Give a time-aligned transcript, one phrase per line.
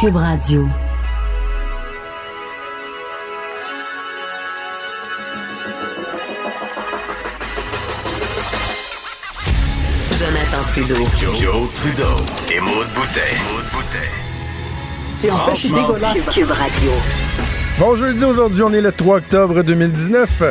[0.00, 0.64] Cube Radio.
[10.16, 10.94] Jonathan Trudeau.
[11.34, 12.04] Joe, Trudeau
[12.54, 13.18] et Maude Boutet.
[15.24, 16.34] Et en fait, c'est Franchement dégueulasse.
[16.34, 16.90] Cube Radio.
[17.80, 20.44] Bon jeudi, aujourd'hui, on est le 3 octobre 2019.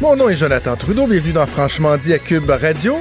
[0.00, 2.96] Mon nom est Jonathan Trudeau, bienvenue dans Franchement dit à Cube Radio.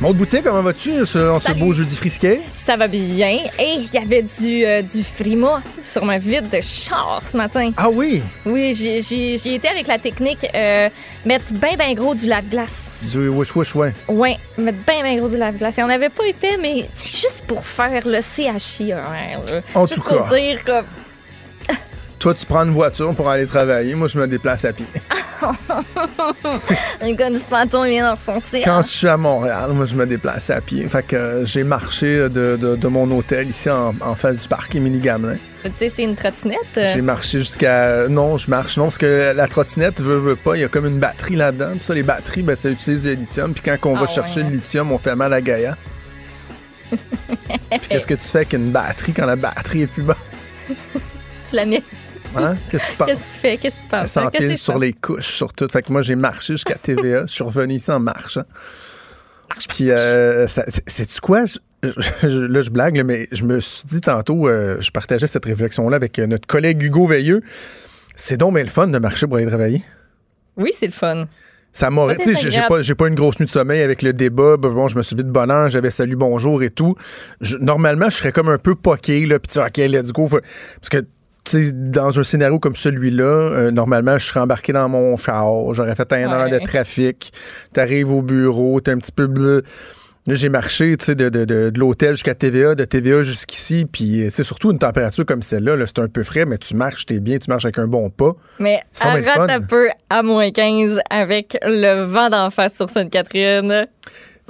[0.00, 1.58] Mon Boutet, comment vas-tu ce- en ce Salut.
[1.58, 2.40] beau jeudi frisquet?
[2.56, 3.30] Ça va bien.
[3.58, 7.72] Et il y avait du, euh, du frima sur ma vide de char ce matin.
[7.76, 10.88] Ah oui, Oui, j'ai- j'ai j'ai été avec la technique euh,
[11.24, 12.98] mettre bien, bien gros du lave-glace.
[13.12, 13.92] du wish wish, ouais.
[14.06, 15.74] Ouais, mettre bien, bien gros du lave-glace.
[15.78, 18.92] Il n'y en avait pas épais, mais c'est juste pour faire le CHI.
[18.92, 19.02] hein,
[19.50, 19.60] là.
[19.74, 20.38] En juste tout pour cas.
[20.38, 20.84] dire comme.
[22.18, 23.94] Toi, tu prends une voiture pour aller travailler.
[23.94, 24.86] Moi, je me déplace à pied.
[27.00, 28.62] Un gars du planton il vient d'en ressentir.
[28.64, 30.88] Quand je suis à Montréal, moi, je me déplace à pied.
[30.88, 34.48] Fait que euh, j'ai marché de, de- de mon hôtel ici en, en face du
[34.48, 35.36] parc Émilie Gamelin.
[35.62, 36.58] Tu sais, c'est une trottinette.
[36.76, 38.08] euh, J'ai marché jusqu'à.
[38.08, 38.76] Non, je marche.
[38.78, 40.56] Non, parce que la trottinette veut, veut pas.
[40.56, 41.70] Il y a comme une batterie là-dedans.
[41.74, 43.52] Puis ça, les batteries, ben, ça utilise du lithium.
[43.52, 45.76] Puis quand on va Ah chercher le lithium, on fait mal à Gaïa.
[46.90, 46.98] Puis
[47.88, 50.16] qu'est-ce que tu fais avec une batterie quand la batterie est plus bonne?
[51.48, 51.82] Tu la mets.
[52.36, 52.56] Hein?
[52.70, 53.06] Qu'est-ce que tu penses?
[53.08, 53.56] Qu'est-ce que tu fais?
[53.56, 54.16] Qu'est-ce que tu penses?
[54.16, 54.22] hein?
[54.24, 54.78] S'empile sur ça?
[54.78, 55.66] les couches, sur tout.
[55.70, 57.22] Fait que moi, j'ai marché jusqu'à TVA.
[57.26, 58.44] je suis revenu ici en marchant.
[59.68, 61.44] Puis, euh, sais-tu quoi?
[61.46, 61.58] Je-
[62.22, 65.44] je- là, je blague, là, mais je me suis dit tantôt, euh, je partageais cette
[65.44, 67.42] réflexion-là avec euh, notre collègue Hugo Veilleux.
[68.14, 69.82] C'est donc mais le fun de marcher pour aller travailler.
[70.56, 71.24] Oui, c'est le fun.
[71.70, 72.16] Ça m'aurait.
[72.16, 74.56] Tu sais, j'ai- pas, une grosse nuit de sommeil avec le débat.
[74.56, 76.96] Bon, je me suis levé de bonne heure, j'avais salut, bonjour et tout.
[77.40, 80.26] Je- normalement, je serais comme un peu poqué, là, puis tu sais, OK, let's go.
[80.28, 80.42] Parce
[80.90, 81.06] que,
[81.72, 86.12] dans un scénario comme celui-là, euh, normalement, je serais embarqué dans mon char, j'aurais fait
[86.12, 87.32] un heure de trafic.
[87.72, 89.62] T'arrives au bureau, t'es un petit peu bleu.
[90.30, 94.70] J'ai marché, de, de, de, de l'hôtel jusqu'à TVA, de TVA jusqu'ici, puis c'est surtout
[94.72, 97.48] une température comme celle-là, là, c'est un peu frais, mais tu marches, t'es bien, tu
[97.48, 98.32] marches avec un bon pas.
[98.58, 103.86] Mais arrête un peu à moins 15 avec le vent d'en face sur Sainte-Catherine.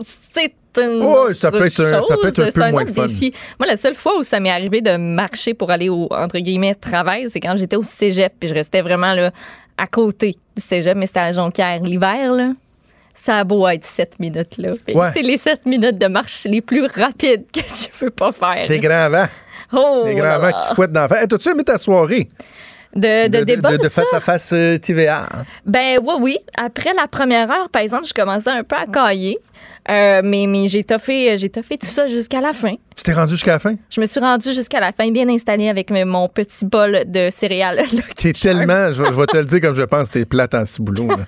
[0.04, 0.52] C'est
[0.82, 3.06] une Ouais, ça peut être un- ça peut être un peu moins autre fun.
[3.06, 3.32] défi.
[3.58, 6.74] Moi, la seule fois où ça m'est arrivé de marcher pour aller au entre guillemets
[6.74, 9.30] travail, c'est quand j'étais au cégep puis je restais vraiment là
[9.76, 12.52] à côté du cégep, mais c'était à Jonquière l'hiver là.
[13.14, 14.72] Ça a beau être 7 minutes là.
[14.86, 15.08] Puis Ouais.
[15.12, 18.66] C'est les 7 minutes de marche les plus rapides que tu peux pas faire.
[18.68, 19.26] Des grands vents.
[19.72, 21.22] Oh Des grands vents qui fouettent dans la face.
[21.22, 22.28] Hey, T'as-tu aimé ta soirée?
[22.94, 24.02] de, de, débat de, de ça?
[24.02, 25.28] face à face euh, TVA.
[25.66, 26.38] Ben oui, oui.
[26.56, 29.38] Après la première heure, par exemple, je commençais un peu à cailler.
[29.90, 32.74] Euh, mais mais j'ai toffé, j'ai toffé tout ça jusqu'à la fin.
[32.94, 33.74] Tu t'es rendu jusqu'à la fin?
[33.88, 37.30] Je me suis rendue jusqu'à la fin, bien installée avec mes- mon petit bol de
[37.30, 37.84] céréales.
[38.16, 41.08] T'es tellement, je, je vais te le dire comme je pense, t'es plate en ciboulot.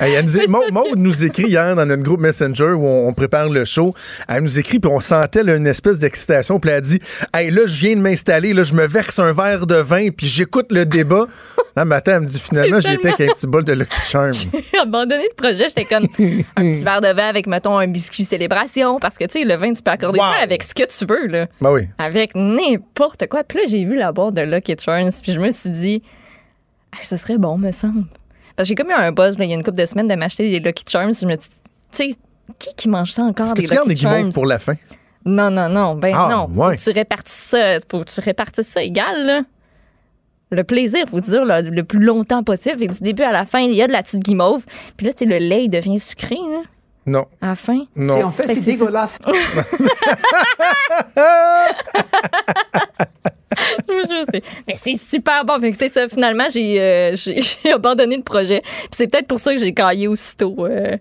[0.00, 3.12] Hey, elle nous Maud, Maud nous écrit hier dans notre groupe Messenger où on, on
[3.12, 3.94] prépare le show.
[4.28, 6.60] Elle nous écrit puis on sentait là, une espèce d'excitation.
[6.60, 7.00] Puis elle a dit
[7.34, 10.28] Hey, là, je viens de m'installer, là, je me verse un verre de vin puis
[10.28, 11.26] j'écoute le débat.
[11.74, 14.32] Là, matin, elle me dit finalement, j'étais avec un petit bol de Lucky Charm.
[14.32, 15.64] J'ai abandonné le projet.
[15.68, 18.98] J'étais comme un petit verre de vin avec, mettons, un biscuit célébration.
[19.00, 20.26] Parce que, tu sais, le vin, tu peux accorder Wow.
[20.26, 21.46] ça avec ce que tu veux, là.
[21.60, 21.88] Ben oui.
[21.98, 23.42] Avec n'importe quoi.
[23.42, 25.10] Puis là, j'ai vu la boîte de Lucky Charms.
[25.22, 26.02] Puis je me suis dit,
[26.92, 28.04] Ah, ce serait bon, me semble.
[28.58, 30.08] Parce que j'ai comme eu un buzz, là, il y a une couple de semaines,
[30.08, 31.12] de m'acheter des Lucky Charms.
[31.14, 31.52] Je me dis, tu
[31.92, 32.08] sais,
[32.58, 34.32] qui qui mange ça encore, Est-ce que des tu gardes les Lucky guimauves Charms?
[34.32, 34.74] pour la fin?
[35.24, 35.94] Non, non, non.
[35.94, 36.48] Ben Ah, non.
[36.52, 36.74] Faut ouais.
[36.76, 37.78] que tu répartisses ça.
[37.88, 39.42] Faut que tu répartisses ça égal, là.
[40.50, 42.82] Le plaisir, faut dire, là, le plus longtemps possible.
[42.82, 44.64] Et du début à la fin, il y a de la petite guimauve.
[44.96, 46.62] Puis là, tu sais, le lait, il devient sucré, là,
[47.06, 47.26] Non.
[47.40, 47.78] à la fin?
[47.94, 48.24] Non.
[48.24, 49.18] en fait, Fait que c'est dégueulasse.
[54.68, 55.58] Mais c'est super bon.
[55.60, 56.08] Fait que c'est ça.
[56.08, 58.60] Finalement, j'ai euh, j'ai j'ai abandonné le projet.
[58.62, 60.66] Puis c'est peut-être pour ça que j'ai caillé aussitôt.
[60.66, 60.96] euh,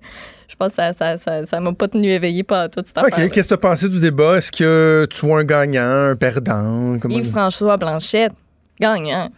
[0.47, 3.29] je pense que ça ça, ça, ça m'a pas tenu éveillé par toute cette OK,
[3.31, 4.37] qu'est-ce que t'as pensé du débat?
[4.37, 6.97] Est-ce que tu vois un gagnant, un perdant?
[6.99, 8.33] Comment- Yves-François Blanchette,
[8.79, 9.29] gagnant.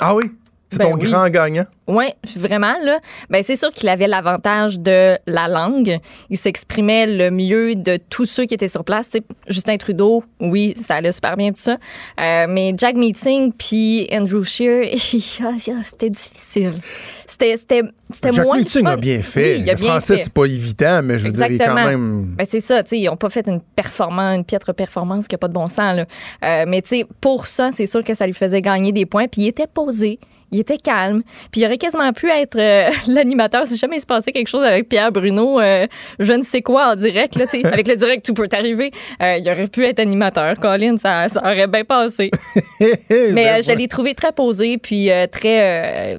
[0.00, 0.30] Ah oui?
[0.70, 1.10] C'est Ben ton oui.
[1.10, 1.64] grand gagnant?
[1.86, 2.04] Oui,
[2.36, 2.98] vraiment, là.
[3.30, 5.98] Ben, c'est sûr qu'il avait l'avantage de la langue.
[6.28, 9.08] Il s'exprimait le mieux de tous ceux qui étaient sur place.
[9.46, 11.78] Justin Trudeau, oui, ça allait super bien, tout ça.
[12.20, 16.72] Euh, mais Jack Meeting puis Andrew Scheer, c'était difficile.
[17.26, 17.82] C'était, c'était,
[18.12, 18.90] c'était Jack moins Meeting fun.
[18.92, 19.54] a bien fait.
[19.54, 20.22] Oui, il a le bien français, fait.
[20.24, 21.86] c'est pas évident, mais je veux dire, il est quand Exactement.
[21.88, 22.24] même.
[22.36, 25.34] Ben, c'est ça, tu sais, ils n'ont pas fait une performance, une piètre performance qui
[25.34, 26.04] n'a pas de bon sens, là.
[26.44, 29.26] Euh, mais tu sais, pour ça, c'est sûr que ça lui faisait gagner des points.
[29.28, 30.18] Puis il était posé.
[30.50, 31.22] Il était calme.
[31.52, 34.64] Puis il aurait quasiment pu être euh, l'animateur si jamais il se passait quelque chose
[34.64, 35.86] avec Pierre Bruno, euh,
[36.18, 37.36] je ne sais quoi en direct.
[37.36, 38.90] Là, avec le direct, tout peut arriver.
[39.22, 40.56] Euh, il aurait pu être animateur.
[40.60, 42.30] Colin, ça, ça aurait bien passé.
[42.80, 46.18] Mais Ben, je l'ai trouvé très posé, puis très.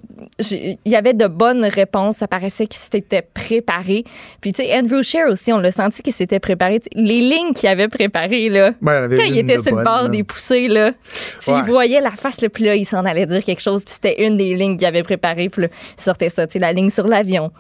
[0.51, 2.17] il y avait de bonnes réponses.
[2.17, 4.03] Ça paraissait qu'il s'était préparé.
[4.41, 6.79] Puis, tu sais, Andrew Scheer aussi, on l'a senti qu'il s'était préparé.
[6.93, 8.71] Les lignes qu'il avait préparées, là.
[8.81, 10.09] Ouais, il y en avait Quand il était sur le bord là.
[10.09, 10.91] des poussées, là,
[11.41, 11.61] tu Ouais.
[11.63, 14.37] voyais la face, le puis là, il s'en allait dire quelque chose, puis c'était une
[14.37, 15.67] des lignes qu'il avait préparées, puis là,
[15.97, 17.51] il sortait ça, tu sais, la ligne sur l'avion.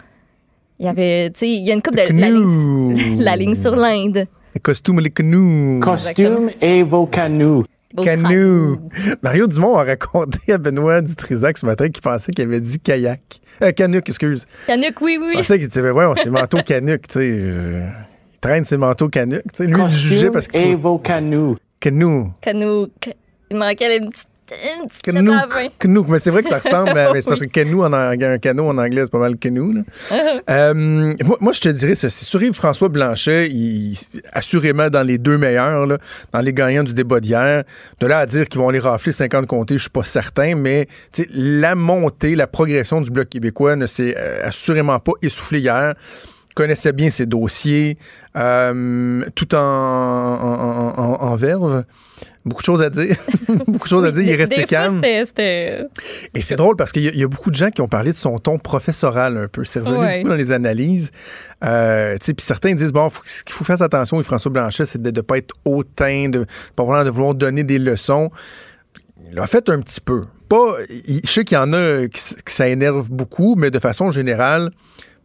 [0.79, 1.99] Il y avait, tu sais, il y a une coupe de.
[2.01, 2.93] La Canoe.
[2.93, 4.25] ligne, la ligne sur l'Inde.
[4.55, 5.79] Les costumes, les canots.
[5.81, 7.65] Costume et vos canots.
[8.03, 8.79] Canoe.
[9.21, 13.21] Mario Dumont a raconté à Benoît Dutrisac ce matin qu'il pensait qu'il avait dit kayak.
[13.61, 14.45] Euh, canuc, excuse.
[14.67, 15.29] Canuck, oui, oui.
[15.33, 17.27] Il pensait qu'il disait, ouais, on ses manteaux canuc, tu sais.
[17.27, 19.65] Il traîne ses manteaux canuc, tu sais.
[19.65, 21.57] Lui, il jugeait parce qu'il et vos canots.
[21.79, 22.31] canoe.
[22.41, 23.09] Canouk.
[23.51, 24.27] Il manquait une petite.
[24.51, 25.31] Une petite Canoe.
[25.79, 26.05] Canoe.
[26.07, 28.67] Mais c'est vrai que ça ressemble, à- c'est parce que canoe, en, ang- un canot
[28.69, 29.73] en anglais, c'est pas mal canoe.
[29.73, 29.81] là.
[30.49, 32.25] Euh, moi, moi, je te dirais ceci.
[32.25, 33.95] Sur Yves-François Blanchet, il,
[34.33, 35.97] assurément dans les deux meilleurs, là,
[36.33, 37.63] dans les gagnants du débat d'hier.
[37.99, 40.87] De là à dire qu'ils vont aller rafler 50 comtés, je suis pas certain, mais
[41.33, 45.93] la montée, la progression du Bloc québécois ne s'est euh, assurément pas essoufflée hier
[46.55, 47.97] connaissait bien ses dossiers,
[48.35, 51.83] euh, tout en, en, en- en- en verve.
[52.49, 53.15] Beaucoup de choses à dire.
[53.67, 54.23] beaucoup de choses à dire.
[54.23, 55.01] Il est resté fois, calme.
[55.25, 55.85] C'était.
[56.33, 57.87] Et c'est drôle parce qu'il y, a- il y a beaucoup de gens qui ont
[57.87, 59.63] parlé de son ton professoral un peu.
[59.63, 60.17] C'est revenu Ouais.
[60.17, 61.11] beaucoup dans les analyses.
[61.63, 65.01] Euh, Puis certains disent, bon, faut, ce qu'il faut faire attention, et François Blanchet, c'est
[65.01, 68.31] de ne pas être hautain, de pas vraiment de vouloir donner des leçons.
[69.29, 70.23] Il l'a fait un petit peu.
[70.47, 74.09] Pas, il- je sais qu'il y en a qui, ça énerve beaucoup, mais de façon
[74.11, 74.71] générale,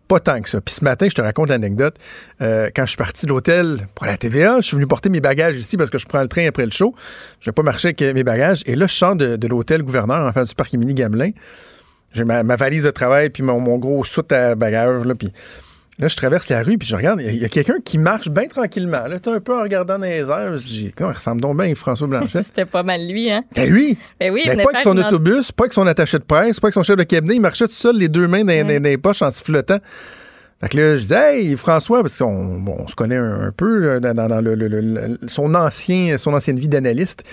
[0.08, 0.60] pas tant que ça.
[0.60, 1.96] Puis ce matin, je te raconte l'anecdote.
[2.42, 5.20] Euh, quand je suis parti de l'hôtel pour la TVA, je suis venu porter mes
[5.20, 6.94] bagages ici parce que je prends le train après le show.
[7.40, 8.62] Je vais pas marcher avec mes bagages.
[8.66, 11.30] Et là, je sors de, l'hôtel gouverneur en face du parc Émilie Gamelin.
[12.12, 15.04] J'ai ma, valise de travail puis mon, mon gros soute à bagages.
[15.04, 15.32] Là, puis
[15.98, 17.20] là, je traverse la rue puis je regarde.
[17.22, 19.06] Il y a- quelqu'un qui marche bien tranquillement.
[19.06, 20.56] Là, tu un peu en regardant dans les airs.
[20.56, 22.42] J'ai il ressemble donc bien à François Blanchet.
[22.44, 23.44] C'était pas mal lui, hein?
[23.54, 23.96] C'est lui!
[24.20, 26.66] Ben oui, Mais venait pas avec son autobus, pas avec son attaché de presse, pas
[26.68, 27.36] avec son chef de cabinet.
[27.36, 29.78] Il marchait tout seul, les deux mains dans, les poches en sifflotant.
[30.60, 33.50] Fait que là, je disais, hey, François, parce qu'on bon, on se connaît un, un
[33.52, 37.24] peu dans, dans- dans le- le- le- le- son, ancien, son ancienne vie d'analyste.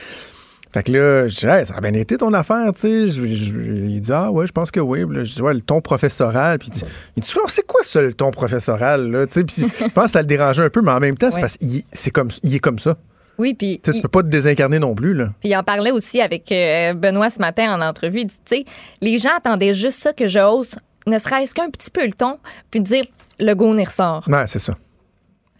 [0.74, 3.22] Fait que là, je dis, hey, ça a bien été ton affaire, tu sais.
[3.22, 5.06] Il dit, ah ouais, je pense que oui.
[5.06, 6.60] Puis là, je dis, ouais, le ton professoral.
[6.60, 6.84] Puis il dit,
[7.18, 9.28] il dit, c'est quoi ça, le ton professoral, là?
[9.28, 11.30] Tu sais, puis je pense que ça le dérangeait un peu, mais en même temps,
[11.30, 12.96] c'est parce qu'il c'est comme, il est comme ça.
[13.38, 15.30] Oui, puis Tu sais, tu il, peux pas te désincarner non plus, là.
[15.40, 18.20] puis il en parlait aussi avec euh, Benoît ce matin en entrevue.
[18.20, 18.66] Il dit, tu sais,
[19.02, 20.76] les gens attendaient juste ça que je hausse,
[21.08, 22.38] ne serait-ce qu'un petit peu le ton,
[22.70, 23.04] puis dire,
[23.40, 24.24] le go n'y ressort.
[24.28, 24.76] Ouais, c'est ça.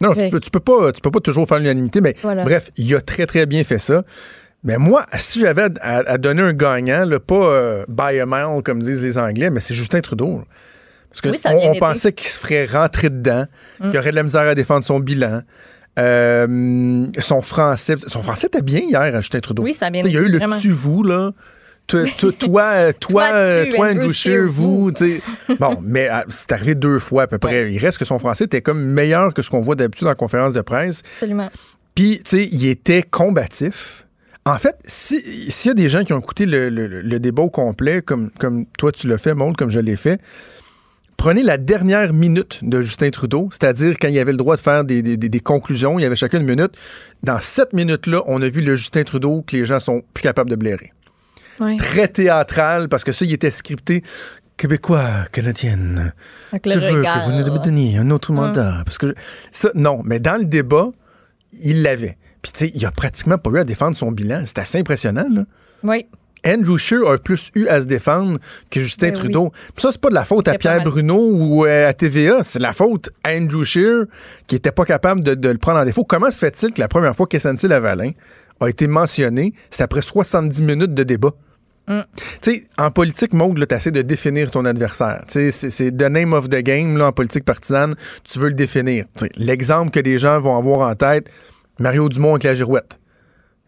[0.00, 2.44] Non, tu peux, tu peux pas, tu peux pas toujours faire l'unanimité, mais Voilà.
[2.44, 4.02] bref, il a très, très bien fait ça.
[4.64, 8.62] Mais moi, si j'avais à, à donner un gagnant, là, pas euh, by a mile,
[8.64, 10.42] comme disent les Anglais, mais c'est Justin Trudeau.
[11.10, 11.74] Parce que Oui, on, on.
[11.74, 11.78] Mm.
[11.78, 13.46] pensait qu'il se ferait rentrer dedans,
[13.80, 15.42] qu'il aurait de la misère à défendre son bilan.
[15.98, 19.62] Euh, son français, son français était bien hier Justin Trudeau.
[19.62, 20.58] Oui, ça a bien Il y a eu le vraiment.
[20.58, 21.32] tu vous là.
[21.88, 24.90] Toi, toi, toi, euh, toi, euh, tu, toi, Andrew Andrew Scheer, Scheer, vous.
[25.58, 27.72] Bon, mais euh, c'est arrivé deux fois à peu près.
[27.72, 30.54] Il reste que son français était comme meilleur que ce qu'on voit d'habitude en conférence
[30.54, 31.02] de presse.
[31.16, 31.50] Absolument.
[31.94, 34.06] Puis, tu sais, il était combatif.
[34.44, 37.42] En fait, si- s'il y a des gens qui ont écouté le, le- le débat
[37.42, 40.20] au complet, comme, comme toi tu l'as fait, Maud, comme je l'ai fait,
[41.16, 44.82] prenez la dernière minute de Justin Trudeau, c'est-à-dire quand il avait le droit de faire
[44.84, 46.72] des, des- des- des conclusions, il y avait chacun une minute.
[47.22, 50.50] Dans cette minute-là, on a vu le Justin Trudeau que les gens sont plus capables
[50.50, 50.90] de blairer.
[51.76, 54.02] Très théâtral, parce que ça, il était scripté.
[54.56, 56.12] Québécois, canadienne.
[56.50, 57.24] Avec le Je veux regard.
[57.24, 58.82] que vous nous donniez un autre mandat.
[58.84, 59.14] Parce que
[59.50, 60.90] ça, non, mais dans le débat,
[61.62, 62.16] il l'avait.
[62.42, 64.42] Puis, tu sais, il a pratiquement pas eu à défendre son bilan.
[64.46, 65.44] C'est assez impressionnant, là.
[65.84, 66.06] Oui.
[66.44, 69.50] Andrew Scheer a plus eu à se défendre que Justin Ben Trudeau.
[69.50, 70.82] Puis ça, c'est pas de la faute à Pierre.
[70.82, 72.42] Bruno ou euh, à TVA.
[72.42, 74.06] C'est la faute à Andrew Scheer
[74.48, 76.04] qui était pas capable de, de le prendre en défaut.
[76.04, 78.10] Comment se fait-il que la première fois qu'SNC Lavalin
[78.60, 81.30] a été mentionné, c'est après 70 minutes de débat?
[81.86, 82.00] Mm.
[82.40, 85.22] Tu sais, en politique, Maud, tu essaies de définir ton adversaire.
[85.28, 87.94] Tu sais, c'est- the name of the game, là, en politique partisane,
[88.24, 89.04] tu veux le définir.
[89.36, 91.28] L'exemple que des gens vont avoir en tête,
[91.78, 92.98] Mario Dumont avec la girouette.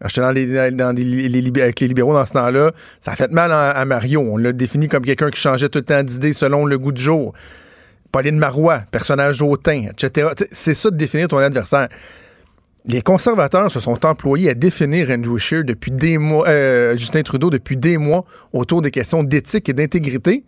[0.03, 2.71] J'étais dans les, dans les avec les libéraux dans ce temps-là.
[2.99, 4.21] Ça a fait mal à, Mario.
[4.21, 7.01] On l'a défini comme quelqu'un qui changeait tout le temps d'idées selon le goût du
[7.01, 7.33] jour.
[8.11, 10.29] Pauline Marois, personnage hautain, etc.
[10.51, 11.87] C'est ça de définir ton adversaire.
[12.85, 17.49] Les conservateurs se sont employés à définir Andrew Scheer depuis des mois, euh, Justin Trudeau
[17.49, 20.43] depuis des mois autour des questions d'éthique et d'intégrité.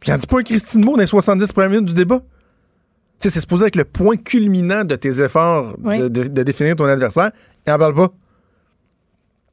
[0.00, 2.22] Puis il en dit pas un Christine Moore dans les 70 premières minutes du débat?
[3.24, 5.98] Sais, c'est supposé être le point culminant de tes efforts Oui.
[5.98, 7.30] de, de- de définir ton adversaire.
[7.66, 8.08] Il en parle pas.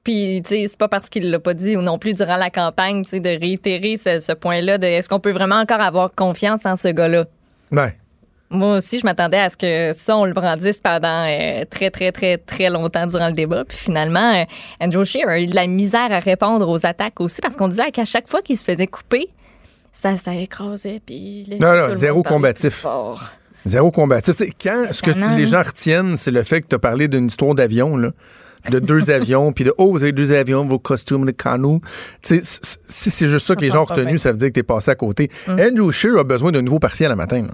[0.04, 2.50] Puis, tu sais, c'est pas parce qu'il l'a pas dit ou non plus durant la
[2.50, 6.13] campagne, tu sais, de réitérer ce, ce point-là de est-ce qu'on peut vraiment encore avoir
[6.13, 7.28] confiance en ce gars-là?
[7.72, 7.96] Ouais.
[8.50, 12.12] Moi aussi, je m'attendais à ce que ça, on le brandisse pendant euh, très, très,
[12.12, 13.63] très, très longtemps durant le débat.
[13.63, 14.44] Puis finalement, euh,
[14.82, 17.92] Andrew Scheer a eu de la misère à répondre aux attaques aussi parce qu'on disait
[17.92, 19.30] qu'à chaque fois qu'il se faisait couper,
[19.94, 21.00] ça, ça écrasait.
[21.06, 22.74] Puis Non, non, zéro combatif.
[22.74, 23.32] fort.
[23.65, 24.36] Zéro combatif.
[24.36, 27.08] C'est quand ce que tu- les gens retiennent, c'est le fait que tu as parlé
[27.08, 28.12] d'une histoire d'avion, là.
[28.70, 31.80] De deux avions, puis de Oh, vous avez deux avions, vos costumes, les canaux.
[32.22, 34.38] Tu sais, c- c- si c'est juste ça que les gens ont retenu, ça veut
[34.38, 35.30] dire que t'es passé à côté.
[35.48, 35.51] Mm.
[35.60, 37.48] Andrew Scheer a besoin d'un nouveau partiel le matin.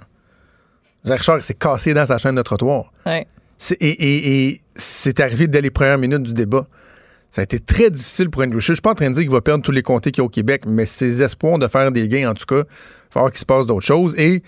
[1.05, 2.91] Richard s'est cassé dans sa chaîne de trottoir.
[3.05, 3.25] Ouais.
[3.57, 6.67] C'est- Et, et- et c'est arrivé dès les premières minutes du débat.
[7.29, 8.69] Ça a été très difficile pour Andrew Scheer.
[8.69, 10.23] Je suis pas en train de dire qu'il va perdre tous les comtés qu'il y
[10.23, 12.65] a au Québec, mais ses espoirs de faire des gains, en tout cas, il va
[13.09, 14.15] falloir qu'il se passe d'autres choses.
[14.17, 14.43] Et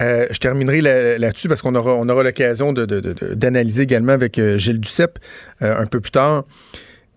[0.00, 4.58] euh, je terminerai là- là-dessus parce qu'on aura, on aura l'occasion d'analyser également avec euh,
[4.58, 5.18] Gilles Duceppe
[5.62, 6.44] euh, un peu plus tard.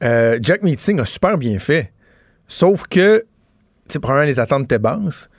[0.02, 1.92] Jack Meeting a super bien fait.
[2.48, 3.26] Sauf que,
[3.90, 5.30] tu probablement les attentes étaient basses.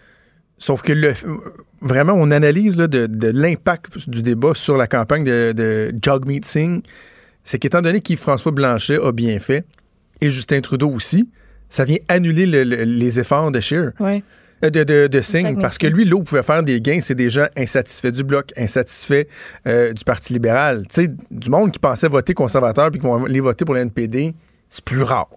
[0.59, 1.15] Sauf que le,
[1.81, 6.83] vraiment, on analyse là, de, l'impact du débat sur la campagne de, Jog Meeting.
[7.43, 9.65] C'est qu'étant donné qu'Yves-François Blanchet a bien fait,
[10.21, 11.31] et Justin Trudeau aussi,
[11.71, 13.93] ça vient annuler le- le- les efforts de Scheer.
[13.99, 14.23] Ouais.
[14.65, 17.15] Euh, De, de, de Jack parce que lui, là où pouvait faire des gains, c'est
[17.15, 19.27] des gens insatisfaits du Bloc, insatisfaits
[19.67, 20.87] euh, du Parti libéral.
[20.89, 23.81] Tu sais, du monde qui pensait voter conservateur puis qui vont aller voter pour le
[23.81, 24.35] NPD,
[24.69, 25.29] c'est plus rare.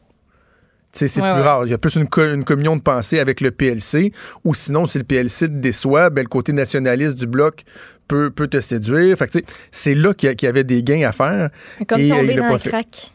[0.92, 1.46] Tu sais, c'est Ouais, plus ouais.
[1.48, 1.65] rare.
[1.65, 4.12] Il y a plus une, co- une communion de pensée avec le PLC,
[4.44, 7.63] ou sinon, si le PLC te déçoit, ben, le côté nationaliste du Bloc
[8.08, 9.18] peut, peut te séduire.
[9.18, 11.50] Fait c'est là qu'il y, avait des gains à faire.
[11.88, 13.12] Comme Et, euh, tomber il dans le crack.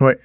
[0.00, 0.18] Ouais.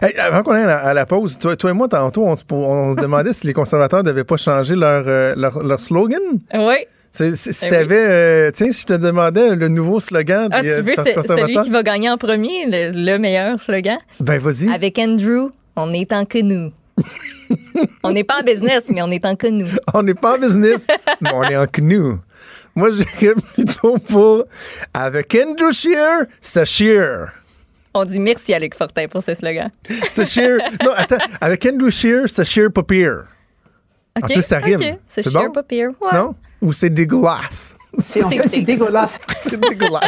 [0.00, 2.34] Hey, avant qu'on aille à la, à la pause, toi, toi et moi, tantôt, on
[2.36, 6.20] se, on se demandait si les conservateurs n'avaient pas changé leur, euh, leur, leur slogan.
[6.54, 6.76] Oui.
[7.10, 10.74] C'est- c'est- Si t'avais, euh, tiens, si je te demandais le nouveau slogan Ah, des,
[10.74, 13.98] tu euh, veux, c'est celui qui va gagner en premier, le, le meilleur slogan?
[14.20, 14.68] ben vas-y.
[14.72, 16.72] Avec Andrew, on est en que nous.
[18.04, 19.66] on n'est pas en business, mais on est en que nous.
[19.92, 20.86] On n'est pas en business,
[21.20, 22.18] mais on est en canoe.
[22.76, 24.44] Moi, j'irais plutôt pour
[24.92, 27.28] avec Andrew Shear, c'est Shear.
[27.96, 29.68] On dit merci à Luc Fortin pour ce slogan.
[30.10, 30.58] C'est Shear.
[30.84, 33.26] non, attends, avec Andrew Shear, c'est Shear pas pire.
[34.16, 34.32] OK?
[34.32, 34.98] plus, ça rime.
[35.08, 35.52] C'est sheer bon?
[35.52, 35.90] pas pire.
[36.00, 36.12] Ouais.
[36.12, 36.34] Non?
[36.60, 37.76] Ou c'est dégueulasse?
[37.98, 39.20] C'est En fait, c'est dégueulasse.
[39.40, 40.02] c'est dégueulasse.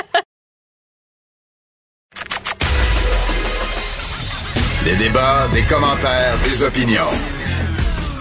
[4.84, 7.10] Des débats, des commentaires, des opinions.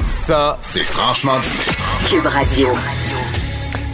[0.06, 2.10] Ça, c'est franchement dit.
[2.10, 2.70] Cube Radio.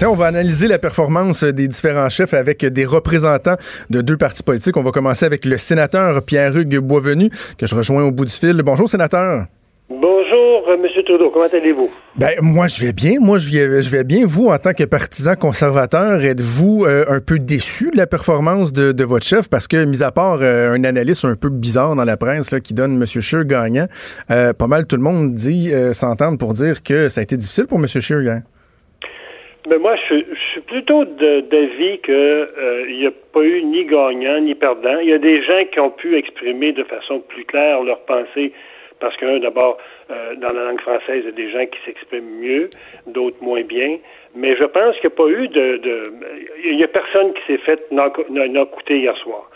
[0.02, 3.58] Tiens, on va analyser la performance des différents chefs avec des représentants
[3.92, 4.76] de deux partis politiques.
[4.76, 8.60] On va commencer avec le sénateur Pierre-Hugues Boisvenu, que je rejoins au bout du fil.
[8.64, 9.46] Bonjour, sénateur.
[9.92, 11.04] Bonjour, euh, M.
[11.06, 11.30] Trudeau.
[11.30, 11.92] Comment allez-vous?
[12.16, 13.20] Ben, moi, je vais bien.
[13.20, 14.26] Moi, je vais, je vais bien.
[14.26, 18.94] Vous, en tant que partisan conservateur, êtes-vous euh, un peu déçu de la performance de,
[18.94, 19.50] de votre chef?
[19.50, 22.60] Parce que, mis à part euh, un analyste un peu bizarre dans la presse là,
[22.60, 23.06] qui donne M.
[23.06, 23.86] Scheer gagnant,
[24.32, 27.68] euh, pas mal tout le monde dit s'entendre pour dire que ça a été difficile
[27.68, 27.86] pour M.
[27.86, 28.42] Scheer.
[29.70, 34.40] Mais moi, je, suis- je suis plutôt d'avis qu'il n'y a pas eu ni gagnant
[34.42, 34.98] ni perdant.
[35.00, 38.52] Il y a des gens qui ont pu exprimer de façon plus claire leurs pensées
[39.00, 39.78] parce que, d'abord,
[40.12, 42.70] euh, dans la langue française, il y a des gens qui s'expriment mieux,
[43.08, 43.98] d'autres moins bien.
[44.36, 45.78] Mais je pense qu'il n'y a pas eu de...
[45.78, 46.14] de-
[46.66, 49.50] il n'y a personne qui s'est fait knock-outer hier soir.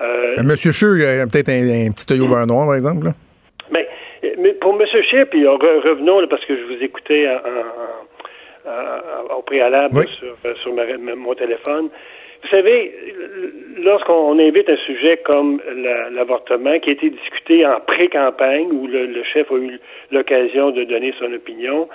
[0.00, 0.56] Euh, Euh, M.
[0.56, 3.06] Scheer, il a peut-être un, un petit œil au beurre noir, par exemple.
[3.06, 3.12] là.
[3.70, 3.88] Mais,
[4.38, 4.86] mais pour M.
[5.04, 8.04] Scheer, puis re- revenons, là, parce que je vous écoutais en-
[9.36, 10.06] au préalable Oui.
[10.18, 11.88] sur, euh, sur ma- mon téléphone.
[12.42, 12.92] Vous savez,
[13.82, 19.06] lorsqu'on invite un sujet comme la- l'avortement qui a été discuté en pré-campagne, où le,
[19.06, 19.78] le chef a eu
[20.12, 21.88] l'occasion de donner son opinion,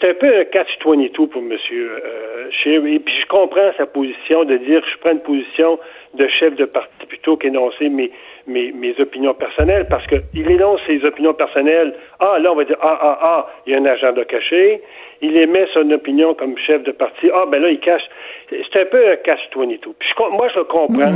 [0.00, 1.52] c'est un peu un catch-22 pour M.
[1.72, 2.84] Euh, Scheer.
[2.86, 5.78] Et puis je comprends sa position de dire je prends une position
[6.14, 8.10] de chef de parti plutôt qu'énoncer mes,
[8.46, 11.94] mes, mes opinions personnelles, parce qu'il énonce ses opinions personnelles.
[12.18, 14.80] Ah, là, on va dire ah, ah, ah, il y a un agenda caché.
[15.22, 17.30] Il émet son opinion comme chef de parti.
[17.32, 18.02] Ah, ben là, il cache.
[18.50, 19.78] C'est un peu un catch-22.
[19.98, 21.10] Puis je com- moi, je comprends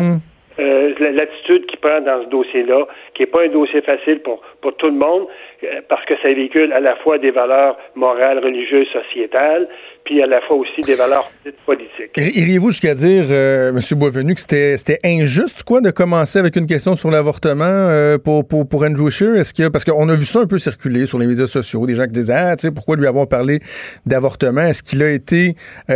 [0.59, 4.41] euh, la- l'attitude qu'il prend dans ce dossier-là, qui n'est pas un dossier facile pour,
[4.63, 5.27] pour tout le monde,
[5.65, 9.69] euh, parce que ça véhicule à la fois des valeurs morales, religieuses, sociétales,
[10.05, 11.29] puis à la fois aussi des valeurs
[11.67, 12.13] politiques.
[12.17, 13.81] Ir- Iriez-vous jusqu'à dire, euh, M.
[13.99, 18.69] Boisvenu, que c'était injuste, quoi, de commencer avec une question sur l'avortement euh, pour, pour,
[18.69, 19.35] pour Andrew Scheer?
[19.37, 21.95] Est-ce qu'il parce qu'on a vu ça un peu circuler sur les médias sociaux, des
[21.95, 23.59] gens qui disaient, ah, tu sais, pourquoi lui avoir parlé
[24.07, 24.63] d'avortement?
[24.63, 25.55] Est-ce qu'il a été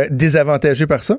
[0.09, 1.15] désavantagé par ça?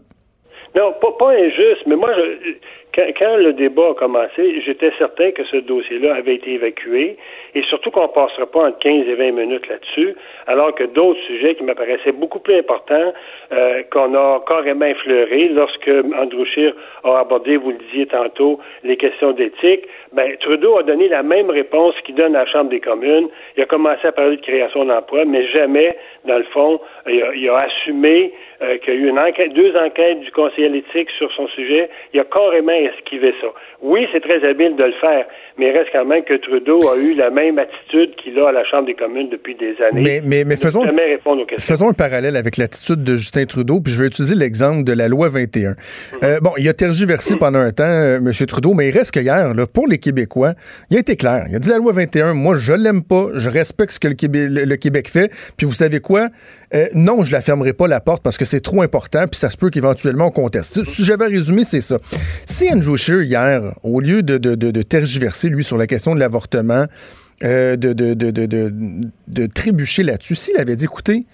[0.77, 2.53] Non, pas, pas injuste, mais moi, je,
[2.95, 7.17] quand, le débat a commencé, j'étais certain que ce dossier-là avait été évacué
[7.55, 10.15] et surtout qu'on ne passera pas entre 15 et 20 minutes là-dessus,
[10.47, 13.13] alors que d'autres sujets qui m'apparaissaient beaucoup plus importants,
[13.53, 18.97] euh, qu'on a carrément effleurés lorsque Andrew Scheer a abordé, vous le disiez tantôt, les
[18.97, 22.81] questions d'éthique, ben, Trudeau a donné la même réponse qu'il donne à la Chambre des
[22.81, 23.29] communes.
[23.57, 27.59] Il a commencé à parler de création d'emplois, mais jamais, dans le fond, il a,
[27.59, 31.49] assumé euh, qu'il y a eu une enquête, deux enquêtes du conseiller d'éthique sur son
[31.49, 31.91] sujet.
[32.13, 33.49] Il a carrément esquivé ça.
[33.81, 35.27] Oui, c'est très habile de le faire,
[35.59, 38.53] mais il reste quand même que Trudeau a eu la même attitude qu'il a à
[38.53, 40.21] la Chambre des communes depuis des années.
[40.25, 40.85] Mais, mais, faisons,
[41.59, 45.09] faisons un parallèle avec l'attitude de Justin Trudeau, puis je vais utiliser l'exemple de la
[45.09, 45.71] loi 21.
[45.71, 45.77] Mhm.
[46.23, 48.33] Euh, bon, il a tergiversé pendant un temps, euh, M.
[48.47, 50.53] Trudeau, mais il reste que hier, là, pour les Québécois,
[50.91, 51.47] il a été clair.
[51.49, 54.15] Il a dit la loi 21, moi, je l'aime pas, je respecte ce que le
[54.15, 56.29] Québec, le Québec fait, puis vous savez quoi?
[56.75, 59.51] Euh, non, je la fermerai pas la porte parce que c'est trop important, puis ça
[59.51, 60.85] se peut qu'éventuellement on conteste.
[60.85, 61.99] Si j'avais résumé, c'est ça.
[62.47, 66.87] Si Andrew Scheer, hier, au lieu de, tergiverser, lui, sur la question de l'avortement,
[67.45, 71.27] euh, de, de, trébucher là-dessus, s'il avait dit, écoutez,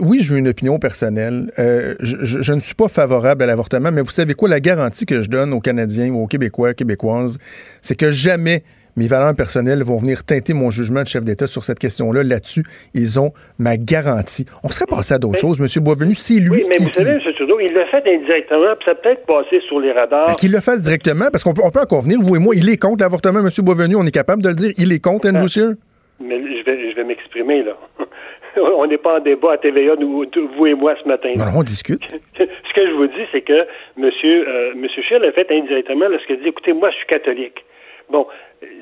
[0.00, 1.52] oui, j'ai une opinion personnelle.
[1.58, 4.48] Euh, je, je, ne suis pas favorable à l'avortement, mais vous savez quoi?
[4.48, 7.38] La garantie que je donne aux Canadiens ou aux Québécois, Québécoises,
[7.80, 8.64] c'est que jamais
[8.96, 12.22] mes valeurs personnelles vont venir teinter mon jugement de chef d'État sur cette question-là.
[12.22, 14.46] Là-dessus, ils ont ma garantie.
[14.62, 15.82] On serait passé à d'autres choses, M.
[15.82, 16.14] Boisvenu.
[16.14, 17.20] C'est lui oui, mais vous savez, M.
[17.34, 20.26] Trudeau, il l'a fait indirectement, puis ça peut être passé sur les radars.
[20.26, 22.54] Ben, qu'il le fasse directement, parce qu'on peut, on peut encore venir, vous et moi,
[22.56, 23.48] il est contre l'avortement, M.
[23.64, 23.96] Boisvenu.
[23.96, 24.72] On est capable de le dire.
[24.78, 25.74] Il est contre Andrew Scheer?
[26.20, 27.76] Mais je vais, je vais m'exprimer, là.
[28.56, 30.24] on n'est pas en débat à TVA, nous,
[30.56, 31.32] vous et moi, ce matin.
[31.36, 32.02] Non, on discute.
[32.38, 33.66] Ce que je vous dis, c'est que M.
[33.96, 37.64] Monsieur, euh, monsieur Scheer l'a fait indirectement lorsqu'il dit, écoutez, moi, je suis catholique.
[38.10, 38.26] Bon,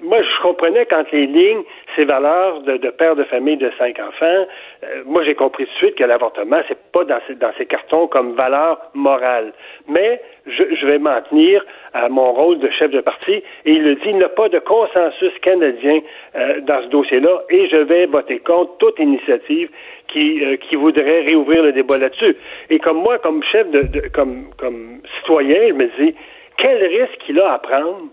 [0.02, 1.62] moi, je comprenais quand les lignes,
[1.94, 4.47] ces valeurs de, père de famille de cinq enfants,
[4.85, 7.66] euh, moi, j'ai compris tout de suite que l'avortement, c'est pas dans ces, dans ces
[7.66, 9.52] cartons comme valeur morale.
[9.87, 13.94] Mais je, vais m'en tenir à mon rôle de chef de parti et il le
[13.97, 16.00] dit, il n'y a pas de consensus canadien
[16.37, 19.68] euh, dans ce dossier-là et je vais voter contre toute initiative
[20.08, 22.37] qui, euh, qui voudrait réouvrir le débat là-dessus.
[22.70, 26.14] Et comme moi, comme chef de, de comme, comme citoyen, je me dis,
[26.56, 28.08] quel risque il a à prendre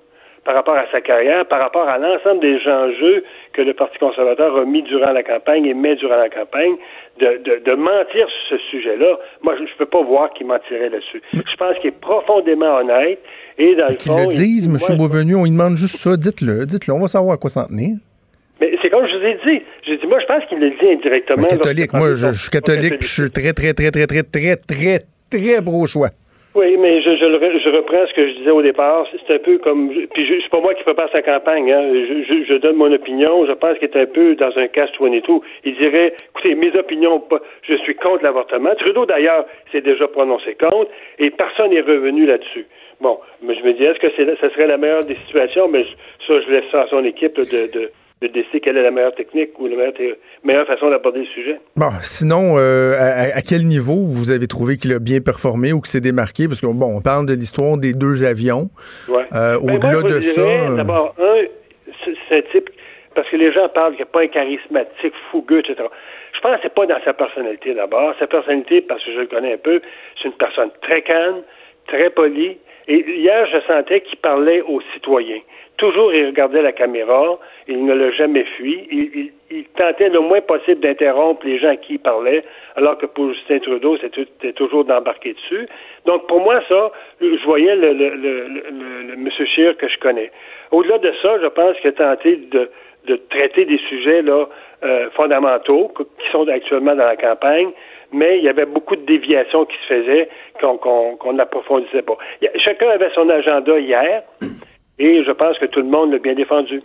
[0.46, 4.56] par rapport à sa carrière, par rapport à l'ensemble des enjeux que le Parti conservateur
[4.56, 6.76] a mis durant la campagne et met durant la campagne,
[7.20, 11.22] de, de, mentir sur ce sujet-là, moi, je ne peux pas voir qu'il mentirait là-dessus.
[11.34, 13.20] Je pense qu'il est profondément honnête
[13.58, 14.18] et dans le fond...
[14.18, 14.98] le disent, M.
[14.98, 17.96] Beauvenu, on lui demande juste ça, dites-le, dites-le, on va savoir à quoi s'en tenir.
[18.62, 19.64] Mais c'est comme je vous ai dit.
[19.84, 21.48] J'ai dit, moi, je pense qu'il le dit indirectement.
[21.48, 25.00] Catholique, moi, je, suis catholique, je suis très, très, très, très, très, très, très,
[25.30, 26.10] très beau choix.
[26.56, 29.06] Oui, mais je, je, je, reprends ce que je disais au départ.
[29.28, 29.90] C'est un peu comme.
[30.14, 31.70] Puis c'est pas moi qui prépare sa campagne.
[31.70, 31.92] Hein.
[31.94, 33.46] Je, je, donne mon opinion.
[33.46, 35.44] Je pense qu'il est un peu dans un casse et tout.
[35.66, 37.22] Il dirait écoutez, mes opinions,
[37.64, 38.74] je suis contre l'avortement.
[38.76, 42.66] Trudeau, d'ailleurs, s'est déjà prononcé contre et personne n'est revenu là-dessus.
[43.02, 45.68] Bon, mais je me dis, est-ce que c'est, ça serait la meilleure des situations?
[45.68, 45.84] Mais
[46.26, 49.14] ça, je laisse ça à son équipe de, de de décider quelle est la meilleure
[49.16, 49.76] technique ou la
[50.44, 51.60] meilleure, façon d'aborder le sujet.
[51.76, 55.90] Bon, sinon, euh, à, quel niveau vous avez trouvé qu'il a bien performé ou qu'il
[55.90, 56.48] s'est démarqué?
[56.48, 58.70] Parce que, bon, on parle de l'histoire des deux avions.
[59.10, 59.26] Ouais.
[59.34, 60.42] Euh, ben, au-delà de ça...
[60.42, 61.44] Euh, d'abord, un,
[62.30, 62.70] c'est un type...
[63.16, 65.88] Parce que les gens parlent qu'il a pas un charismatique, fougueux, etc.
[66.34, 68.14] Je pense que c'est pas dans sa personnalité, d'abord.
[68.20, 69.82] Sa personnalité, parce que je le connais un peu,
[70.22, 71.42] c'est une personne très calme,
[71.88, 72.58] très polie.
[72.88, 75.40] Et hier, je sentais qu'il parlait aux citoyens.
[75.78, 78.88] Toujours, il regardait la caméra, il ne l'a jamais fui.
[79.52, 82.44] Il, tentait le moins possible d'interrompre les gens à qui il parlait,
[82.76, 85.68] alors que pour Justin Trudeau, c'était toujours d'embarquer dessus.
[86.06, 89.30] Donc, pour moi, ça, je voyais le, le, le, le, M.
[89.46, 90.32] Scheer que je connais.
[90.72, 92.70] Au-delà de ça, je pense qu'il a tenté de,
[93.30, 94.24] traiter des sujets
[94.84, 97.72] euh, fondamentaux qui sont actuellement dans la campagne,
[98.14, 100.30] mais il y avait beaucoup de déviations qui se faisaient
[100.62, 102.18] qu'on n'approfondissait pas.
[102.58, 104.24] Chacun avait son agenda hier.
[105.00, 106.82] Et je pense que tout le monde l'a bien défendu.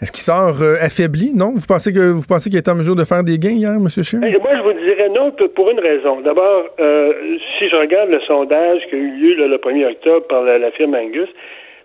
[0.00, 1.52] Est-ce qu'il sort euh, affaibli, non?
[1.54, 3.86] Vous pensez que vous pensez qu'il est en mesure de faire des gains hier, M.
[3.88, 4.20] Scheer?
[4.24, 6.22] Eh, moi, je vous dirais non pour une raison.
[6.22, 7.12] D'abord, euh,
[7.58, 10.94] si je regarde le sondage qui a eu lieu le 1er octobre par la, firme
[10.94, 11.28] Angus,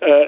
[0.04, 0.26] euh,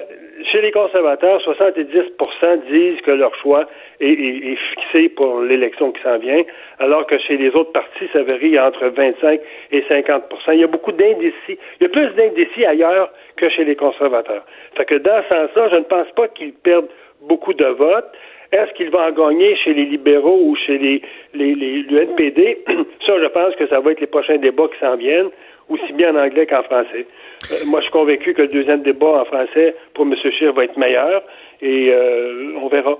[0.50, 3.66] chez les conservateurs, 70% disent que leur choix
[4.00, 6.42] est, fixé pour l'élection qui s'en vient,
[6.78, 9.40] alors que chez les autres partis, ça varie entre 25
[9.72, 10.20] et 50%
[10.52, 11.58] Il y a beaucoup d'indécis.
[11.80, 14.44] Il y a plus d'indécis ailleurs que chez les conservateurs.
[14.76, 16.88] Fait que dans ce sens-là, je ne pense pas qu'ils perdent
[17.22, 18.12] beaucoup de votes.
[18.50, 21.02] Est-ce qu'il va en gagner chez les libéraux ou chez les,
[21.34, 22.64] les, les, le NPD?
[23.06, 25.28] Ça, je pense que ça va être les prochains débats qui s'en viennent,
[25.68, 27.06] aussi bien en anglais qu'en français.
[27.52, 30.14] Euh, moi, je suis convaincu que le deuxième débat en français pour M.
[30.16, 31.22] Scheer va être meilleur
[31.60, 32.98] et euh, on verra.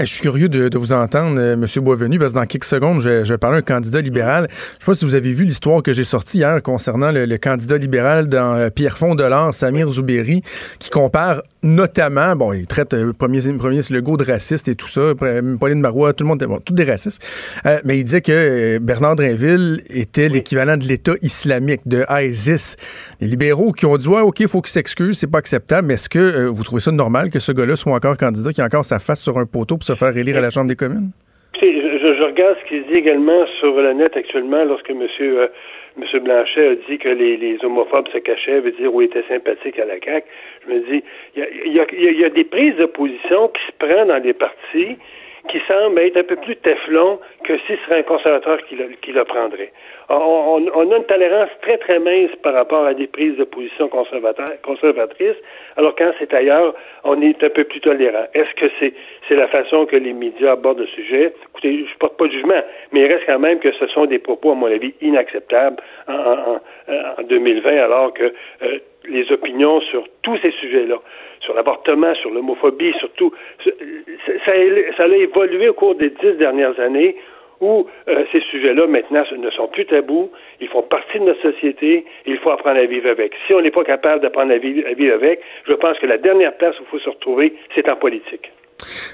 [0.00, 1.64] Je suis curieux de, vous entendre, euh, M.
[1.82, 4.46] Boisvenu, parce que dans quelques secondes, je, je vais parler à un candidat libéral.
[4.50, 7.36] Je ne sais pas si vous avez vu l'histoire que j'ai sortie hier concernant le,
[7.38, 10.42] candidat libéral dans euh, Pierrefonds Delors, Samir Zouberi,
[10.78, 14.86] qui compare notamment, bon, il traite le euh, premier, premier Legault de raciste et tout
[14.86, 15.12] ça,
[15.58, 17.22] Pauline Marois, tout le monde, bon, tous des racistes.
[17.84, 22.76] mais il disait que Bernard Drinville était l'équivalent de l'État islamique, de ISIS.
[23.20, 25.94] Les libéraux qui ont dit, ouais, OK, il faut qu'il s'excuse, c'est pas acceptable, mais
[25.94, 28.84] est-ce que vous trouvez ça normal que ce gars-là soit encore candidat, qui a encore
[28.84, 29.75] sa face sur un poteau?
[29.82, 31.10] Se faire élire à la Chambre des communes?
[31.60, 35.06] Je, regarde ce qu'il dit également sur le net actuellement lorsque M.
[35.96, 39.78] Monsieur Blanchet a dit que les, homophobes se cachaient, veut dire où il était sympathique
[39.78, 40.26] à la CAQ.
[40.66, 41.02] Je me dis,
[41.34, 44.98] il y a, des prises de position qui se prennent dans les partis
[45.48, 49.24] qui semblent être un peu plus teflon que si ce serait un conservateur qui le,
[49.24, 49.72] prendrait.
[50.08, 53.88] On, on, a une tolérance très, très mince par rapport à des prises de position
[53.88, 55.36] conservatrices,
[55.76, 58.26] alors quand c'est ailleurs, on est un peu plus tolérant.
[58.34, 58.72] Est-ce que
[59.28, 61.32] c'est la façon que les médias abordent le sujet?
[61.50, 64.18] Écoutez, je porte pas de jugement, mais il reste quand même que ce sont des
[64.18, 68.32] propos, à mon avis, inacceptables en, en, 2020, alors que
[68.62, 70.96] euh, les opinions sur tous ces sujets-là,
[71.40, 73.32] sur l'avortement, sur l'homophobie, surtout,
[73.64, 73.70] ça,
[74.44, 74.52] ça,
[75.04, 77.16] a évolué au cours des dix dernières années
[77.60, 82.04] où euh, ces sujets-là, maintenant, ne sont plus tabous, ils font partie de notre société,
[82.26, 83.32] et il faut apprendre à vivre avec.
[83.46, 86.78] Si on n'est pas capable d'apprendre à vivre, avec, je pense que la dernière place
[86.78, 88.52] où il faut se retrouver, c'est en politique.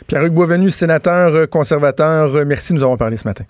[0.08, 3.44] Pierre-Hugues Boisvenu, sénateur conservateur, merci, nous avons parlé ce matin.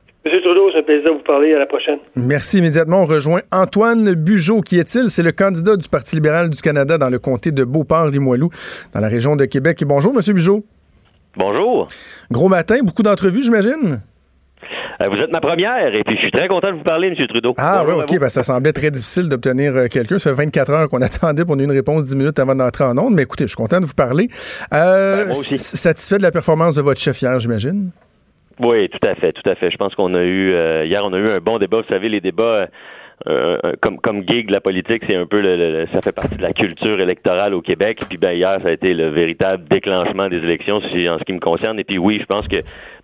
[0.72, 1.54] C'est un plaisir de vous parler.
[1.54, 1.98] À la prochaine.
[2.16, 2.58] Merci.
[2.58, 4.61] Immédiatement, on rejoint Antoine Bugeaud.
[4.61, 5.11] Qui est-il?
[5.11, 8.50] C'est le candidat du Parti libéral du Canada dans le comté de Beauport-Limoilou,
[8.94, 9.82] dans la région de Québec.
[9.87, 10.64] bonjour, Monsieur Bugeaud.
[11.37, 11.88] Bonjour.
[12.30, 14.00] Gros matin, beaucoup d'entrevues, j'imagine?
[15.00, 17.26] Euh, vous êtes ma première et puis je suis très content de vous parler, M.
[17.26, 17.54] Trudeau.
[17.58, 18.18] Ah oui, OK.
[18.18, 20.18] Ben, ça semblait très difficile d'obtenir euh, quelqu'un.
[20.18, 23.14] Ça fait 24 heures qu'on attendait pour une réponse 10 minutes avant d'entrer en onde.
[23.14, 24.28] Mais écoutez, je suis content de vous parler.
[24.72, 25.58] Euh, ben, moi aussi.
[25.58, 27.90] Satisfait de la performance de votre chef hier, j'imagine?
[28.61, 29.71] Oui, tout à fait, tout à fait.
[29.71, 30.53] Je pense qu'on a eu
[30.85, 31.81] hier, on a eu un bon débat.
[31.81, 32.69] Vous savez, les débats
[33.29, 36.53] euh, comme comme gig la politique, c'est un peu le, ça fait partie de la
[36.53, 38.01] culture électorale au Québec.
[38.09, 41.38] Puis ben hier, ça a été le véritable déclenchement des élections en ce qui me
[41.38, 41.79] concerne.
[41.79, 42.57] Et puis oui, je pense que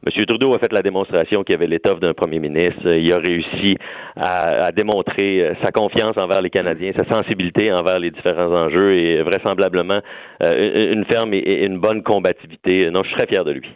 [0.07, 0.27] M.
[0.27, 2.87] Trudeau a fait la démonstration qu'il avait l'étoffe d'un premier ministre.
[2.87, 3.77] Il a réussi
[4.17, 9.23] à, démontrer euh, sa confiance envers les Canadiens, sa sensibilité envers les différents enjeux et
[9.23, 10.01] vraisemblablement
[10.43, 12.91] euh, une ferme et une bonne combativité.
[12.91, 13.69] Non, je très fier de lui.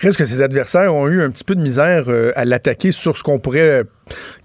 [0.00, 2.04] Il reste que ses adversaires ont eu un petit peu de misère
[2.34, 3.84] à l'attaquer sur ce qu'on pourrait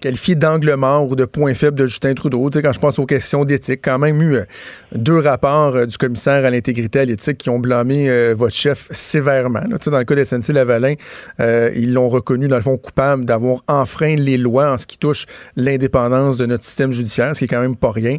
[0.01, 2.49] qualifié d'angle mort ou de point faible de Justin Trudeau.
[2.49, 4.45] Tu sais, quand je pense aux questions d'éthique, quand même eu euh,
[4.93, 8.87] deux rapports euh, du commissaire à l'intégrité à l'éthique qui ont blâmé euh, votre chef
[8.91, 9.63] sévèrement.
[9.63, 10.23] Tu sais, dans le cas de
[11.39, 14.97] SNC-Lavalin, ils l'ont reconnu, dans le fond, coupable d'avoir enfreint les lois en ce qui
[14.97, 15.25] touche
[15.55, 18.17] l'indépendance de notre système judiciaire, ce qui est quand même pas rien.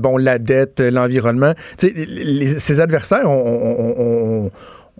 [0.00, 1.52] bon, la dette, l'environnement.
[1.78, 4.50] Tu sais, ses adversaires ont,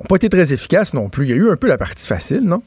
[0.01, 1.27] ont pas été très efficaces non plus.
[1.27, 2.63] Il y a eu un peu la partie facile, non?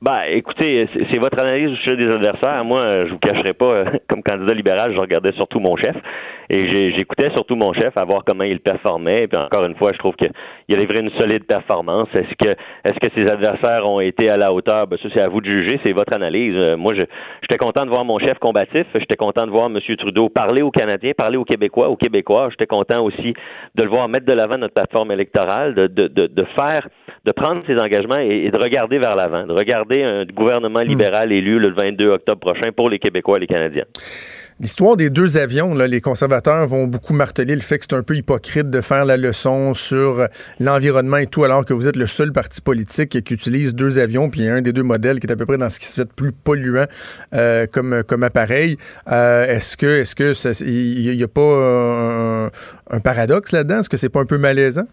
[0.00, 2.64] Ben, écoutez, c'est votre analyse au sujet des adversaires.
[2.64, 5.96] Moi, je vous cacherai pas, euh, comme candidat libéral, je regardais surtout mon chef
[6.50, 9.24] et j'écoutais surtout mon chef à voir comment il performait.
[9.24, 12.08] Et puis encore une fois, je trouve qu'il a livré une solide performance.
[12.14, 14.86] Est-ce que est-ce que ses adversaires ont été à la hauteur?
[14.86, 15.78] Ben ça, c'est à vous de juger.
[15.82, 16.54] C'est votre analyse.
[16.56, 18.86] Euh, moi, j'étais content de voir mon chef combatif.
[18.94, 19.78] J'étais content de voir M.
[19.96, 22.48] Trudeau parler aux Canadiens, parler aux Québécois, aux Québécois.
[22.50, 23.34] J'étais content aussi
[23.74, 26.88] de le voir mettre de l'avant notre plateforme électorale, de, de, de, faire,
[27.24, 30.88] de prendre ses engagements et, de regarder vers l'avant, de regarder un gouvernement hmm.
[30.88, 33.84] libéral élu le 22 octobre prochain pour les Québécois et les Canadiens.
[34.60, 38.16] L'histoire des deux avions, les conservateurs vont beaucoup marteler le fait que c'est un peu
[38.16, 40.26] hypocrite de faire la leçon sur
[40.58, 44.30] l'environnement et tout, alors que vous êtes le seul parti politique qui utilise deux avions,
[44.30, 46.12] puis un des deux modèles qui est à peu près dans ce qui se fait
[46.12, 46.86] plus polluant
[47.34, 48.78] euh, comme, appareil.
[49.12, 52.50] Euh, est-ce que est-ce que n'y a pas
[52.90, 53.78] un, paradoxe là-dedans?
[53.78, 54.88] Est-ce que c'est pas un peu malaisant?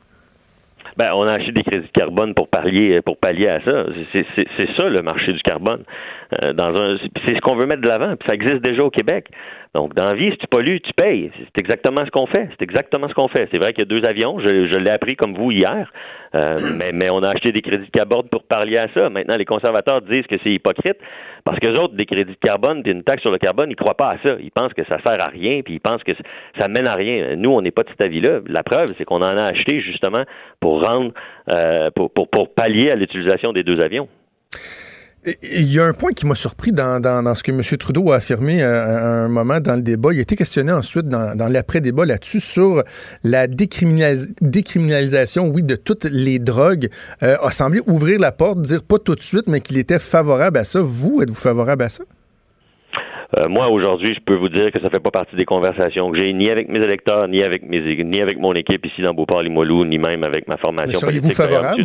[0.98, 3.86] Ben, on a acheté des crédits de carbone pour pallier pour pallier à ça.
[4.14, 5.84] C'est ça le marché du carbone.
[6.42, 8.16] Euh, dans un, c'est ce qu'on veut mettre de l'avant.
[8.26, 9.28] Ça existe déjà au Québec.
[9.76, 11.30] Donc, dans la vie, si tu pollues, tu payes.
[11.38, 12.48] C'est exactement ce qu'on fait.
[12.52, 13.50] C'est exactement ce qu'on fait.
[13.52, 14.40] C'est vrai qu'il y a deux avions.
[14.40, 15.92] Je, je l'ai appris comme vous hier.
[16.34, 19.10] Euh, mais, mais, on a acheté des crédits de carbone pour parler à ça.
[19.10, 20.96] Maintenant, les conservateurs disent que c'est hypocrite
[21.44, 23.76] parce que les autres, des crédits de carbone puis une taxe sur le carbone, ils
[23.76, 24.38] croient pas à ça.
[24.40, 26.14] Ils pensent que ça sert à rien puis ils pensent que
[26.58, 27.36] ça mène à rien.
[27.36, 28.40] Nous, on n'est pas de cet avis-là.
[28.48, 30.24] La preuve, c'est qu'on en a acheté justement
[30.62, 31.12] pour rendre,
[31.50, 34.08] euh, pour, pour, pour pallier à l'utilisation des deux avions.
[35.42, 37.62] Il y a un point qui m'a surpris dans, dans, ce que M.
[37.80, 40.10] Trudeau a affirmé euh, à, un moment dans le débat.
[40.14, 42.84] Il a été questionné ensuite dans, dans l'après-débat là-dessus sur
[43.24, 46.90] la décriminalisation, oui, de toutes les drogues.
[47.24, 50.60] Euh, a semblé ouvrir la porte, dire pas tout de suite, mais qu'il était favorable
[50.60, 50.82] à ça.
[50.84, 52.04] Vous, êtes-vous favorable à ça?
[53.38, 56.18] Euh, moi, aujourd'hui, je peux vous dire que ça fait pas partie des conversations que
[56.18, 59.86] j'ai ni avec mes électeurs, ni avec mes ni avec mon équipe ici dans Beauport-Limoilou,
[59.86, 61.84] ni même avec ma formation seriez-vous favorable?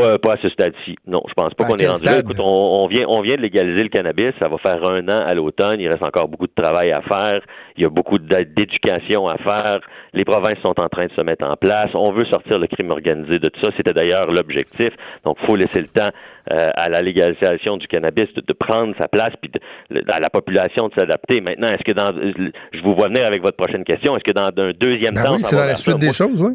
[0.00, 0.96] Pas, pas à ce stade-ci.
[1.06, 2.18] Non, je pense pas qu'on est rendu là.
[2.20, 4.32] Écoute, on, on vient, on vient de légaliser le cannabis.
[4.38, 5.80] Ça va faire un an à l'automne.
[5.80, 7.40] Il reste encore beaucoup de travail à faire.
[7.76, 9.80] Il y a beaucoup d'éducation à faire.
[10.12, 11.90] Les provinces sont en train de se mettre en place.
[11.94, 13.68] On veut sortir le crime organisé de tout ça.
[13.76, 14.90] C'était d'ailleurs l'objectif.
[15.24, 16.10] Donc, faut laisser le temps
[16.50, 20.30] euh, à la légalisation du cannabis de, de prendre sa place, puis de- à la
[20.30, 21.40] population de s'adapter.
[21.40, 22.12] Maintenant, est-ce que dans,
[22.72, 25.34] je vous vois venir avec votre prochaine question, est-ce que dans un deuxième Ben temps,
[25.36, 26.54] oui, c'est dans la suite des choses, oui.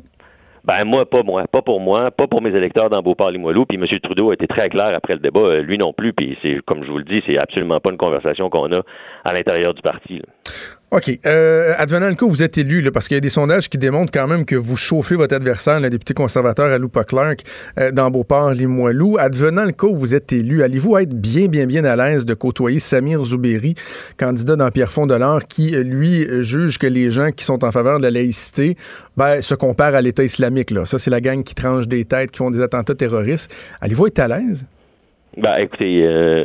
[0.66, 3.66] Ben moi, pas moi, pas pour moi, pas pour mes électeurs dans Beauport-Limoilou.
[3.66, 3.86] Puis M.
[4.02, 6.12] Trudeau a été très clair après le débat, euh, lui non plus.
[6.12, 8.82] Puis c'est comme je vous le dis, c'est absolument pas une conversation qu'on a
[9.24, 10.22] à l'intérieur du parti.
[10.96, 11.20] OK.
[11.26, 13.78] Euh, advenant le cas, vous êtes élu, là, parce qu'il y a des sondages qui
[13.78, 17.42] démontrent quand même que vous chauffez votre adversaire, le député conservateur à Loupa Clark,
[17.78, 19.18] euh, dans Beauport-Limoilou.
[19.20, 22.34] Advenant le cas où vous êtes élu, allez-vous être bien, bien, bien à l'aise de
[22.34, 23.76] côtoyer Samir Zouberi,
[24.16, 27.66] candidat dans Pierrefonds de l'Or, qui, euh, lui, euh, juge que les gens qui sont
[27.66, 28.78] en faveur de la laïcité
[29.18, 30.72] ben, se comparent à l'État islamique.
[30.72, 30.86] Là?
[30.86, 33.54] Ça, c'est la gang qui tranche des têtes, qui font des attentats terroristes.
[33.82, 34.66] Allez-vous être à l'aise?
[35.38, 36.44] Ben, écoutez, euh,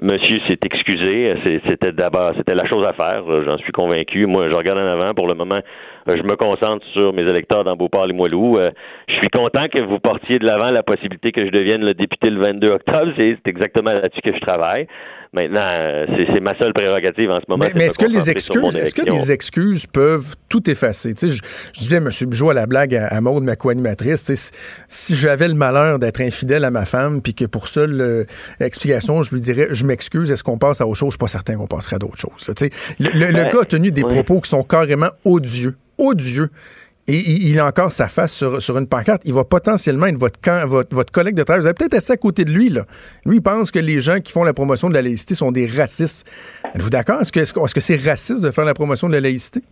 [0.00, 1.34] monsieur s'est excusé.
[1.42, 3.24] C'est- C'était d'abord, c'était la chose à faire.
[3.28, 4.26] euh, J'en suis convaincu.
[4.26, 5.12] Moi, je regarde en avant.
[5.14, 5.60] Pour le moment, euh,
[6.06, 8.58] je me concentre sur mes électeurs dans Beauport-Limoilou.
[8.58, 8.70] Euh,
[9.08, 12.30] Je suis content que vous portiez de l'avant la possibilité que je devienne le député
[12.30, 13.12] le 22 octobre.
[13.16, 14.86] C'est exactement là-dessus que je travaille.
[15.34, 17.64] Maintenant, euh, c'est ma seule prérogative en ce moment.
[17.74, 21.14] Mais, est-ce que les excuses, est-ce que excuses peuvent tout effacer?
[21.14, 21.42] Tu sais, je,
[21.74, 22.10] je disais, M.
[22.28, 24.52] Bijou, à la blague à, à Maude, ma co-animatrice, tu sais,
[24.88, 28.24] si, j'avais le malheur d'être infidèle à ma femme, puis que pour seule euh,
[28.60, 31.08] explication, je lui dirais, je m'excuse, est-ce qu'on passe à autre chose?
[31.08, 32.46] Je suis pas certain qu'on passerait à d'autres choses.
[32.48, 32.94] là, tu sais.
[33.00, 33.50] le le, le Ouais.
[33.50, 35.74] gars a tenu des propos qui sont carrément odieux.
[35.98, 36.48] Odieux.
[37.08, 39.22] Et il, a encore sa face sur, sur une pancarte.
[39.24, 41.60] Il va potentiellement être votre, camp- votre, votre collègue de travail.
[41.60, 42.68] Vous avez peut-être assis à côté de lui.
[42.68, 42.82] Là.
[43.26, 45.66] Lui, il pense que les gens qui font la promotion de la laïcité sont des
[45.66, 46.30] racistes.
[46.76, 47.20] Êtes-vous d'accord?
[47.20, 47.32] Est-ce
[47.74, 49.62] que c'est raciste de faire la promotion de la laïcité?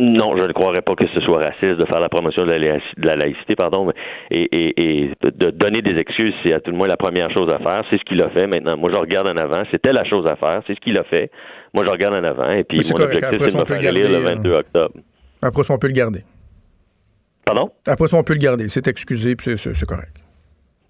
[0.00, 2.58] Non, je ne croirais pas que ce soit raciste de faire la promotion de la,
[2.58, 3.92] laïci- de la laïcité, pardon,
[4.30, 4.74] et, et,
[5.04, 7.84] et de donner des excuses, c'est à tout le moins la première chose à faire.
[7.90, 8.46] C'est ce qu'il a fait.
[8.46, 9.62] Maintenant, moi, je regarde en avant.
[9.70, 10.62] C'était la chose à faire.
[10.66, 11.30] C'est ce qu'il a fait.
[11.74, 12.50] Moi, je regarde en avant.
[12.50, 13.14] Et puis, mon correct.
[13.22, 14.94] objectif, c'est de me faire le élire le garder, 22 octobre.
[15.42, 16.20] Après ça, on peut le garder.
[17.44, 17.70] Pardon?
[17.88, 18.68] Après ça, on peut le garder.
[18.68, 20.22] C'est excusé, puis c'est- correct.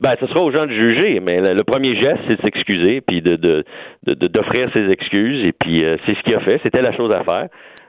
[0.01, 3.01] Ben, ce sera aux gens de juger, mais le, le premier geste, c'est de s'excuser,
[3.03, 3.65] puis de de-
[4.07, 6.59] de- de- d'offrir ses excuses, et puis euh, c'est ce qu'il a fait.
[6.63, 7.49] C'était la chose à faire.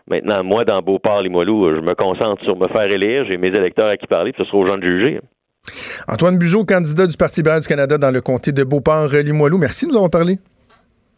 [0.10, 3.24] Maintenant, moi, dans Beauport-Limoilou, euh, je me concentre sur me faire élire.
[3.28, 5.22] J'ai mes électeurs à qui parler, puis ce sera aux gens de juger.
[6.08, 9.58] Antoine Bugeaud, candidat du Parti libéral du Canada dans le comté de Beauport-Limoilou.
[9.58, 10.38] Merci de nous avoir parlé.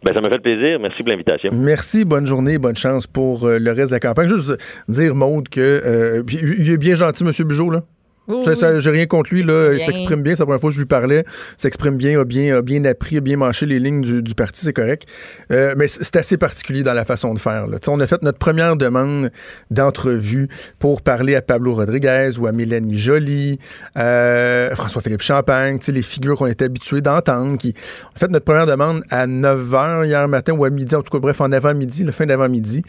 [0.04, 0.80] Ben, ça m'a fait plaisir.
[0.80, 1.50] Merci pour l'invitation.
[1.54, 4.28] Merci, bonne journée, bonne chance pour euh, le reste de la campagne.
[4.28, 7.32] Juste dire, Maude, que euh, il est bien gentil, M.
[7.48, 7.84] Bugeaud, là.
[8.28, 8.42] Oui,
[8.78, 9.74] J'ai rien contre lui, là.
[9.74, 10.34] Il s'exprime bien.
[10.34, 11.24] C'est la première fois que je lui parlais.
[11.28, 14.34] Il s'exprime bien, a bien, a bien appris, a bien manché les lignes du, du
[14.34, 15.08] parti, c'est correct.
[15.52, 17.68] Euh, mais c'est assez particulier dans la façon de faire.
[17.68, 17.78] Là.
[17.88, 19.30] On a fait notre première demande
[19.72, 20.48] d'entrevue
[20.80, 23.60] pour parler à Pablo Rodriguez ou à Mélanie Joly,
[23.98, 27.58] euh, François-Philippe Champagne, les figures qu'on était habitués d'entendre.
[27.58, 27.74] Qui...
[28.12, 31.02] On a fait notre première demande à 9 h hier matin ou à midi, en
[31.02, 32.84] tout cas, bref, en avant-midi, le fin d'avant-midi.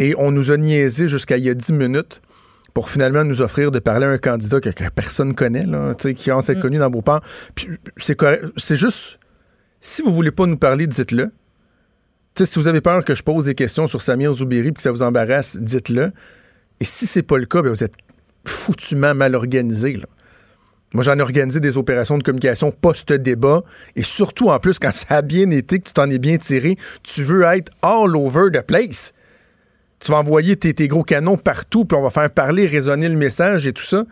[0.00, 2.22] Et on nous a niaisé jusqu'à il y a 10 minutes
[2.74, 6.30] pour finalement nous offrir de parler à un candidat que, que personne connaît, là, qui
[6.30, 7.20] à être connu dans Beauport.
[7.96, 8.44] C'est correct.
[8.56, 9.18] C'est juste,
[9.80, 11.30] si vous voulez pas nous parler, dites-le.
[12.42, 14.92] Si vous avez peur que je pose des questions sur Samir Zoubiri puis que ça
[14.92, 16.12] vous embarrasse, dites-le.
[16.78, 17.94] Et si c'est pas le cas, ben vous êtes
[18.46, 19.94] foutument mal organisé.
[19.94, 20.06] Là.
[20.94, 23.62] Moi, j'en ai organisé des opérations de communication post-débat.
[23.94, 26.76] Et surtout, en plus, quand ça a bien été, que tu t'en es bien tiré,
[27.02, 29.12] tu veux être all over the place
[30.00, 33.16] tu vas envoyer tes, tes gros canons partout, puis on va faire parler, résonner le
[33.16, 34.04] message et tout ça.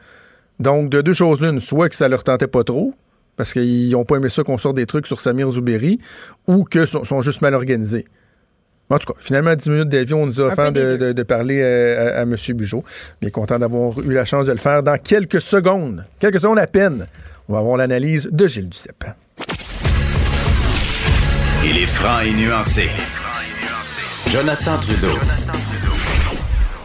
[0.61, 2.94] Donc, de deux choses l'une, soit que ça leur tentait pas trop,
[3.37, 5.98] parce qu'ils n'ont pas aimé ça qu'on sorte des trucs sur Samir Zouberi,
[6.46, 8.05] ou que sont, sont juste mal organisés.
[8.90, 11.62] En tout cas, finalement, 10 minutes d'avion, on nous a offert de, de- de parler
[11.62, 12.35] à, à, à M.
[12.55, 12.83] Bugeaud.
[13.20, 16.05] Bien content d'avoir eu la chance de le faire dans quelques secondes.
[16.18, 17.07] Quelques secondes à peine.
[17.48, 19.05] On va avoir l'analyse de Gilles Duceppe.
[21.64, 22.88] Il est franc et nuancé.
[24.27, 25.18] Jonathan Trudeau.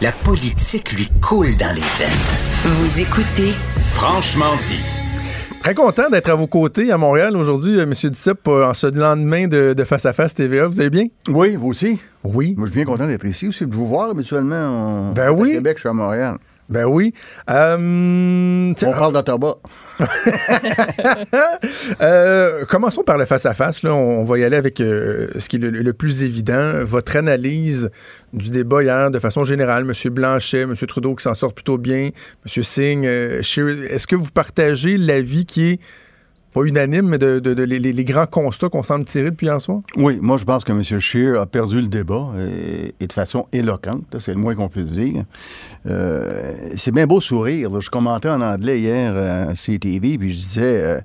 [0.04, 2.26] La politique lui coule dans les veines.
[2.66, 3.52] Vous écoutez
[3.90, 4.80] Franchement dit.
[5.62, 7.94] Très content d'être à vos côtés à Montréal aujourd'hui, euh, M.
[7.94, 10.68] Duceppe, euh, en ce lendemain de, de Face à Face TVA.
[10.68, 11.06] Vous allez bien?
[11.30, 12.00] Oui, vous aussi.
[12.24, 12.54] Oui.
[12.58, 14.56] Moi, je suis bien content d'être ici aussi, de vous voir habituellement.
[14.56, 15.54] en- Ben à oui.
[15.54, 16.36] Québec, je suis à Montréal.
[16.70, 17.14] Ben oui.
[17.50, 19.60] Euh, On parle d'Ottawa.
[22.02, 23.84] euh, commençons par le face-à-face.
[23.84, 23.94] là.
[23.94, 26.84] On va y aller avec euh, ce qui est le, le plus évident.
[26.84, 27.92] Votre analyse
[28.34, 30.12] du débat hier, de façon générale, M.
[30.12, 30.76] Blanchet, M.
[30.76, 32.10] Trudeau qui s'en sort plutôt bien,
[32.46, 32.64] M.
[32.64, 35.80] Singh, euh, est-ce que vous partagez l'avis qui est
[36.54, 39.82] pas unanime, mais de, les, grands constats qu'on semble tirer depuis en soi?
[39.98, 40.84] Oui, moi, je pense que M.
[40.84, 44.16] Scheer a perdu le débat et, et de façon éloquente.
[44.20, 45.24] C'est le moins qu'on puisse dire.
[45.88, 47.82] Euh, c'est bien beau sourire.
[47.82, 51.02] Je commentais en anglais hier à CTV, puis je disais euh,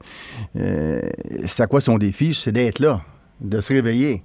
[0.57, 1.01] euh,
[1.47, 2.35] c'est à quoi son défi?
[2.35, 3.01] C'est d'être là,
[3.41, 4.23] de se réveiller.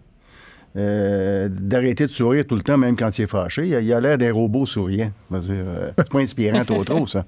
[0.76, 3.68] Euh, d'arrêter de sourire tout le temps, même quand il est fâché.
[3.68, 5.12] Il a- l'air d'un robot souriant.
[5.32, 7.26] Euh, c'est pas inspirant trop trop, ça.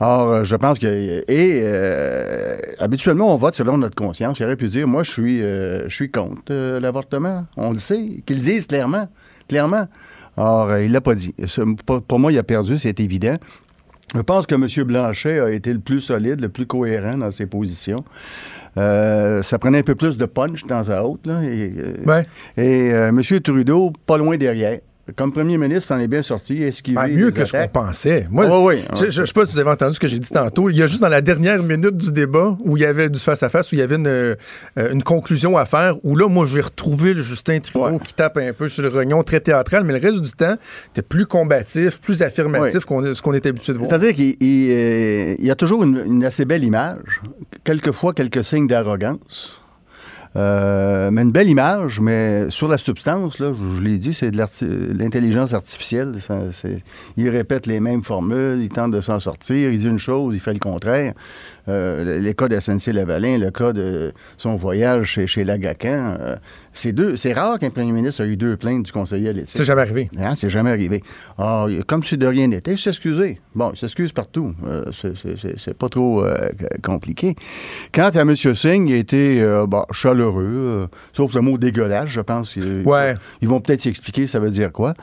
[0.00, 1.24] Alors, euh, je pense que...
[1.28, 1.62] Et
[2.78, 4.38] habituellement, on vote selon notre conscience.
[4.38, 7.46] Il aurait pu dire, moi, je suis, je suis contre l'avortement.
[7.56, 8.22] On le sait.
[8.26, 9.08] Qu'ils le disent clairement.
[9.48, 9.86] Clairement.
[10.36, 11.34] Alors, euh, il l'a pas dit.
[12.08, 13.36] Pour moi, il a perdu, c'est évident.
[14.14, 14.68] Je pense que M.
[14.86, 18.04] Blanchet a été le plus solide, le plus cohérent dans ses positions.
[18.76, 21.22] Euh, ça prenait un peu plus de punch de temps à autre.
[21.28, 22.26] Là, et euh, Ouais.
[22.56, 23.20] et euh, M.
[23.40, 24.78] Trudeau, pas loin derrière.
[25.16, 26.62] Comme premier ministre, s'en est bien sorti.
[26.62, 28.26] Esquivé Ben, mieux que ce qu'on pensait.
[28.30, 30.18] Moi, Ah oui, je, je, je sais pas si vous avez entendu ce que j'ai
[30.18, 30.70] dit tantôt.
[30.70, 33.18] Il y a juste dans la dernière minute du débat où il y avait du
[33.18, 34.34] face-à-face, où il y avait une, euh,
[34.92, 37.98] une conclusion à faire, où là, moi, j'ai retrouvé le Justin Trudeau Ouais.
[38.02, 40.56] qui tape un peu sur le rognon, très théâtral, mais le reste du temps,
[40.92, 42.84] était plus combatif, plus affirmatif Oui.
[42.86, 43.90] qu'on ce qu'on est habitué de voir.
[43.90, 47.20] C'est-à-dire qu'il il, euh, il y a toujours une, une assez belle image,
[47.62, 49.60] quelquefois quelques signes d'arrogance.
[50.36, 54.98] Euh, mais une belle image, mais sur la substance, là, je, l'ai dit, c'est de
[54.98, 56.16] l'intelligence artificielle.
[56.26, 56.40] Ça,
[57.16, 60.40] il répète les mêmes formules, il tente de s'en sortir, il dit une chose, il
[60.40, 61.14] fait le contraire.
[61.66, 66.36] Euh, les cas de SNC-Lavalin, le cas de son voyage chez, chez Lagacan, euh,
[66.74, 69.56] c'est deux, c'est rare qu'un premier ministre ait eu deux plaintes du conseiller à l'éthique.
[69.56, 70.10] C'est jamais arrivé.
[70.18, 71.02] Hein, c'est jamais arrivé.
[71.38, 73.40] Ah, comme si de rien n'était, il s'excusait.
[73.54, 74.54] Bon, il s'excuse partout.
[74.66, 76.36] Euh, c'est- pas trop euh,
[76.82, 77.34] compliqué.
[77.92, 78.36] Quant à M.
[78.36, 82.52] Singh, il a été euh, bon, chaleureux, euh, sauf le mot dégueulasse, je pense.
[82.52, 83.14] qu'ils- Ouais.
[83.40, 84.94] Ils vont peut-être s'expliquer ça veut dire quoi.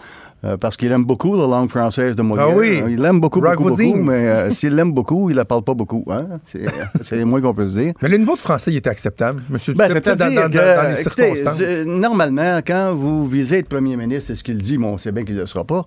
[0.43, 2.47] Euh, parce qu'il aime beaucoup la langue française de Molière.
[2.49, 2.81] Ah oui.
[2.89, 6.03] Il l'aime beaucoup, beaucoup, beaucoup, mais euh, s'il l'aime beaucoup, il la parle pas beaucoup.
[6.09, 6.39] Hein?
[7.03, 7.93] C'est le moins qu'on peut dire.
[8.01, 9.43] Mais le niveau de français, il était acceptable.
[9.51, 11.61] Monsieur Ben, Duceppe, dans, dans- dans- les écoutez, circonstances.
[11.61, 15.11] euh, normalement, quand vous visez être premier ministre, c'est ce qu'il dit, mais on sait
[15.11, 15.85] bien qu'il ne le sera pas,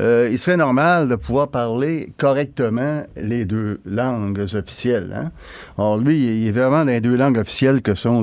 [0.00, 5.14] euh, il serait normal de pouvoir parler correctement les deux langues officielles.
[5.16, 5.30] Hein?
[5.78, 8.22] Or, lui, il est vraiment dans les deux langues officielles que sont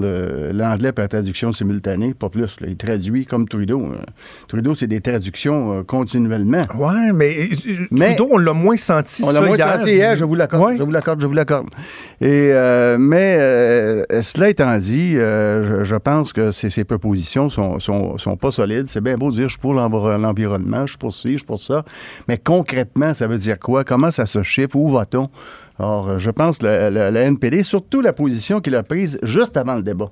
[0.53, 2.59] l'anglais par traduction simultanée, pas plus.
[2.59, 2.67] là.
[2.67, 3.79] Il traduit comme Trudeau.
[3.81, 4.03] hein.
[4.49, 6.63] Trudeau, c'est des traductions euh, continuellement.
[6.75, 9.73] Ouais, mais, euh, Mais- Trudeau, on l'a moins senti On l'a moins hier.
[9.79, 10.77] senti hier, je vous l'accorde, Ouais.
[10.77, 11.67] je vous l'accorde, je vous l'accorde.
[12.21, 17.49] Et euh, mais euh, cela étant dit, euh, je, je pense que ces, ces propositions
[17.49, 18.87] sont, sont, sont pas solides.
[18.87, 21.37] C'est bien beau de dire je suis pour l'enviro- l'environnement, je suis pour ci, je
[21.37, 21.83] suis pour ça,
[22.27, 23.83] mais concrètement, ça veut dire quoi?
[23.83, 24.75] Comment ça se chiffre?
[24.75, 25.29] Où va-t-on?
[25.79, 29.17] Alors, euh, je pense que la, la- la NPD, surtout la position qu'il a prise
[29.23, 30.11] juste avant le débat.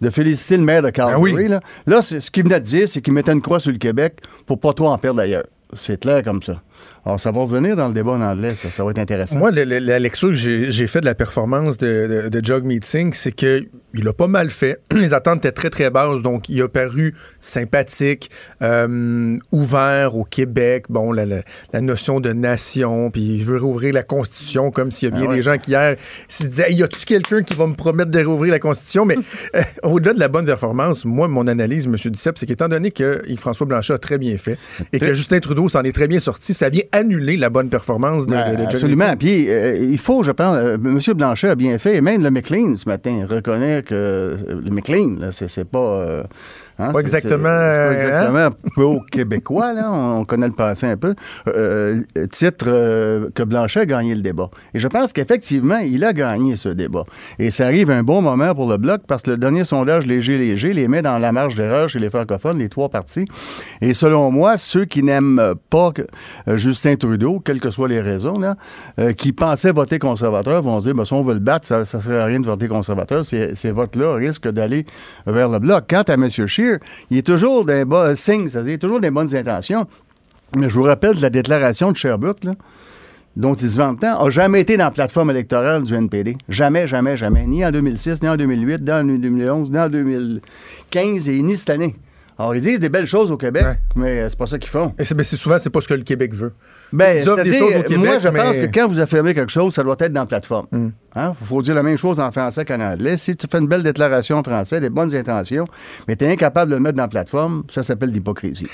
[0.00, 1.32] De féliciter le maire de Calgary.
[1.32, 1.48] Ben oui.
[1.48, 4.20] Là, là ce qu'il venait de dire, c'est qu'il mettait une croix sur le Québec
[4.44, 5.46] pour pas trop en perdre ailleurs.
[5.74, 6.62] C'est clair comme ça.
[7.06, 9.38] Alors, ça va revenir dans le débat en anglais, ça, ça va être intéressant.
[9.38, 12.80] Moi, le- le- la lecture que j'ai faite de la performance de, de, de Jagmeet
[12.82, 13.68] Singh, c'est qu'il
[14.08, 14.78] a pas mal fait.
[14.92, 18.28] Les attentes étaient très, très basses, donc il a paru sympathique,
[18.60, 20.86] euh, ouvert au Québec.
[20.88, 21.42] Bon, la, la-
[21.72, 25.26] la notion de nation, puis il veut rouvrir la Constitution, comme s'il y a bien
[25.26, 25.36] Ah ouais.
[25.36, 25.94] des gens qui hier
[26.28, 29.04] se disaient Hey, y a-tu quelqu'un qui va me promettre de rouvrir la Constitution?
[29.04, 29.16] Mais
[29.54, 31.94] euh, au-delà de la bonne performance, moi, mon analyse, M.
[32.10, 34.58] Duceppe, c'est qu'étant donné que Yves-François Blanchet a très bien fait
[34.92, 38.26] et que Justin Trudeau s'en est très bien sorti, ça vient annuler la bonne performance
[38.26, 39.16] de, Ben, de, de Jagmeet absolument.
[39.18, 40.98] Puis, euh, il faut, je pense, euh, M.
[41.14, 45.30] Blanchet a bien fait, et même le McLean ce matin reconnaît que euh, le McLean,
[45.32, 46.24] c'est pas.
[46.80, 47.92] Euh, hein, Pas c'est- exactement, pas hein?
[47.92, 49.90] exactement pro-québécois, là.
[49.92, 51.14] On, on connaît le passé un peu.
[51.48, 54.50] Euh, titre euh, que Blanchet a gagné le débat.
[54.74, 57.04] Et je pense qu'effectivement, il a gagné ce débat.
[57.38, 60.06] Et ça arrive à un bon moment pour le Bloc parce que le dernier sondage
[60.06, 63.26] léger-léger les met dans la marge d'erreur chez les francophones, les trois partis.
[63.80, 65.90] Et selon moi, ceux qui n'aiment pas
[66.48, 68.56] euh, Justin Trudeau, quelles que soient les raisons, là,
[68.98, 71.80] euh, qui pensaient voter conservateur, vont se dire, ben, si on veut le battre, ça
[71.80, 73.24] ne sert à rien de voter conservateur.
[73.24, 74.86] Ces, ces votes-là risquent d'aller
[75.26, 75.84] vers le Bloc.
[75.88, 76.28] Quant à M.
[76.28, 76.65] Scheer,
[77.10, 79.86] il est toujours d'un bas signe, c'est-à-dire toujours des bonnes intentions.
[80.56, 82.40] Mais je vous rappelle de la déclaration de Sherbrooke,
[83.36, 86.36] dont il se vante tant, n'a jamais été dans la plateforme électorale du NPD.
[86.48, 87.46] Jamais, jamais, jamais.
[87.46, 91.70] Ni en 2006, ni en 2008, ni en 2011, ni en 2015 et ni cette
[91.70, 91.96] année.
[92.38, 93.78] Alors, ils disent des belles choses au Québec, Ouais.
[93.94, 94.92] mais euh, c'est pas ça qu'ils font.
[94.98, 96.52] Et c'est, ben, souvent, c'est pas ce que le Québec veut.
[96.92, 99.50] Ben, Ils offrent des choses au Québec, moi, je pense que quand vous affirmez quelque
[99.52, 100.66] chose, ça doit être dans la plateforme.
[101.16, 103.16] Il faut dire la même chose en français qu'en anglais.
[103.16, 105.66] Si tu fais une belle déclaration en français, des bonnes intentions,
[106.06, 108.66] mais tu es incapable de le mettre dans la plateforme, ça s'appelle l'hypocrisie.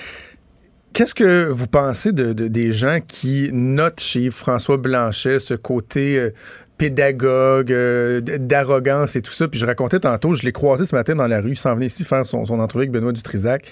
[0.93, 6.19] Qu'est-ce que vous pensez de, de- des gens qui notent chez François Blanchet ce côté
[6.19, 6.31] euh,
[6.77, 9.49] pédagogue, euh, d'arrogance et tout ça?
[9.49, 11.87] Puis je racontais tantôt, je l'ai croisé ce matin dans la rue, il s'en venait
[11.87, 13.71] ici faire son, son entrevue avec Benoît Dutrisac.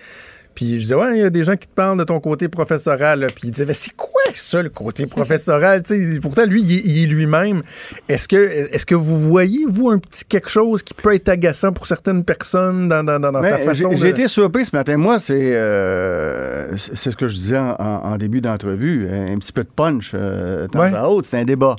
[0.61, 2.49] Puis je disais, ouais, il y a des gens qui te parlent de ton côté
[2.49, 3.27] professoral.
[3.35, 5.83] Puis il disait, mais c'est quoi ça, le côté professoral?
[6.20, 7.62] Pourtant, lui, il, est- lui-même.
[8.11, 11.73] Est-ce que, est que vous voyez, vous, un petit quelque chose qui peut être agaçant
[11.73, 14.01] pour certaines personnes dans, dans- dans- sa façon j'ai- de...
[14.03, 14.99] J'ai été surpris ce matin.
[14.99, 19.09] Moi, c'est euh, c'est ce que je disais en, début d'entrevue.
[19.11, 20.94] Un petit peu de punch euh, temps Ouais.
[20.94, 21.27] à autre.
[21.27, 21.77] C'est un débat.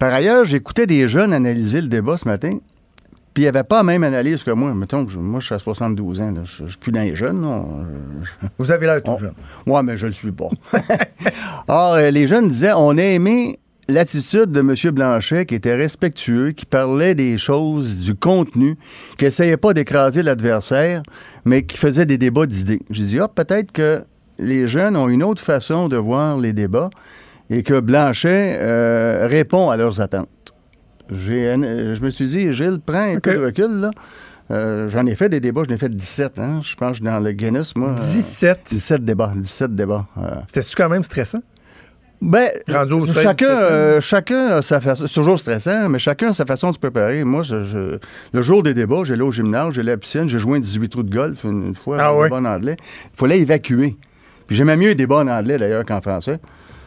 [0.00, 2.58] Par ailleurs, j'écoutais des jeunes analyser le débat ce matin.
[3.34, 4.74] Puis il n'y avait pas la même analyse que moi.
[4.74, 6.30] Mettons, que je- moi, je suis à 72 ans.
[6.32, 6.40] là.
[6.44, 7.46] Je ne suis plus dans les jeunes.
[8.22, 9.34] Je- Vous avez l'air tout on- jeune.
[9.66, 10.48] Ouais, mais je le suis pas.
[11.68, 13.58] Or, euh, les jeunes disaient on a aimé
[13.88, 14.74] l'attitude de M.
[14.92, 18.76] Blanchet qui était respectueux, qui parlait des choses, du contenu,
[19.18, 21.02] qui essayait pas d'écraser l'adversaire,
[21.44, 22.80] mais qui faisait des débats d'idées.
[22.90, 24.02] J'ai dit ah, peut-être que
[24.38, 26.90] les jeunes ont une autre façon de voir les débats
[27.50, 30.28] et que Blanchet euh, répond à leurs attentes.
[31.10, 33.90] Je me suis dit, Gilles, prends un peu de recul, là.
[34.50, 36.60] Euh, j'en ai fait des débats, j'en ai fait 17, hein.
[36.62, 37.90] Je pense que je suis dans le Guinness, moi.
[37.90, 38.60] euh, 17.
[38.70, 40.06] 17 débats, 17 débats.
[40.16, 40.36] euh.
[40.46, 41.40] C'était-tu quand même stressant?
[42.20, 43.58] Ben, Rendu au 16, chacun, 17e.
[43.70, 45.06] euh, chacun a sa façon.
[45.06, 47.22] C'est toujours stressant, mais chacun a sa façon de se préparer.
[47.24, 47.98] Moi, je- je-
[48.32, 50.88] le jour des débats, j'allais au gymnase, j'allais à la piscine, j'ai joué un 18
[50.88, 52.76] trous de golf une, une fois, Ah débat en anglais.
[52.80, 53.96] Il fallait évacuer.
[54.48, 56.40] Puis j'aimais mieux les débats en anglais, d'ailleurs, qu'en français,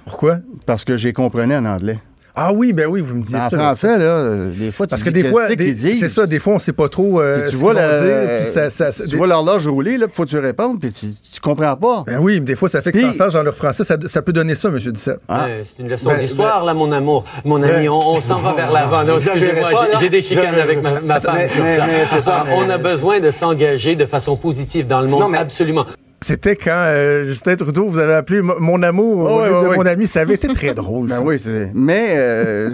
[0.03, 0.39] Pourquoi?
[0.65, 1.99] parce que j'ai comprenais en anglais.
[2.36, 3.49] Ah oui, ben oui, vous me En ça.
[3.49, 6.59] français, là, euh, des fois, tu Parce que des fois, c'est ça, des fois, on
[6.59, 9.03] sait pas trop euh, tu ce vois, qu'ils vont la- dire, puis ça- ça- ça-
[9.03, 11.75] tu des- vois l'horloge rouler, là, puis faut que tu répondes, puis tu, tu comprends
[11.75, 12.03] pas.
[12.07, 14.21] Ben oui, mais des fois, ça fait que sans faire dans leur français, ça, ça
[14.21, 14.77] peut donner ça, M.
[14.79, 15.19] Duceppe.
[15.27, 15.45] Ah.
[15.49, 17.25] Euh, c'est une leçon Ben, d'histoire, là, mon amour.
[17.43, 19.03] Mon ami, on, on s'en va vers l'avant.
[19.03, 19.69] Non, Excusez-moi,
[19.99, 21.86] j'ai- des chicanes avec ma, ma femme mais- sur mais- ça.
[21.86, 25.36] mais c'est ça, mais- On a besoin de s'engager de façon positive dans le monde,
[25.36, 25.86] absolument.
[26.24, 29.55] C'était quand euh, Justin Trudeau vous avez appelé mo- mon amour Oh, au oui, lieu
[29.57, 29.78] oui, de oui.
[29.78, 30.07] mon ami.
[30.07, 31.07] Ça avait été très drôle.
[31.09, 31.22] Ben ça.
[31.24, 31.38] oui.
[31.74, 32.72] Mais euh,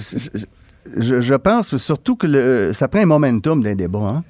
[0.97, 3.99] je, je pense surtout que le- ça prend un momentum d'un débat.
[3.99, 4.23] hein.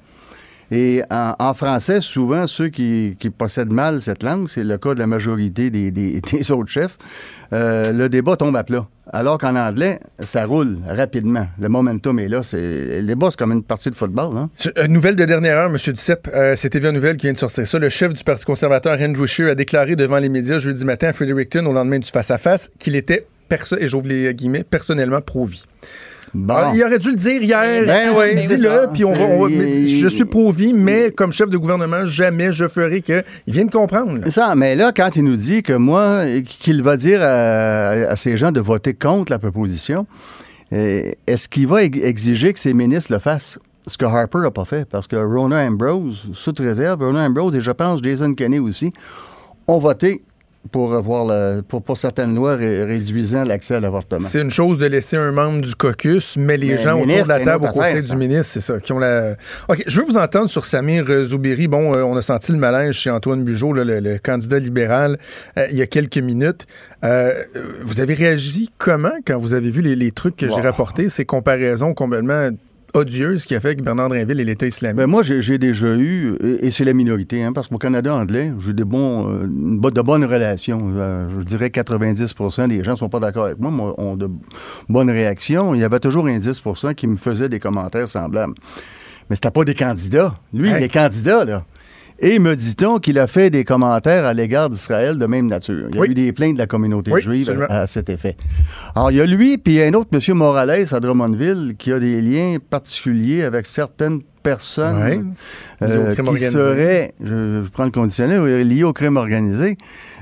[0.70, 4.98] Et en, français, souvent, ceux qui, qui possèdent mal cette langue, c'est le cas de
[4.98, 6.98] la majorité des, des- autres chefs,
[7.54, 8.86] euh, le débat tombe à plat.
[9.10, 11.46] Alors qu'en anglais, ça roule rapidement.
[11.58, 12.42] Le momentum est là.
[12.52, 14.36] Le débat, c'est comme une partie de football.
[14.36, 14.50] Hein?
[14.76, 15.78] Euh, nouvelle de dernière heure, M.
[15.94, 16.28] Duceppe.
[16.34, 17.78] Euh, c'est TVA Nouvelle qui vient de sortir ça.
[17.78, 21.12] Le chef du Parti conservateur, Andrew Scheer, a déclaré devant les médias jeudi matin à
[21.14, 25.64] Fredericton, au lendemain du face-à-face, qu'il était, perso- et j'ouvre les guillemets, personnellement pro-vie.
[26.34, 26.54] Bon.
[26.56, 27.84] Ah, il aurait dû le dire hier.
[27.86, 28.86] Ben oui, Dis-le, ça.
[28.92, 32.04] puis on va, on va- Il- mais je suis pro-vie, mais comme chef de gouvernement,
[32.06, 33.22] jamais je ferai que.
[33.46, 34.18] Il vient de comprendre.
[34.24, 38.16] C'est ça, mais là, quand il nous dit que moi, qu'il va dire à, à
[38.16, 40.06] ces gens de voter contre la proposition,
[40.72, 43.58] euh, est-ce qu'il va ex- exiger que ses ministres le fassent?
[43.86, 47.60] Ce que Harper n'a pas fait, parce que Rona Ambrose, sous réserve, Rona Ambrose et
[47.62, 48.92] je pense Jason Kenney aussi,
[49.66, 50.20] ont voté
[50.70, 50.90] pour,
[51.28, 54.18] le- pour, pour certaines lois ré- réduisant l'accès à l'avortement.
[54.20, 57.22] C'est une chose de laisser un membre du caucus, mais les Mais gens le autour
[57.24, 58.16] de la table au conseil affaire, du ça.
[58.16, 59.34] ministre, c'est ça, qui ont la.
[59.68, 61.68] OK, je veux vous entendre sur Samir euh, Zoubiri.
[61.68, 65.18] Bon, euh, on a senti le malaise chez Antoine Bugeaud, là, le, le candidat libéral,
[65.56, 66.66] euh, il y a quelques minutes.
[67.04, 67.32] Euh,
[67.84, 71.24] vous avez réagi comment quand vous avez vu les, les trucs que j'ai rapportés, ces
[71.24, 72.50] comparaisons complètement
[72.94, 74.96] odieuses qui a fait que Bernard Drinville et l'État islamique?
[74.96, 78.72] Ben moi, j'ai déjà eu, et, c'est la minorité, hein, parce qu'au Canada anglais, j'ai
[78.72, 80.92] des bons, euh, de bonnes relations.
[80.96, 84.30] Euh, je dirais 90% des gens ne sont pas d'accord avec moi, mais ont de
[84.88, 85.74] bonnes réactions.
[85.74, 88.54] Il y avait toujours un 10% qui me faisait des commentaires semblables.
[89.28, 90.34] Mais c'était pas des candidats.
[90.54, 90.76] Lui, Hey.
[90.78, 91.64] il est candidat, là.
[92.20, 95.86] Et me dit-on qu'il a fait des commentaires à l'égard d'Israël de même nature.
[95.90, 96.08] Il y a Oui.
[96.10, 97.66] eu des plaintes de la communauté Oui, juive absolument.
[97.70, 98.36] à, cet effet.
[98.96, 100.36] Alors, il y a lui, puis il y a un autre, M.
[100.36, 105.20] Morales, à Drummondville, qui a des liens particuliers avec certaines personnes Ouais.
[105.82, 106.50] euh, qui organisé.
[106.50, 109.78] seraient, je, je prends le conditionnel, liées au crime organisé.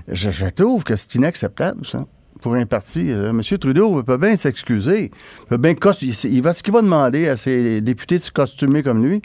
[0.09, 2.05] Je, je trouve que c'est inacceptable, ça.
[2.43, 3.43] Pour un parti, Euh, M.
[3.59, 5.11] Trudeau peut bien s'excuser.
[5.49, 9.05] Peut bien il, va, ce qu'il va demander à ses députés de se costumer comme
[9.05, 9.23] lui,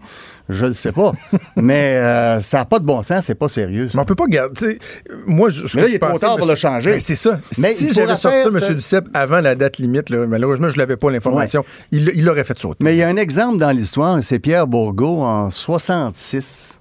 [0.50, 1.12] je le sais pas.
[1.56, 3.88] Mais euh, ça n'a pas de bon sens, c'est pas sérieux.
[3.88, 3.94] ça.
[3.96, 4.80] Mais on peut pas garder.
[5.26, 6.92] Moi, je, ce Mais que là, je il est trop pensais, tard pour le changer.
[6.92, 7.40] Ben, c'est ça.
[7.58, 8.68] Mais si j'avais sorti ça.
[8.70, 8.76] M.
[8.76, 11.64] Duceppe, avant la date limite, là, malheureusement, je l'avais pas l'information.
[11.92, 12.78] Il il l'aurait fait sauter.
[12.84, 16.78] Mais il y a un exemple dans l'histoire, c'est Pierre Bourgault en 66.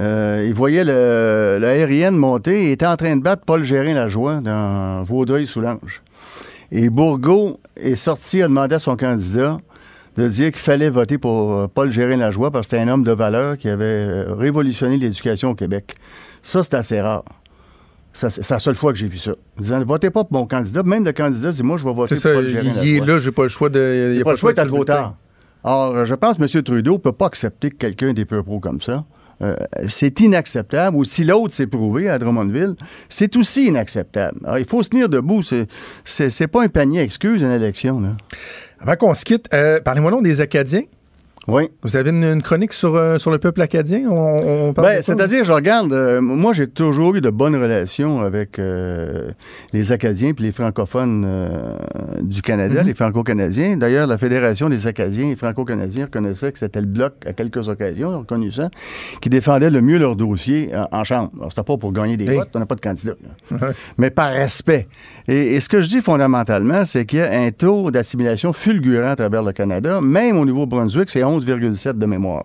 [0.00, 5.02] Euh, il voyait le, l'aérienne monter et était en train de battre Paul Gérin-Lajoie dans
[5.04, 6.02] Vaudreuil-Soulanges.
[6.70, 9.58] Et Bourgault est sorti, a demandé à son candidat
[10.16, 13.12] de dire qu'il fallait voter pour euh, Paul Gérin-Lajoie parce que c'était un homme de
[13.12, 15.94] valeur qui avait euh, révolutionné l'éducation au Québec.
[16.42, 17.24] Ça, c'est assez rare.
[18.14, 19.32] C'est la seule fois que j'ai vu ça.
[19.58, 20.82] Disant, votez pas pour mon candidat.
[20.82, 22.32] Même le candidat dit, moi, je vais voter pour ça.
[22.32, 22.84] Paul Gérin-Lajoie.
[22.84, 24.10] Il est là, j'ai pas le choix de.
[24.10, 25.14] Il y Il a pas le choix, se trop tard.
[25.64, 26.62] Alors, je pense que M.
[26.62, 29.04] Trudeau ne peut pas accepter que quelqu'un des peu pro comme ça.
[29.42, 29.56] Euh,
[29.88, 30.96] c'est inacceptable.
[30.96, 32.74] Ou si l'autre s'est prouvé à Drummondville,
[33.08, 34.38] c'est aussi inacceptable.
[34.58, 35.40] Il faut se tenir debout.
[35.42, 38.02] C'est, pas un panier à excuses, une élection.
[38.80, 40.82] Avant qu'on se quitte, euh, parlez-moi donc des Acadiens.
[41.48, 41.68] Oui.
[41.82, 44.02] Vous avez une, une chronique sur, euh, sur le peuple acadien?
[44.08, 49.30] On, Ben, c'est-à-dire, je regarde, euh, moi, j'ai toujours eu de bonnes relations avec euh,
[49.72, 51.26] les Acadiens puis les francophones
[52.20, 52.86] du Canada, Mhm.
[52.86, 53.76] les franco-canadiens.
[53.76, 58.10] D'ailleurs, la Fédération des Acadiens et franco-canadiens reconnaissait que c'était le Bloc, à quelques occasions,
[58.10, 58.70] ils ont reconnu ça,
[59.20, 61.30] qui défendait le mieux leur dossier en, en Chambre.
[61.38, 62.36] Alors, c'était pas pour gagner des Hey.
[62.36, 63.14] votes, on n'a pas de candidat.
[63.98, 64.86] Mais par respect.
[65.26, 69.10] Et, et ce que je dis fondamentalement, c'est qu'il y a un taux d'assimilation fulgurant
[69.10, 72.44] à travers le Canada, même au Nouveau-Brunswick, c'est 11,7 de mémoire.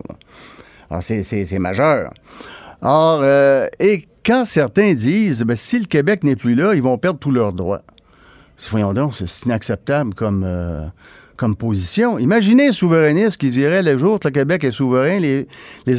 [1.00, 2.12] c'est- majeur.
[2.82, 6.98] Or, euh, et quand certains disent, ben, si le Québec n'est plus là, ils vont
[6.98, 7.82] perdre tous leurs droits.
[8.70, 10.86] Voyons donc, c'est inacceptable comme, euh,
[11.36, 12.18] comme position.
[12.18, 15.46] Imaginez un souverainiste qui dirait le jour que le Québec est souverain, les,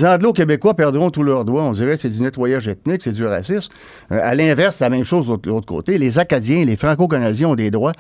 [0.06, 1.64] Anglo-Québécois perdront tous leurs droits.
[1.64, 3.72] On dirait que c'est du nettoyage ethnique, c'est du racisme.
[4.12, 5.98] Euh, à l'inverse, c'est la même chose de l'autre côté.
[5.98, 7.94] Les Acadiens, les Franco-Canadiens ont des droits,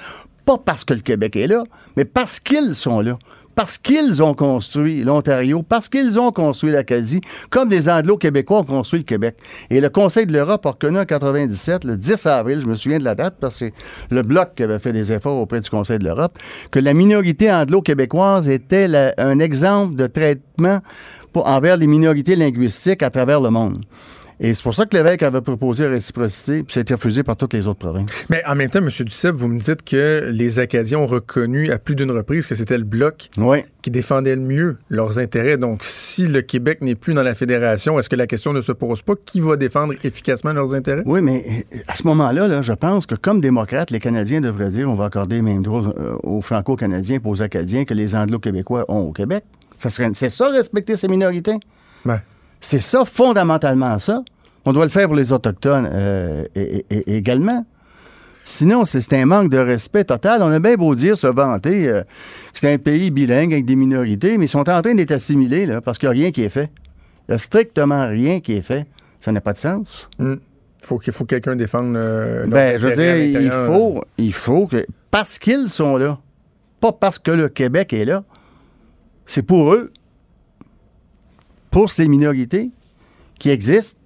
[0.45, 1.63] pas parce que le Québec est là,
[1.95, 3.17] mais parce qu'ils sont là.
[3.59, 9.01] Parce qu'ils ont construit l'Ontario, parce qu'ils ont construit l'Acadie, comme les Anglo-Québécois ont construit
[9.01, 9.35] le Québec.
[9.69, 12.99] Et le Conseil de l'Europe a reconnu en 97, le 10 avril, je me souviens
[12.99, 13.73] de la date, parce que c'est
[14.15, 16.31] le Bloc qui avait fait des efforts auprès du Conseil de l'Europe,
[16.71, 18.87] que la minorité anglo-québécoise était
[19.17, 20.79] un exemple de traitement
[21.33, 23.83] pour- envers les minorités linguistiques à travers le monde.
[24.41, 27.23] Et c'est pour ça que l'évêque avait proposé la réciprocité, puis ça a été refusé
[27.23, 28.25] par toutes les autres provinces.
[28.29, 28.87] Mais en même temps, M.
[28.89, 32.77] Duceppe, vous me dites que les Acadiens ont reconnu à plus d'une reprise que c'était
[32.77, 33.59] le Bloc Oui.
[33.81, 35.57] qui défendait le mieux leurs intérêts.
[35.57, 38.71] Donc, si le Québec n'est plus dans la fédération, est-ce que la question ne se
[38.71, 39.13] pose pas?
[39.25, 41.03] Qui va défendre efficacement leurs intérêts?
[41.05, 44.69] Oui, mais euh, à ce moment-là, là, je pense que comme démocrates, les Canadiens devraient
[44.69, 48.15] dire on va accorder les mêmes droits euh, aux Franco-Canadiens et aux Acadiens que les
[48.15, 49.43] Anglo-Québécois ont au Québec.
[49.77, 51.57] Ça serait, c'est ça, respecter ces minorités?
[52.05, 52.21] Ben,
[52.61, 54.23] C'est ça, fondamentalement ça.
[54.65, 57.65] On doit le faire pour les Autochtones euh, et- et- et- également.
[58.43, 60.41] Sinon, c'est un manque de respect total.
[60.41, 63.75] On a bien beau dire, se vanter, euh, que c'est un pays bilingue avec des
[63.75, 66.43] minorités, mais ils sont en train d'être assimilés, là, parce qu'il n'y a rien qui
[66.43, 66.69] est fait.
[67.27, 68.85] Il n'y a strictement rien qui est fait.
[69.21, 70.09] Ça n'a pas de sens.
[70.19, 70.35] hmm,
[70.81, 74.33] faut qu'il faut que quelqu'un défende euh, leurs Ben, je veux dire, il faut, il
[74.33, 74.85] faut que.
[75.11, 76.17] Parce qu'ils sont là,
[76.79, 78.23] pas parce que le Québec est là,
[79.25, 79.91] c'est pour eux,
[81.71, 82.71] pour ces minorités
[83.39, 83.97] qui existent,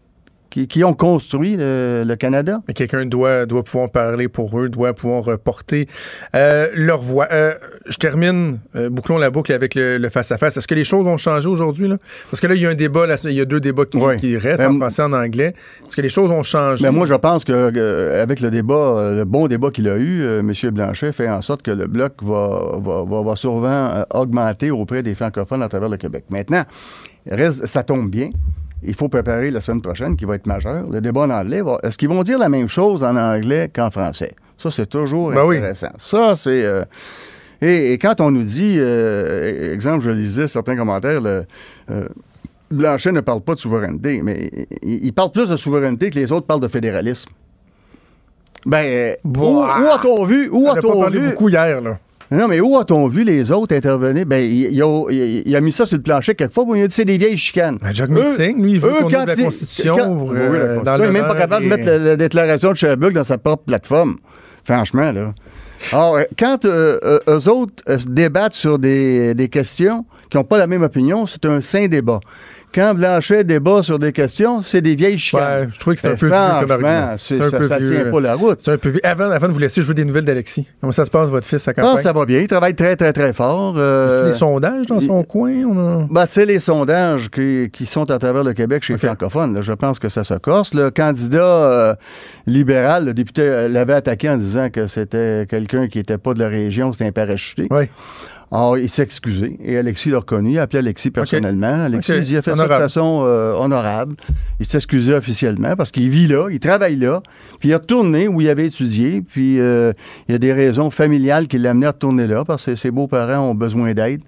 [0.49, 2.61] qui, qui ont construit le, le Canada.
[2.75, 5.87] Quelqu'un doit, doit pouvoir parler pour eux, doit pouvoir euh, porter
[6.35, 7.27] euh, leur voix.
[7.31, 7.53] Euh,
[7.87, 10.57] je termine, euh, bouclons la boucle avec le face-à-face.
[10.57, 11.87] Est-ce que les choses ont changé aujourd'hui?
[11.87, 11.97] Là?
[12.29, 14.17] Parce que là, il y a un débat, il y a deux débats qui, Oui.
[14.17, 15.55] qui restent, Euh, en français et en anglais.
[15.87, 16.85] Est-ce que les choses ont changé?
[16.85, 19.97] Mais moi, je pense que euh, avec le débat, euh, le bon débat qu'il a
[19.97, 20.53] eu, euh, M.
[20.71, 25.01] Blanchet fait en sorte que le bloc va, va, va, va souvent euh, augmenter auprès
[25.01, 26.25] des francophones à travers le Québec.
[26.29, 26.63] Maintenant,
[27.29, 28.31] reste, ça tombe bien.
[28.85, 30.89] Il faut préparer la semaine prochaine, qui va être majeure.
[30.89, 33.89] Le débat en anglais, va- est-ce qu'ils vont dire la même chose en anglais qu'en
[33.89, 34.33] français?
[34.57, 35.57] Ça, c'est toujours Ben oui.
[35.57, 35.91] intéressant.
[35.97, 36.63] Ça, c'est...
[36.65, 36.83] euh,
[37.61, 41.45] et, et quand on nous dit, euh, exemple, je lisais certains commentaires, le,
[41.91, 42.07] euh,
[42.69, 44.49] Blanchet ne parle pas de souveraineté, mais
[44.81, 47.29] il, il parle plus de souveraineté que les autres parlent de fédéralisme.
[48.65, 49.79] Ben, où, Boah.
[49.81, 50.49] où a-t-on vu?
[50.51, 51.29] Où a-t-on vu?
[51.31, 51.81] beaucoup hier.
[51.81, 51.99] Là.
[52.37, 54.25] Non, mais où a-t-on vu les autres intervenir?
[54.25, 56.93] Ben, il, a, il- il a mis ça sur le plancher quelquefois, il a dit
[56.93, 57.77] c'est des vieilles chicanes.
[57.81, 59.95] Ben, Jack Meeting, lui, il veut qu'on la Constitution.
[59.97, 60.83] quand- oui, la Constitution.
[60.83, 63.23] dans il n'est même pas capable et- de mettre la, la déclaration de Sherbrooke dans
[63.23, 64.15] sa propre plateforme.
[64.63, 65.33] Franchement, là.
[65.91, 70.57] Alors, euh, quand euh, euh, eux autres débattent sur des, des questions qui n'ont pas
[70.57, 72.21] la même opinion, c'est un sain débat.
[72.73, 75.61] Quand Blanchet débat sur des questions, c'est des vieilles chicanes.
[75.63, 77.15] Ouais, je trouvais que c'est un peu vieux comme argument.
[77.17, 78.01] c'est- un ça, peu ça vieux.
[78.01, 78.59] tient pas la route.
[78.63, 78.99] C'est un peu vieux.
[79.05, 80.67] Avant, avant de vous laisser, je veux des nouvelles d'Alexis.
[80.81, 81.97] Comment ça se passe, votre fils, Ah, campagne?
[81.97, 82.39] ça va bien.
[82.39, 83.75] Il travaille très, très, très fort.
[83.77, 85.51] Euh, des sondages dans son coin?
[85.51, 89.53] A- Ben, c'est les sondages qui, qui sont à travers le Québec chez les francophones.
[89.53, 89.61] là.
[89.61, 90.73] Je pense que ça se corse.
[90.73, 91.95] Le candidat euh,
[92.47, 96.39] libéral, le député, euh, l'avait attaqué en disant que c'était quelqu'un qui n'était pas de
[96.39, 97.67] la région, c'était un parachuté.
[97.71, 97.85] Oui.
[98.53, 100.51] Alors, il s'est excusé et Alexis l'a reconnu.
[100.51, 101.85] Il a appelé Alexis personnellement.
[101.85, 104.15] Alexis il a fait ça de façon euh, honorable.
[104.59, 107.23] Il s'est excusé officiellement parce qu'il vit là, il travaille là.
[107.59, 109.23] Puis il est retourné où il avait étudié.
[109.23, 109.91] Puis euh,
[110.29, 113.49] il y a des raisons familiales qui l'amenaient à retourner là parce que ses beaux-parents
[113.49, 114.21] ont besoin d'aide.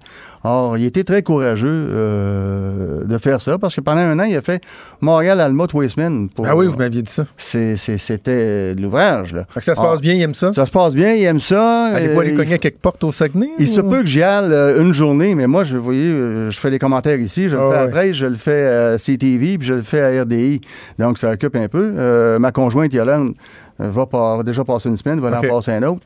[0.48, 4.36] Or, il était très courageux euh, de faire ça parce que pendant un an, il
[4.36, 4.62] a fait
[5.00, 6.28] Montréal-Alma les semaines.
[6.28, 7.24] pour- Ah oui, vous m'aviez dit ça.
[7.36, 9.32] C'était de l'ouvrage.
[9.34, 9.44] là.
[9.50, 10.52] Fait que ça se passe bien, il aime ça?
[10.54, 11.86] Ça se passe bien, il aime ça.
[11.94, 13.50] Allez-vous aller Euh, cogner à quelques portes au Saguenay?
[13.58, 16.10] il se peut que j'y aille euh, une journée, mais moi, je, vous voyez,
[16.50, 17.82] je fais des commentaires ici, je le Ah fais ouais.
[17.82, 20.60] après, je le fais à CTV, puis je le fais à RDI.
[20.98, 21.92] Donc, ça occupe un peu.
[21.98, 23.34] Euh, ma conjointe, Yolande,
[23.80, 25.50] euh, va, déjà passer une semaine, va okay.
[25.50, 26.02] en passer un autre.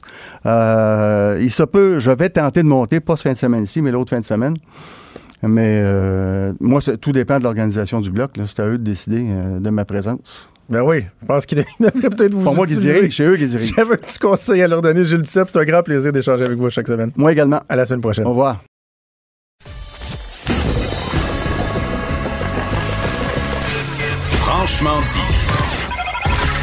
[0.47, 3.91] Euh, il se peut, je vais tenter de monter, pas ce fin de semaine-ci, mais
[3.91, 4.57] l'autre fin de semaine.
[5.43, 8.33] Mais euh, moi, tout dépend de l'organisation du bloc.
[8.47, 9.25] C'est à eux de décider
[9.59, 10.51] de ma présence.
[10.69, 12.45] Ben oui, je pense qu'ils devraient peut-être vous.
[12.45, 13.75] Pour moi c'est eux qui dirigent.
[13.77, 16.71] J'avais un petit conseil à leur donner, Gilles c'est un grand plaisir d'échanger avec vous
[16.71, 17.11] chaque semaine.
[17.17, 17.61] Moi également.
[17.69, 18.25] À la semaine prochaine.
[18.25, 18.63] Au revoir.
[24.39, 25.40] Franchement dit.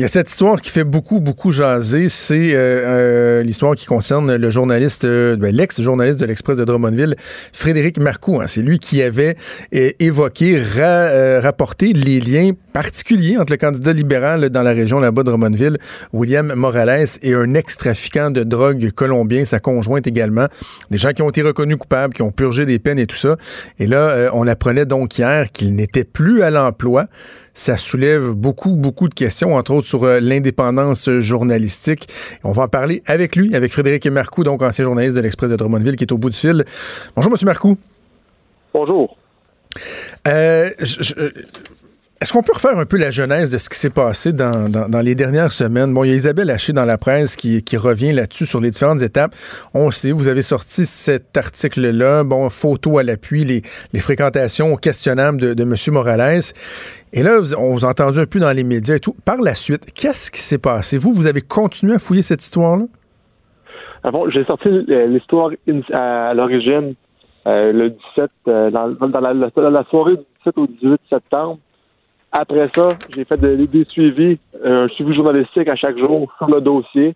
[0.00, 2.08] Il y a cette histoire qui fait beaucoup, beaucoup jaser.
[2.08, 7.16] C'est euh, euh, l'histoire qui concerne le journaliste, euh, ben, l'ex-journaliste de l'Express de Drummondville,
[7.52, 8.40] Frédéric Marcoux.
[8.40, 8.46] Hein.
[8.46, 9.36] C'est lui qui avait
[9.72, 15.26] évoqué, ra- rapporté les liens particuliers entre le candidat libéral dans la région là-bas de
[15.26, 15.76] Drummondville,
[16.14, 20.46] William Morales, et un ex-trafiquant de drogue colombien, sa conjointe également.
[20.90, 23.36] Des gens qui ont été reconnus coupables, qui ont purgé des peines et tout ça.
[23.78, 27.08] Et là, on apprenait donc hier qu'il n'était plus à l'emploi
[27.54, 32.08] ça soulève beaucoup, beaucoup de questions, entre autres sur euh, l'indépendance journalistique.
[32.44, 35.56] On va en parler avec lui, avec Frédéric Marcoux, donc ancien journaliste de l'Express de
[35.56, 36.64] Drummondville, qui est au bout du fil.
[37.16, 37.76] Bonjour, Monsieur Marcoux.
[38.72, 39.16] Bonjour.
[40.28, 41.14] Euh, je- je-
[42.20, 44.88] est-ce qu'on peut refaire un peu la genèse de ce qui s'est passé dans, dans-
[44.88, 45.94] dans les dernières semaines?
[45.94, 48.70] Bon, il y a Isabelle Haché dans la presse qui, qui revient là-dessus sur les
[48.70, 49.34] différentes étapes.
[49.72, 53.62] On sait, vous avez sorti cet article-là, bon, photo à l'appui, les,
[53.94, 55.74] les fréquentations questionnables de, de M.
[55.94, 56.40] Morales.
[57.14, 59.16] Et là, on vous a entendu un peu dans les médias et tout.
[59.24, 60.98] Par la suite, qu'est-ce qui s'est passé?
[60.98, 62.84] Vous, vous avez continué à fouiller cette histoire-là?
[64.04, 65.50] Ah bon, j'ai sorti euh, l'histoire
[65.92, 66.94] à, l'origine
[67.46, 71.00] euh, le 17, euh, dans, dans la, la- dans la soirée du 17 au 18
[71.08, 71.58] septembre.
[72.32, 76.48] Après ça, j'ai fait de- des suivis, euh, un suivi journalistique à chaque jour sur
[76.48, 77.14] le dossier.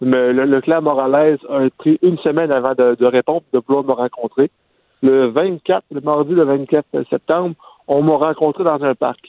[0.00, 3.84] Mais le, le clan Morales a pris une semaine avant de, de répondre, de vouloir
[3.84, 4.50] me rencontrer.
[5.02, 7.54] Le 24, le mardi le 24 septembre,
[7.88, 9.20] on m'a rencontré dans un parc.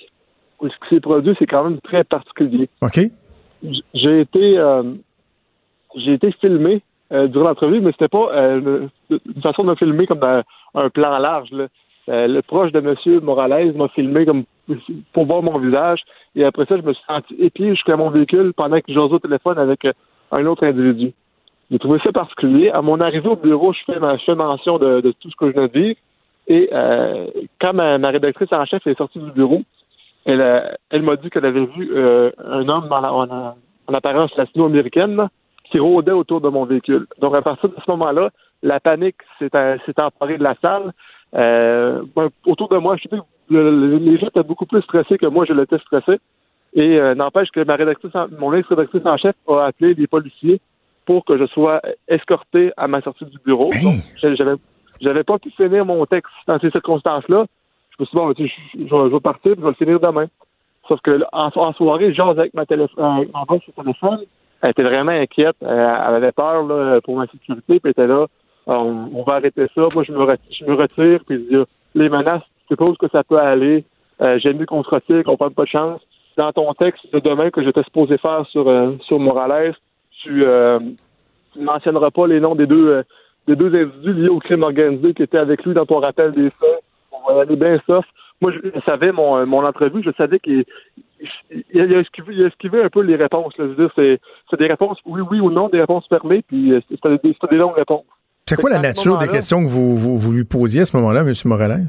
[0.61, 2.69] Ce qui s'est produit, c'est quand même très particulier.
[2.81, 2.99] OK?
[3.93, 4.83] J'ai été euh,
[5.95, 10.07] j'ai été filmé euh, durant l'entrevue, mais c'était pas euh, une façon de me filmer
[10.07, 10.43] comme un,
[10.75, 11.49] un plan large.
[11.51, 11.67] là.
[12.07, 13.19] Le proche de M.
[13.23, 14.43] Morales m'a filmé comme
[15.13, 16.01] pour voir mon visage.
[16.35, 19.19] Et après ça, je me suis senti épié jusqu'à mon véhicule pendant que j'osais au
[19.19, 19.93] téléphone avec euh,
[20.31, 21.13] un autre individu.
[21.71, 22.69] J'ai trouvé ça particulier.
[22.69, 25.53] À mon arrivée au bureau, je fais, ma, je mention de, tout ce que je
[25.53, 25.99] viens de vivre.
[26.47, 27.27] Et euh,
[27.59, 29.61] quand ma, rédactrice en chef est sortie du bureau,
[30.25, 30.61] elle, euh,
[30.91, 33.55] elle m'a dit qu'elle avait vu euh, un homme en,
[33.87, 35.27] en apparence latino-américaine
[35.71, 37.07] qui rôdait autour de mon véhicule.
[37.19, 38.29] Donc, à partir de ce moment-là,
[38.61, 40.91] la panique s'est s'est emparée de la salle.
[41.35, 43.15] Euh, ben, autour de moi, je sais que
[43.49, 46.19] le- le- les gens étaient beaucoup plus stressés que moi, je l'étais stressé.
[46.73, 50.59] Et euh, n'empêche que ma rédactrice, en- mon ex-rédactrice en chef a appelé les policiers
[51.05, 53.69] pour que je sois escorté à ma sortie du bureau.
[53.73, 54.35] Hey!
[54.35, 54.55] J'avais,
[54.99, 57.45] j'avais pas pu finir mon texte dans ces circonstances-là.
[57.97, 59.65] Je me suis dit, bon, tu sais, je, je vais- je vais partir, puis je
[59.65, 60.25] vais le finir demain.
[60.87, 64.19] Sauf que en, en soirée, je jase avec ma, téléphone, boss au téléphone.
[64.61, 65.55] Elle était vraiment inquiète.
[65.63, 68.25] Euh, elle avait peur là, pour ma sécurité, puis elle était là.
[68.67, 69.87] On, on va arrêter ça.
[69.93, 71.47] Moi, je me, re- je me retire, puis
[71.95, 73.83] les menaces, je où que ça peut aller.
[74.21, 76.01] Euh, J'aime mieux qu'on se retire, qu'on prenne pas de chance.
[76.37, 79.75] Dans ton texte de demain que j'étais supposé faire sur, euh, sur Morales,
[80.23, 80.79] tu, euh,
[81.55, 83.03] ne mentionneras pas les noms des deux, euh,
[83.47, 86.49] des deux individus liés au crime organisé qui étaient avec lui dans ton rappel des
[86.49, 86.83] faits.
[87.11, 88.07] On va aller bien soft.
[88.41, 90.65] Moi, je, je savais mon, euh, mon entrevue, je savais qu'il
[91.51, 93.53] il, il a esquivé, il a esquivé un peu les réponses.
[93.95, 94.19] C'est,
[94.59, 97.75] des réponses oui, oui ou non, des réponses fermées, puis euh, c'était des, des longues
[97.75, 98.03] réponses.
[98.45, 101.21] C'est quoi la nature des questions que vous, vous, vous lui posiez à ce moment-là,
[101.21, 101.33] M.
[101.45, 101.87] Morales?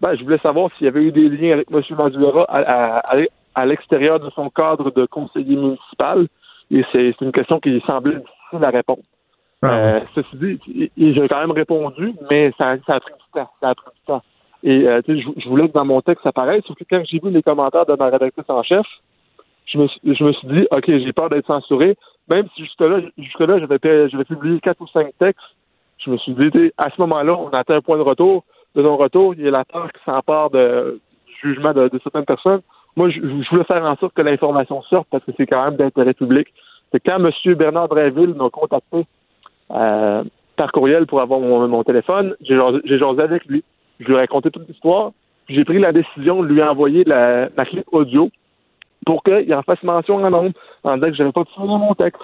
[0.00, 1.80] Ben, je voulais savoir s'il y avait eu des liens avec M.
[1.96, 3.22] Madura à, à, à-
[3.54, 6.28] à l'extérieur de son cadre de conseiller municipal.
[6.70, 9.02] Et c'est, une question qui semblait difficile à répondre.
[9.62, 13.50] Ah, Euh, ceci dit, j'ai quand même répondu, mais ça, ça a pris du temps.
[13.60, 14.22] Ça a pris du temps.
[14.62, 17.18] Et euh, je, je voulais que dans mon texte ça paraisse, sauf que quand j'ai
[17.18, 18.86] vu les commentaires de ma rédactrice en chef,
[19.66, 21.96] je me, suis- je me suis dit, OK, j'ai peur d'être censuré.
[22.28, 25.40] Même si jusque-là, jusque-là j'avais, pu- j'avais publié quatre ou cinq textes,
[26.04, 28.44] je me suis dit, à ce moment-là, on atteint un point de retour.
[28.78, 30.60] De non-retour, il y a la peur qui s'empare du
[31.42, 32.60] jugement de, certaines personnes.
[32.94, 33.20] Moi, je,
[33.50, 36.46] voulais faire en sorte que l'information sorte parce que c'est quand même d'intérêt public.
[36.92, 37.54] C'est quand M.
[37.56, 39.04] Bernard Dreville m'a contacté
[39.72, 40.22] euh,
[40.54, 43.64] par courriel pour avoir mon, téléphone, j'ai jasé, avec lui.
[43.98, 45.10] Je lui ai raconté toute l'histoire.
[45.48, 48.30] J'ai pris la décision de lui envoyer la, clip audio
[49.04, 50.52] pour qu'il en fasse mention en nombre
[50.84, 52.22] en disant que je n'avais pas mon texte.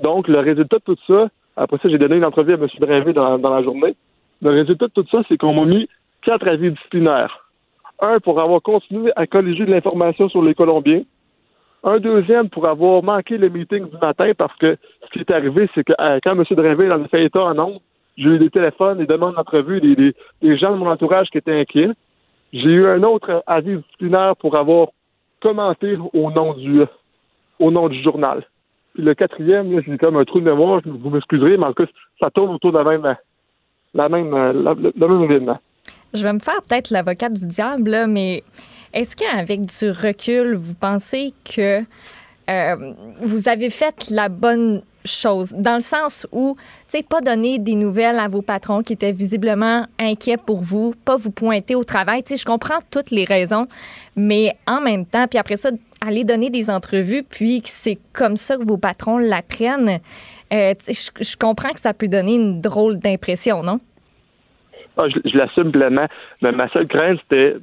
[0.00, 2.66] Donc, le résultat de tout ça, après ça, j'ai donné une entrevue à M.
[2.80, 3.94] Dreville dans, dans la journée.
[4.42, 5.88] Le résultat de tout ça, c'est qu'on m'a mis
[6.22, 7.46] quatre avis disciplinaires.
[8.00, 11.02] Un pour avoir continué à colléger de l'information sur les Colombiens.
[11.84, 15.68] Un deuxième pour avoir manqué le meeting du matin parce que ce qui est arrivé,
[15.74, 16.44] c'est que euh, quand M.
[16.50, 17.80] Dreville en a fait état en nombre,
[18.16, 21.90] j'ai eu des téléphones, des demandes d'entrevue, des, gens de mon entourage qui étaient inquiets.
[22.52, 24.88] J'ai eu un autre avis disciplinaire pour avoir
[25.40, 26.82] commenté au nom du
[27.58, 28.42] au nom du journal.
[28.94, 31.92] Puis le quatrième, j'ai comme un trou de mémoire, vous m'excuserez, mais en tout cas,
[32.18, 33.16] ça tourne autour de la même
[33.94, 35.58] la même la- le même événement.
[36.14, 38.42] Je vais me faire peut-être l'avocat du diable, mais
[38.92, 41.82] est-ce qu'avec du recul, vous pensez que
[42.50, 46.56] euh, vous avez fait la bonne chose, dans le sens où,
[46.90, 50.92] tu sais, pas donner des nouvelles à vos patrons qui étaient visiblement inquiets pour vous,
[51.04, 52.22] pas vous pointer au travail.
[52.22, 53.66] Tu sais, je comprends toutes les raisons,
[54.16, 55.70] mais en même temps, puis après ça,
[56.00, 60.00] aller donner des entrevues, puis que c'est comme ça que vos patrons l'apprennent,
[60.52, 63.80] euh, je, je comprends que ça peut donner une drôle d'impression, non?
[64.96, 66.06] Ah, je je l'assume pleinement.
[66.42, 67.56] Mais ma seule crainte, c'était,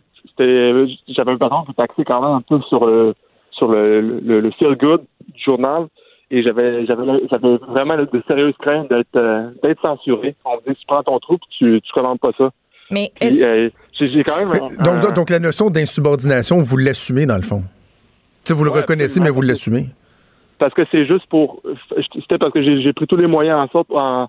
[1.07, 3.13] j'avais qui était axé quand même un peu sur le,
[3.51, 5.01] sur le, le, le feel good
[5.33, 5.87] du journal.
[6.29, 10.35] Et j'avais, j'avais, j'avais vraiment de sérieuses craintes d'être, euh, d'être censuré.
[10.43, 12.49] On me dit, tu prends ton trou puis tu, tu commandes pas ça.
[12.91, 13.69] Mais Puis, euh,
[13.99, 14.51] j'ai, quand même.
[14.51, 17.61] Un- donc, un- donc, la notion d'insubordination, vous l'assumez dans le fond?
[17.61, 17.67] Tu
[18.45, 19.85] sais, vous le Ouais, reconnaissez, mais vous l'assumez.
[20.59, 21.61] Parce que c'est juste pour
[22.13, 24.27] c'était parce que j'ai pris tous les moyens en sorte en-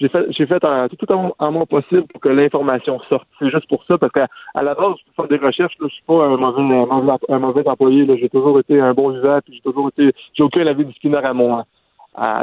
[0.00, 3.26] j'ai fait j'ai fait en- tout en, en mon possible pour que l'information sorte.
[3.38, 5.94] C'est juste pour ça parce qu'à à la base je fais des recherches là, je
[5.94, 9.60] suis pas un mauvais un mauvais, employé j'ai toujours été un bon vivant puis j'ai
[9.60, 11.62] toujours été j'ai aucun avis disciplinaire à mon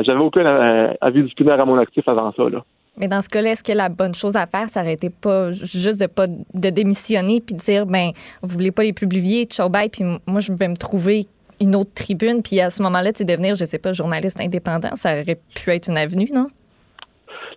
[0.03, 2.63] j'avais aucun euh, avis disciplinaire à mon actif avant ça là.
[2.97, 5.53] Mais dans ce cas-là, est-ce que la bonne chose à faire, ça aurait été pas
[5.53, 8.11] juste de pas de démissionner puis de dire ben
[8.41, 11.23] vous voulez pas les publier, ciao bye, puis moi je vais me trouver
[11.61, 15.13] une autre tribune, puis à ce moment-là, tu devenir, je sais pas, journaliste indépendant, ça
[15.21, 16.47] aurait pu être une avenue, non?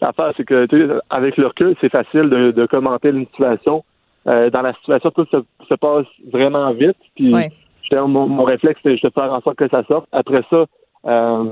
[0.00, 0.66] L'affaire, c'est que
[1.10, 3.84] avec le recul, c'est facile de, de commenter une situation.
[4.26, 5.36] Euh, dans la situation, tout se,
[5.68, 6.96] se passe vraiment vite.
[7.14, 7.50] Puis Ouais.
[7.92, 10.06] mon, mon réflexe, c'est de faire en sorte que ça sorte.
[10.12, 10.64] Après ça,
[11.06, 11.44] euh,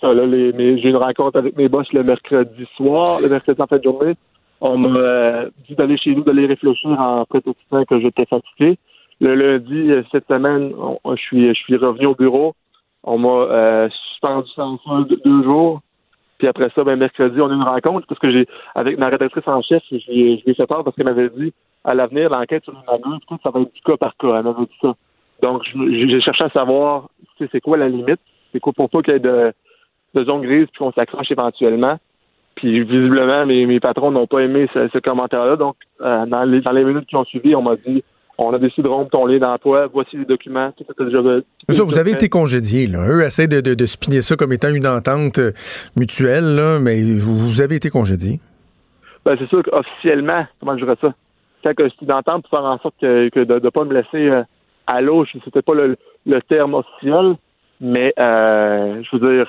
[0.00, 3.78] ça, là, j'ai une rencontre avec mes boss le mercredi soir, le mercredi en fin
[3.78, 4.14] de journée.
[4.60, 8.78] On m'a euh, dit d'aller chez nous, d'aller réfléchir en prétextant que j'étais fatigué.
[9.24, 10.74] Le lundi, euh, cette semaine,
[11.06, 12.54] je suis revenu au bureau.
[13.04, 15.80] On m'a euh, suspendu sans solde deux, deux jours.
[16.36, 19.48] Puis après ça, ben, mercredi, on a une rencontre parce que j'ai, avec ma rédactrice
[19.48, 21.54] en chef, je lui ai fait peur parce qu'elle m'avait dit,
[21.84, 24.36] à l'avenir, l'enquête sur abus, tout, ça va être du cas par cas.
[24.36, 24.94] Elle m'avait dit ça.
[25.40, 27.08] Donc, j'ai cherché à savoir,
[27.38, 28.20] c'est quoi la limite?
[28.52, 29.54] C'est quoi pour pas qu'il y ait de,
[30.12, 31.96] de zone grise puis qu'on s'accroche éventuellement?
[32.56, 35.56] Puis, visiblement, mes, mes patrons n'ont pas aimé ce, ce commentaire-là.
[35.56, 38.04] Donc, euh, dans, les, dans les minutes qui ont suivi, on m'a dit,
[38.38, 41.42] on a décidé de rompre ton lien d'emploi, voici les documents, tout ça, déjà, tout
[41.68, 42.16] Mais ça, vous avez fait.
[42.16, 42.86] été congédié.
[42.86, 43.06] Là.
[43.08, 45.52] Eux essaient de, de, de spinner ça comme étant une entente euh,
[45.96, 48.40] mutuelle, là, mais vous, vous avez été congédié.
[49.24, 51.14] Ben, c'est sûr qu'officiellement, comment je dirais ça?
[51.64, 54.28] Quand que suis d'entente pour faire en sorte que, que de ne pas me laisser
[54.28, 54.42] euh,
[54.86, 57.36] à l'eau, c'était pas le, le terme officiel,
[57.80, 59.46] mais euh, je veux dire,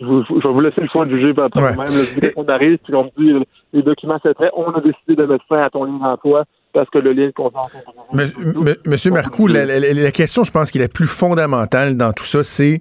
[0.00, 1.72] je, vous- je vais vous laisser le soin de juger par Ouais.
[1.72, 1.76] vous-même.
[1.78, 2.20] là.
[2.20, 3.10] Dès qu'on arrive, puis on me
[3.40, 6.44] dit les documents c'est prêt, on a décidé de mettre fin à ton lien d'emploi
[6.72, 10.82] parce que le m- Monsieur Marcoux, la, la- la- la question, je pense, qui est
[10.82, 12.80] la plus fondamentale dans tout ça, c'est,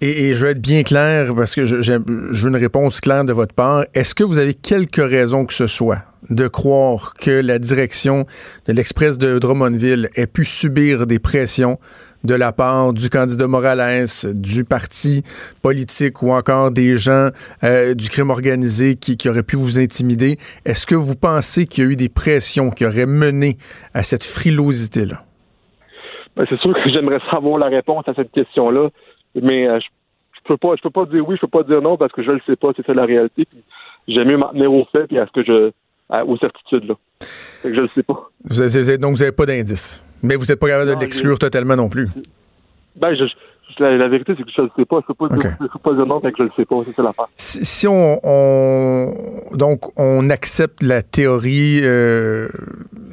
[0.00, 3.32] et, et je vais être bien clair parce que je, veux une réponse claire de
[3.32, 7.58] votre part, est-ce que vous avez quelques raisons que ce soit de croire que la
[7.58, 8.26] direction
[8.66, 11.78] de l'Express de Drummondville ait pu subir des pressions
[12.24, 15.22] de la part du candidat Morales, du parti
[15.62, 17.28] politique ou encore des gens
[17.64, 20.38] euh, du crime organisé qui, qui auraient pu vous intimider.
[20.64, 23.56] Est-ce que vous pensez qu'il y a eu des pressions qui auraient mené
[23.94, 25.20] à cette frilosité-là?
[26.36, 28.88] Ben, c'est sûr que j'aimerais savoir la réponse à cette question-là,
[29.34, 29.86] mais euh, je,
[30.36, 32.22] je peux pas, je peux pas dire oui, je peux pas dire non parce que
[32.22, 33.46] je le sais pas, c'est ça la réalité.
[34.08, 35.70] J'aime mieux m'en tenir aux faits puis à ce que je,
[36.08, 36.94] à- aux certitudes là.
[37.62, 38.30] Fait que je le sais pas.
[38.44, 40.02] Vous avez- donc, vous n'avez pas d'indice?
[40.22, 42.08] Mais vous n'êtes pas capable de l'exclure totalement non plus.
[42.96, 43.24] Ben, je-
[43.80, 44.98] la, la vérité c'est que je le sais pas.
[45.00, 46.76] Je je peux pas fait que je le sais pas.
[46.84, 47.26] C'est ça l'affaire.
[47.36, 49.14] Si, si on, on-
[49.56, 52.48] donc on accepte la théorie, euh,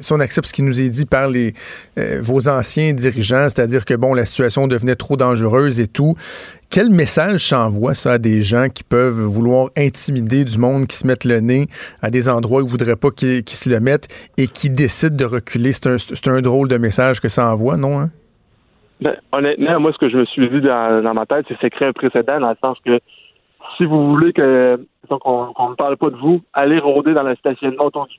[0.00, 1.54] si on accepte ce qui nous est dit par les
[1.98, 6.14] euh, vos anciens dirigeants, c'est-à-dire que bon la situation devenait trop dangereuse et tout,
[6.70, 11.06] quel message s'envoie ça à des gens qui peuvent vouloir intimider du monde, qui se
[11.06, 11.66] mettent le nez
[12.02, 15.24] à des endroits où ils voudraient pas qu'ils se le mettent et qui décident de
[15.24, 15.72] reculer?
[15.72, 15.96] C'est un,
[16.34, 18.10] un drôle de message que ça envoie, non hein?
[19.00, 21.70] Ben, honnêtement, moi, ce que je me suis dit dans, ma tête, c'est que c'est
[21.70, 22.98] créer un précédent dans le sens que
[23.76, 27.86] si vous voulez que qu'on ne parle pas de vous, allez rôder dans le stationnement
[27.86, 28.16] autour du,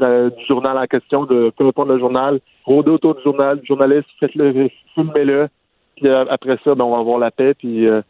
[0.00, 4.68] euh, journal en question, de peu importe le journal, rôdez autour du journal, journaliste, faites-le,
[4.94, 5.48] filmez-le,
[5.96, 8.02] puis euh, après ça, ben, on va avoir la paix, puis euh,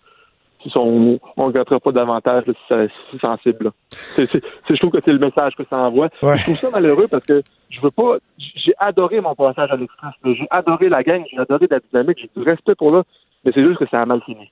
[0.71, 3.65] si on ne regrettera pas davantage là, si c'est sensible.
[3.67, 3.71] là.
[3.91, 6.09] C'est, c'est- c'est- je trouve que c'est le message que ça envoie.
[6.23, 6.37] Ouais.
[6.39, 8.17] Je trouve ça malheureux parce que je veux pas.
[8.39, 10.13] J'ai adoré mon passage à l'Express.
[10.25, 13.03] J'ai adoré la gang, j'ai adoré la dynamique, j'ai du respect pour là,
[13.45, 14.51] mais c'est juste que ça a mal fini.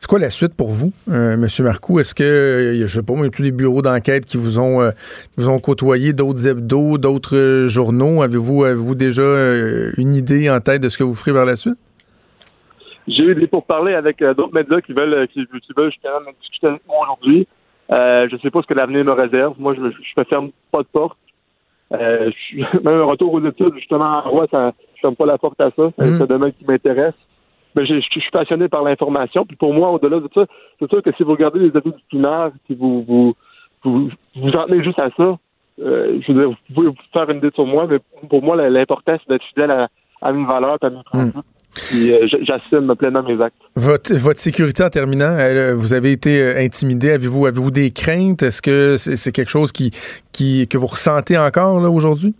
[0.00, 1.98] C'est quoi la suite pour vous, euh, Monsieur Marcoux?
[1.98, 4.90] Est-ce que, euh, je sais pas, même tous les bureaux d'enquête qui vous ont, euh,
[5.38, 9.22] vous ont côtoyé, d'autres hebdos, d'autres euh, journaux, avez-vous avez-vous déjà
[9.96, 11.78] une idée en tête de ce que vous ferez par la suite?
[13.06, 16.20] J'ai eu des pourparlers avec euh, d'autres médias qui veulent, euh, qui, qui veulent justement
[16.20, 17.46] me discuter avec moi aujourd'hui.
[17.92, 19.54] Euh, je sais pas ce que l'avenir me réserve.
[19.58, 21.18] Moi, je je me ferme pas de porte.
[21.92, 25.36] Euh, je même un retour aux études, justement, en droit, ça, je ferme pas la
[25.38, 25.90] porte à ça.
[25.98, 26.22] C'est Mhm.
[26.22, 27.14] un domaine qui m'intéresse.
[27.74, 29.44] ben, je, je suis passionné par l'information.
[29.44, 30.46] Puis pour moi, au-delà de ça,
[30.78, 33.34] c'est sûr que si vous regardez les avis du primaire, si vous vous,
[33.82, 35.36] vous, vous en tenez juste à ça,
[35.82, 37.98] euh, je veux dire, vous pouvez vous faire une idée sur moi, mais
[38.30, 39.88] pour moi, l'important, c'est d'être fidèle à,
[40.22, 41.34] à mes valeurs, à mes principes.
[41.74, 43.56] Puis euh, j'assume pleinement mes actes.
[43.76, 47.10] Votre, votre sécurité en terminant, euh, vous avez été euh, intimidé.
[47.10, 48.42] Avez-vous avez-vous des craintes?
[48.42, 49.90] Est-ce que c'est c'est quelque chose qui,
[50.32, 52.34] qui, que vous ressentez encore là, aujourd'hui?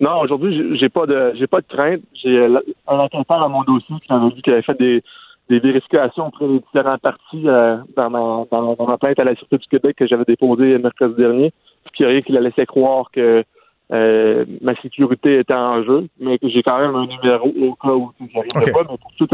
[0.00, 2.00] Non, aujourd'hui, j'ai- pas de j'ai pas de crainte.
[2.20, 5.02] J'ai un enquêteur à mon dossier qui m'avait dit qu'il avait fait des,
[5.48, 9.36] des vérifications auprès des différents partis euh, dans, ma, dans, dans ma plainte à la
[9.36, 11.52] Sûreté du Québec que j'avais déposée mercredi dernier.
[11.84, 13.44] Puis qu'il y a rien qui la laissait croire que
[13.92, 17.92] euh, ma sécurité était en jeu, mais que j'ai quand même un numéro au cas
[17.92, 18.72] où si j'arrive OK.
[18.72, 19.28] pas, mais pour tout,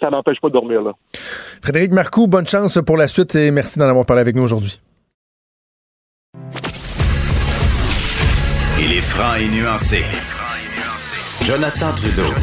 [0.00, 0.92] ça m'empêche pas de dormir là.
[1.62, 4.80] Frédéric Marcoux, bonne chance pour la suite et merci d'en avoir parlé avec nous aujourd'hui.
[8.80, 10.02] Il est franc et nuancé.
[11.42, 12.34] Jonathan Trudeau.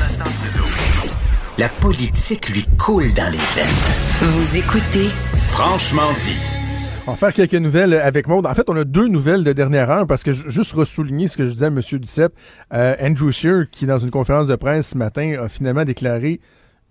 [1.58, 4.30] La politique lui coule dans les veines.
[4.30, 5.08] Vous écoutez
[5.48, 6.61] Franchement dit.
[7.08, 8.45] On va faire quelques nouvelles avec Maud.
[8.45, 11.45] En fait, on a deux nouvelles de dernière heure parce que juste ressouligner ce que
[11.45, 11.80] je disais à M.
[11.93, 12.34] Duceppe.
[12.74, 16.39] Euh, Andrew Scheer, qui, dans une conférence de presse ce matin, a finalement déclaré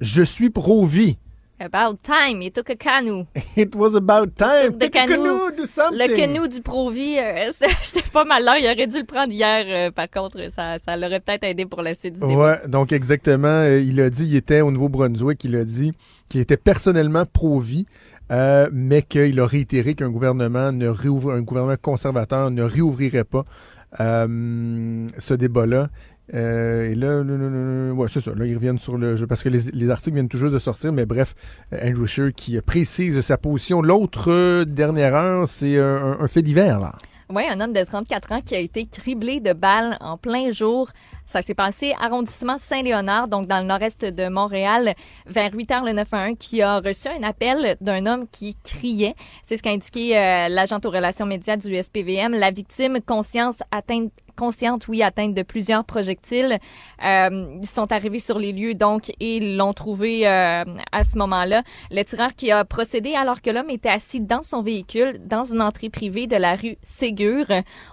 [0.00, 1.16] Je suis pro-vie.
[1.62, 3.26] About time, it took a canoe.
[3.56, 4.78] It was about time.
[4.78, 5.14] The canoe.
[5.16, 5.98] canoe, do something.
[5.98, 7.52] Le canot du Provi, euh,
[7.82, 8.58] c'était pas mal là.
[8.58, 9.66] Il aurait dû le prendre hier.
[9.68, 12.34] euh, par contre, ça, ça l'aurait peut-être aidé pour la suite du débat.
[12.34, 13.46] Ouais, donc exactement.
[13.48, 15.92] euh, il a dit, il était au Nouveau-Brunswick, il a dit
[16.30, 17.84] qu'il était personnellement pro-vie,
[18.30, 23.44] euh, mais qu'il a réitéré qu'un gouvernement ne réouvre, un gouvernement conservateur ne réouvrirait pas
[24.00, 25.88] euh, ce débat-là.
[26.32, 27.22] Euh, et là,
[27.92, 28.32] ouais, c'est ça.
[28.36, 30.92] Là, ils reviennent sur le jeu parce que les, les articles viennent juste de sortir,
[30.92, 31.34] mais bref,
[31.72, 33.82] euh, Andrew Scheer qui précise sa position.
[33.82, 36.94] L'autre euh, dernière heure, c'est euh, un, un fait divers, là.
[37.32, 40.88] Oui, un homme de 34 ans qui a été criblé de balles en plein jour.
[41.26, 44.94] Ça s'est passé arrondissement Saint-Léonard, donc dans le nord-est de Montréal,
[45.26, 49.14] vers 8 heures le 911, qui a reçu un appel d'un homme qui criait.
[49.44, 52.32] C'est ce qu'a indiqué euh, l'agente aux relations médias du SPVM.
[52.32, 54.10] La victime, conscience atteinte
[54.40, 56.58] consciente, oui, atteinte de plusieurs projectiles.
[57.04, 61.62] Euh, ils sont arrivés sur les lieux, donc, et l'ont trouvé euh, à ce moment-là.
[61.90, 65.60] Le tireur qui a procédé alors que l'homme était assis dans son véhicule, dans une
[65.60, 67.44] entrée privée de la rue Ségur.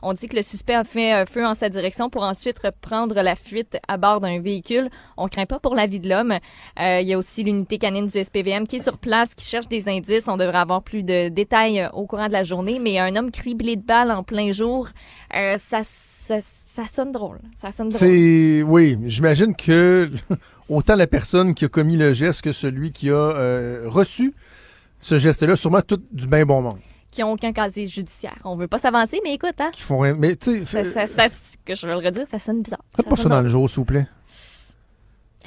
[0.01, 3.15] On dit que le suspect a fait euh, feu en sa direction pour ensuite reprendre
[3.21, 4.89] la fuite à bord d'un véhicule.
[5.17, 6.37] On craint pas pour la vie de l'homme.
[6.79, 9.67] Euh, il y a aussi l'unité canine du SPVM qui est sur place, qui cherche
[9.67, 10.27] des indices.
[10.27, 13.31] On devrait avoir plus de détails euh, au courant de la journée, mais un homme
[13.31, 14.87] criblé de balles en plein jour,
[15.35, 15.81] euh, ça,
[16.27, 17.39] ça, ça sonne drôle.
[17.55, 17.99] Ça sonne drôle.
[17.99, 20.09] C'est oui, j'imagine que
[20.69, 24.33] autant la personne qui a commis le geste que celui qui a euh, reçu
[24.99, 26.79] ce geste-là, sûrement tout du bien bon monde.
[27.11, 28.37] Qui n'ont aucun casier judiciaire.
[28.43, 29.69] On veut pas s'avancer, mais écoute, hein.
[29.71, 30.13] Qui font rien.
[30.15, 32.81] Mais tu Ça, sais, ça, ça, que je veux le redire, ça sonne bizarre.
[32.95, 33.43] faites pas sonne ça dans drôle.
[33.45, 34.07] le jour, s'il vous plaît.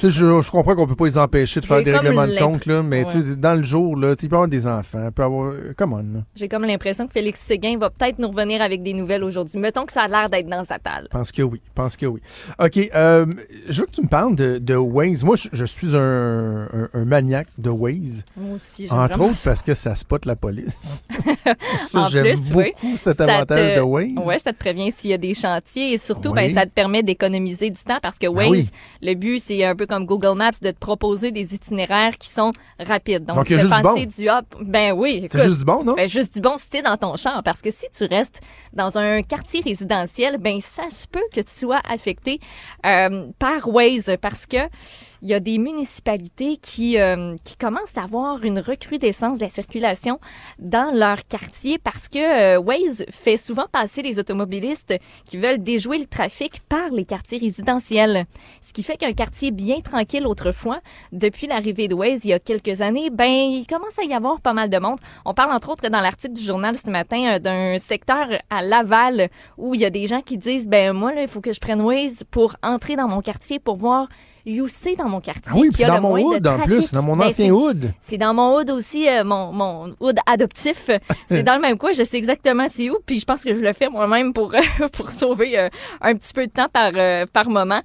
[0.03, 2.82] Je, je comprends qu'on peut pas les empêcher de faire des règlements de compte, là,
[2.82, 5.53] mais tu sais, dans le jour, là, il peut avoir des enfants, peut avoir.
[5.76, 6.22] Come on.
[6.34, 9.59] J'ai comme l'impression que Félix Séguin va peut-être nous revenir avec des nouvelles aujourd'hui.
[9.59, 11.09] Mettons que ça a l'air d'être dans sa table.
[11.12, 11.61] Je pense que oui.
[11.66, 12.20] Je pense que oui.
[12.59, 12.78] OK.
[12.94, 13.26] euh,
[13.68, 15.24] je veux que tu me parles de, de Waze.
[15.24, 18.24] Moi, je, je suis un, un- un maniaque de Waze.
[18.36, 20.76] Moi aussi, Entre autres parce que ça spot la police.
[21.84, 22.96] ça, j'aime plus, beaucoup oui.
[22.96, 24.11] cet avantage te- de Waze.
[24.24, 26.48] Ouais, ça te prévient s'il y a des chantiers et surtout, Oui.
[26.48, 28.68] ben, ça te permet d'économiser du temps parce que Waze, oui.
[29.03, 32.53] le but, c'est un peu comme Google Maps de te proposer des itinéraires qui sont
[32.78, 33.24] rapides.
[33.26, 33.95] Donc, Donc, il y a de juste du bon.
[34.05, 34.47] du hop.
[34.62, 35.95] Ben oui, C'est juste du bon, non?
[35.95, 37.43] Ben, juste du bon si t'es dans ton champ.
[37.45, 38.41] Parce que si tu restes
[38.72, 42.38] dans un quartier résidentiel, ben ça se peut que tu sois affecté
[42.86, 44.59] euh, par Waze parce que
[45.22, 49.50] il y a des municipalités qui, euh, qui commencent à avoir une recrudescence de la
[49.50, 50.18] circulation
[50.58, 52.18] dans leur quartier parce que
[52.56, 54.94] euh, Waze fait souvent passer les automobilistes
[55.26, 58.26] qui veulent déjouer le trafic par les quartiers résidentiels.
[58.60, 60.80] Ce qui fait qu'un quartier bien tranquille autrefois,
[61.12, 64.40] depuis l'arrivée de Waze il y a quelques années, ben il commence à y avoir
[64.40, 64.98] pas mal de monde.
[65.24, 69.28] On parle entre autres dans l'article du journal ce matin euh, d'un secteur à Laval
[69.58, 71.60] où il y a des gens qui disent ben moi là il faut que je
[71.60, 74.08] prenne Waze pour entrer dans mon quartier pour voir
[74.68, 77.26] c'est dans mon quartier Ah oui, a dans mon hood en plus, dans mon Ben,
[77.26, 77.93] ancien c'est- hood.
[78.01, 80.91] c'est dans mon hood aussi, euh, mon, mon hood adoptif.
[81.28, 83.61] C'est dans le même coin, je sais exactement c'est où, puis je pense que je
[83.61, 84.59] le fais moi-même pour, euh,
[84.93, 85.68] pour sauver euh,
[86.01, 86.93] un petit peu de temps par,
[87.32, 87.80] par moment.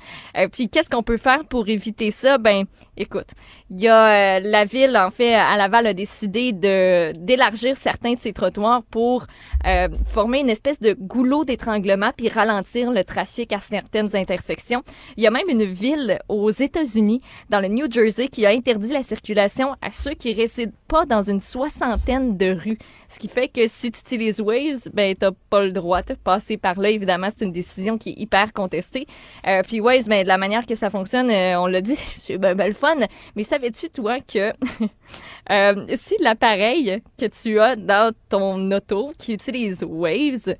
[0.51, 2.37] Puis qu'est-ce qu'on peut faire pour éviter ça?
[2.37, 2.63] Ben,
[2.97, 3.27] écoute,
[3.71, 8.13] il y a euh, la ville, en fait, à Laval, a décidé de d'élargir certains
[8.13, 9.25] de ses trottoirs pour
[9.65, 14.83] euh, former une espèce de goulot d'étranglement puis ralentir le trafic à certaines intersections.
[15.17, 18.91] Il y a même une ville aux États-Unis, dans le New Jersey, qui a interdit
[18.91, 22.77] la circulation à ceux qui résident pas dans une soixantaine de rues.
[23.09, 26.57] Ce qui fait que si tu utilises Waze, ben t'as pas le droit de passer
[26.57, 26.89] par là.
[26.89, 29.07] Évidemment, c'est une décision qui est hyper contestée.
[29.47, 32.37] Euh, puis Waze, ben de la manière que ça fonctionne, euh, on l'a dit, c'est
[32.37, 32.95] ben, ben le fun,
[33.35, 34.51] mais ça savais-tu, toi, que
[35.51, 40.53] euh, si l'appareil que tu as dans ton auto qui utilise Waves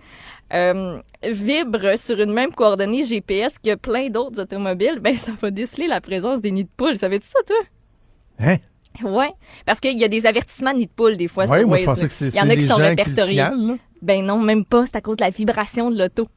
[0.54, 5.88] euh, vibre sur une même coordonnée GPS que plein d'autres automobiles, ben ça va déceler
[5.88, 6.98] la présence des nids de poules.
[6.98, 7.58] Savais-tu ça, toi?
[8.40, 8.58] Hein?
[9.04, 9.30] Ouais,
[9.66, 11.78] parce qu'il y a des avertissements de nids de poules des fois Ouais, sur moi,
[11.78, 11.82] Waze.
[11.82, 12.08] je pensais là.
[12.08, 13.28] que c'est Il y en a qui sont qui répertoriés.
[13.44, 13.78] signalent.
[14.02, 14.86] Ben non, même pas.
[14.86, 16.28] C'est à cause de la vibration de l'auto.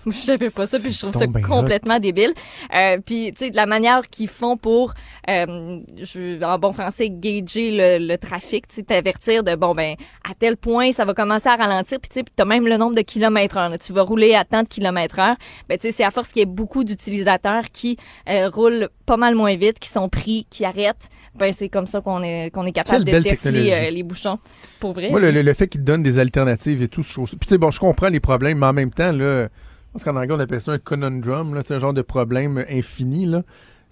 [0.06, 2.32] Je savais pas ça, puis je trouve ça complètement débile.
[2.74, 4.94] Euh, puis, tu sais, de la manière qu'ils font pour,
[5.28, 9.96] euh, je, en bon français, gager le, le trafic, tu sais, t'avertir de, bon, ben,
[10.28, 13.02] à tel point, ça va commencer à ralentir, puis tu sais, même le nombre de
[13.02, 13.68] kilomètres heure.
[13.68, 13.78] là.
[13.78, 15.36] Tu vas rouler à tant de kilomètres heure.
[15.68, 17.96] Ben, tu sais, c'est à force qu'il y ait beaucoup d'utilisateurs qui
[18.28, 21.08] euh, roulent pas mal moins vite, qui sont pris, qui arrêtent.
[21.34, 24.38] Ben, c'est comme ça qu'on est, qu'on est capable Quelle de déceler euh, les bouchons.
[24.80, 25.10] Pour vrai.
[25.10, 27.36] Moi, le, le- le fait qu'ils te donnent des alternatives et tout, je trouve ça-
[27.38, 29.48] Puis, tu sais, bon, je comprends les problèmes, mais en même temps, là,
[29.92, 33.42] pense qu'en anglais, on appelle ça un conundrum, là, un genre de problème infini, là.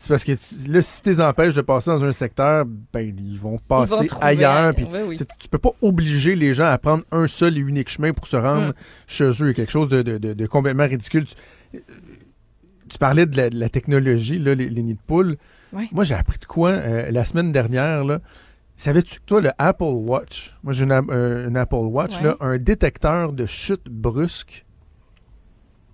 [0.01, 0.31] C'est parce que
[0.71, 4.05] là, si tu les empêches de passer dans un secteur, ben, ils vont passer vont
[4.05, 4.73] trouver ailleurs.
[4.73, 5.19] Puis, oui, oui.
[5.41, 8.37] tu peux pas obliger les gens à prendre un seul et unique chemin pour se
[8.37, 8.73] rendre Mm.
[9.09, 9.53] chez eux.
[9.53, 11.25] Quelque chose de, de- de- de complètement ridicule.
[11.25, 11.81] Tu,
[12.89, 15.37] tu parlais de la, de la technologie, là, les, les nids de poules.
[15.73, 15.89] Ouais.
[15.91, 18.21] Moi, j'ai appris de quoi euh, la semaine dernière, là.
[18.77, 22.37] Savais-tu que toi, le Apple Watch, moi j'ai une, Am- euh, une Apple Watch, là,
[22.39, 24.65] un détecteur de chute brusque.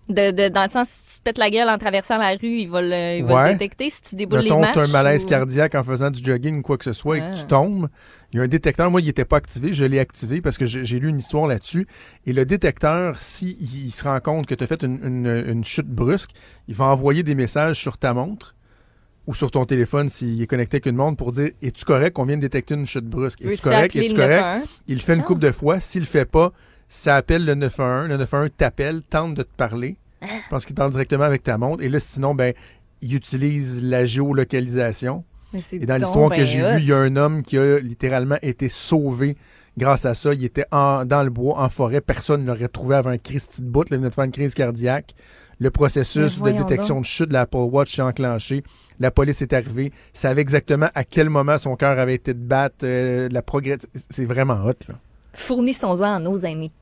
[0.08, 2.58] De, de- dans le sens, si tu te pètes la gueule en traversant la rue,
[2.58, 3.46] il va le, il va Ouais.
[3.48, 3.88] le détecter.
[3.88, 6.58] Si tu déboules Mettons, les tu as un malaise ou- cardiaque en faisant du jogging
[6.58, 7.32] ou quoi que ce soit et que Ah.
[7.32, 7.88] tu tombes.
[8.32, 8.90] Il y a un détecteur.
[8.90, 9.72] Moi, il n'était pas activé.
[9.72, 11.86] Je l'ai activé parce que j'ai lu une histoire là-dessus.
[12.26, 15.44] Et le détecteur, si il, il se rend compte que tu as fait une, une-
[15.48, 16.32] une chute brusque,
[16.68, 18.54] il va envoyer des messages sur ta montre
[19.26, 22.26] ou sur ton téléphone s'il est connecté avec une montre pour dire Es-tu correct qu'on
[22.26, 23.40] vient de détecter une chute brusque?
[23.40, 23.96] Es-tu correct?
[23.96, 24.42] Es-tu correct?
[24.42, 24.68] 911?
[24.88, 25.24] Il le fait une Ah.
[25.24, 25.80] couple de fois.
[25.80, 26.52] S'il le fait pas,
[26.88, 28.08] ça appelle le 911.
[28.08, 29.96] Le 911 t'appelle, tente de te parler.
[30.22, 30.26] Ah.
[30.26, 31.82] Je pense qu'il parle directement avec ta montre.
[31.82, 32.54] Et là, sinon, ben,
[33.02, 35.24] il utilise la géolocalisation.
[35.52, 38.38] Mais Et dans l'histoire que j'ai vue, il y a un homme qui a littéralement
[38.42, 39.36] été sauvé
[39.78, 40.34] grâce à ça.
[40.34, 42.00] Il était en- dans le bois, en forêt.
[42.00, 43.84] Personne ne l'aurait trouvé avant un Christy de bout.
[43.90, 45.14] Il venait de faire une crise cardiaque.
[45.60, 47.04] Le processus de détection donc.
[47.04, 48.64] de chute de l'Apple Watch s'est enclenché.
[48.98, 49.92] La police est arrivée.
[50.12, 52.76] savait exactement à quel moment son cœur avait été de battre.
[52.84, 53.78] euh, la progrès.
[54.10, 54.94] C'est vraiment hot, là.
[55.34, 56.72] Fournissons-en à nos aînés.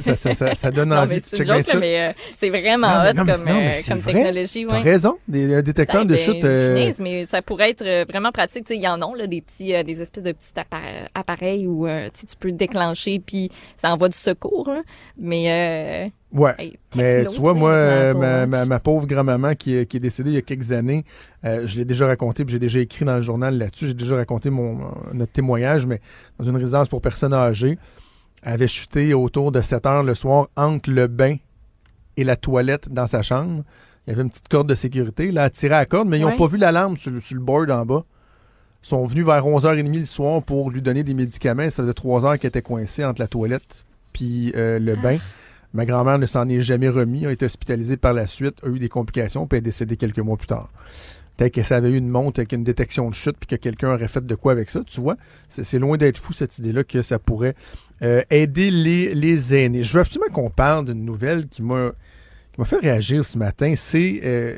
[0.00, 1.78] Ça, ça- ça- ça donne Non, envie de checker ça.
[1.78, 3.90] mais euh, c'est vraiment Non, mais hot non, mais comme, c'est- non, mais euh, c'est
[3.92, 4.12] comme vrai.
[4.12, 4.66] technologie.
[4.68, 4.82] T'as ouais.
[4.82, 5.14] raison.
[5.28, 6.42] Des, un détecteur Ben, de ben, chute.
[6.42, 8.64] je euh, mais ça pourrait être euh, vraiment pratique.
[8.70, 11.86] Il y en a là, des petits, euh, des espèces de petits appa- appareils où
[12.12, 14.68] tu peux le déclencher puis ça envoie du secours.
[14.68, 14.82] là.
[15.18, 16.52] Mais Ouais.
[16.58, 18.48] hey, Mais tu vois, moi, euh, ma, Watch.
[18.48, 21.04] ma- ma pauvre grand-maman qui, est- qui est décédée il y a quelques années,
[21.44, 24.16] euh, je l'ai déjà raconté, puis j'ai déjà écrit dans le journal là-dessus, j'ai déjà
[24.16, 24.78] raconté mon,
[25.14, 26.00] notre témoignage, mais
[26.38, 27.78] dans une résidence pour personnes âgées,
[28.46, 31.36] avait chuté autour de 7 heures le soir entre le bain
[32.16, 33.62] et la toilette dans sa chambre.
[34.06, 35.32] Il y avait une petite corde de sécurité.
[35.32, 36.36] Là, elle tirait à la corde, mais ils n'ont Ouais.
[36.36, 38.04] pas vu l'alarme sur, le- sur le board en bas.
[38.82, 41.68] Ils sont venus vers 11h30 le soir pour lui donner des médicaments.
[41.70, 45.18] Ça faisait 3 heures qu'elle était coincée entre la toilette puis euh, le bain.
[45.74, 48.78] Ma grand-mère ne s'en est jamais remis, a été hospitalisée par la suite, a eu
[48.78, 50.70] des complications, puis est décédée quelques mois plus tard.
[51.36, 53.92] Peut-être que ça avait eu une montre avec une détection de chute, puis que quelqu'un
[53.92, 55.16] aurait fait de quoi avec ça, tu vois.
[55.48, 57.54] C'est c'est loin d'être fou, cette idée-là, que ça pourrait
[58.02, 59.82] euh, aider les, les aînés.
[59.82, 61.92] Je veux absolument qu'on parle d'une nouvelle qui m'a
[62.64, 63.74] fait réagir ce matin.
[63.76, 64.56] C'est euh,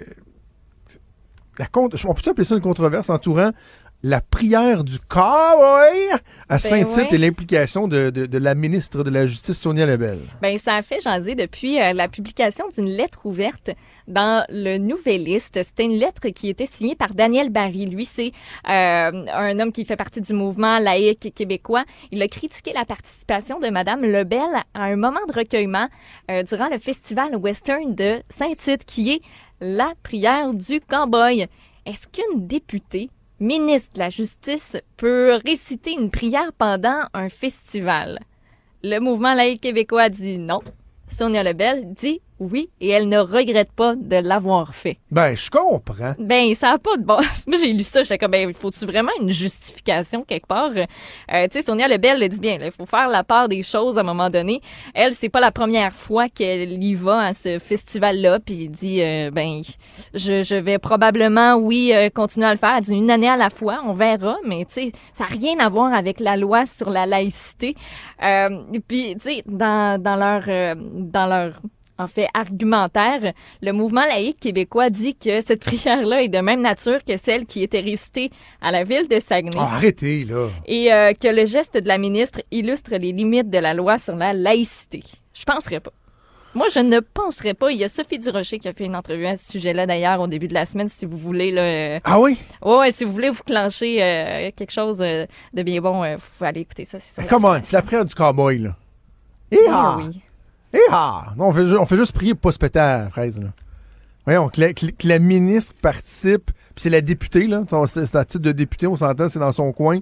[1.59, 3.51] la on peut appeler ça une controverse entourant
[4.05, 6.11] la prière du cowboy
[6.49, 7.15] à Saint-Tite ouais.
[7.15, 10.19] et l'implication de, de- de la ministre de la Justice, Sonia Lebel.
[10.41, 13.71] Ben, ça a fait jaser depuis euh, la publication d'une lettre ouverte
[14.07, 15.61] dans le Nouvelliste.
[15.65, 17.87] C'était une lettre qui était signée par Daniel Barry.
[17.87, 18.31] Lui, c'est
[18.69, 21.85] euh, un homme qui fait partie du mouvement laïque québécois.
[22.13, 24.41] Il a critiqué la participation de Madame Lebel
[24.75, 25.89] à un moment de recueillement
[26.31, 29.21] euh, durant le festival western de Saint-Tite, qui est
[29.61, 31.47] la prière du cowboy.
[31.85, 33.11] Est-ce qu'une députée
[33.41, 38.19] ministre de la Justice peut réciter une prière pendant un festival?
[38.83, 40.61] Le mouvement laïque québécois dit non.
[41.09, 44.99] Sonia Lebel dit oui et elle ne regrette pas de l'avoir fait.
[45.11, 46.15] Ben, je comprends.
[46.19, 47.19] Ben, ça n'a pas de bon.
[47.47, 50.71] Moi, j'ai lu ça, j'étais comme, ben, faut-tu vraiment une justification quelque part?
[50.71, 53.99] Euh, tu sais, Sonia Lebel le dit bien, il faut faire la part des choses
[53.99, 54.61] à un moment donné.
[54.95, 59.31] Elle, c'est pas la première fois qu'elle y va à ce festival-là, puis dit, euh,
[59.31, 59.63] ben,
[60.15, 62.75] je, je vais probablement, oui, euh, continuer à le faire.
[62.77, 65.59] Elle dit une année à la fois, on verra, mais tu sais, ça n'a rien
[65.59, 67.75] à voir avec la loi sur la laïcité.
[68.23, 68.49] Euh,
[68.87, 71.61] puis, tu sais, dans, dans leur, euh, dans leur
[71.99, 73.33] en fait, argumentaire,
[73.63, 77.63] le mouvement laïque québécois dit que cette prière-là est de même nature que celle qui
[77.63, 78.31] était récitée
[78.61, 79.57] à la ville de Saguenay.
[79.59, 80.49] Ah, arrêtez, là.
[80.67, 84.17] Et euh, que le geste de la ministre illustre les limites de la loi sur
[84.17, 85.03] la laïcité.
[85.35, 85.93] Je penserais pas.
[86.55, 87.71] Moi, je ne penserais pas.
[87.71, 90.27] Il y a Sophie Durocher qui a fait une entrevue à ce sujet-là, d'ailleurs, au
[90.27, 91.51] début de la semaine, si vous voulez.
[91.53, 92.39] Là, euh, Ah oui?
[92.65, 96.23] ouais, ouais, si vous voulez vous clencher euh, quelque chose euh, de bien bon, vous
[96.37, 96.99] pouvez aller écouter ça.
[97.01, 97.59] C'est sur Comment?
[97.63, 98.75] C'est la prière du cowboy, là.
[99.53, 99.97] Oui, Hi-ha!
[99.99, 100.21] oui.
[100.75, 101.33] Hi-ha!
[101.37, 103.49] Non, on fait, on fait juste prier pour pas se péter à la fraise, là.
[104.25, 107.63] Voyons, que la, que- la ministre participe, puis c'est la députée, là.
[107.87, 110.01] C'est un titre de députée, on s'entend, c'est dans son coin.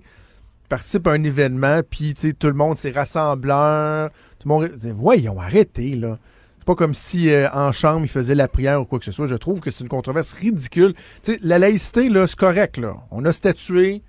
[0.68, 4.10] Participe à un événement, puis, tout le monde, c'est rassembleur.
[4.40, 4.70] Tout le monde.
[4.96, 6.18] Voyons, arrêtez, là.
[6.58, 9.12] C'est pas comme si euh, en chambre, il faisait la prière ou quoi que ce
[9.12, 9.28] soit.
[9.28, 10.94] Je trouve que c'est une controverse ridicule.
[11.42, 12.96] La laïcité, là, c'est correct, là.
[13.12, 14.02] On a statué.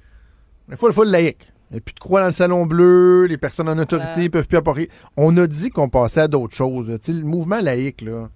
[0.69, 1.51] Il faut, il faut le laïque.
[1.69, 4.29] Il n'y a plus de croix dans le salon bleu, les personnes en autorité Voilà.
[4.29, 4.89] peuvent plus apporter.
[5.17, 6.89] On a dit qu'on passait à d'autres choses.
[6.89, 6.97] là.
[6.97, 8.29] Tu sais, le mouvement laïque, là.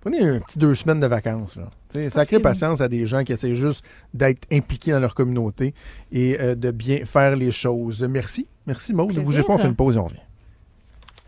[0.00, 1.58] Prenez un petit deux semaines de vacances.
[1.58, 1.68] Là.
[1.94, 2.38] Oui.
[2.38, 5.74] patience à des gens qui essaient juste d'être impliqués dans leur communauté
[6.10, 8.02] et euh, de bien faire les choses.
[8.08, 8.46] Merci.
[8.66, 9.14] Merci, Maud.
[9.14, 10.20] Ne bougez pas, on fait une pause et on revient.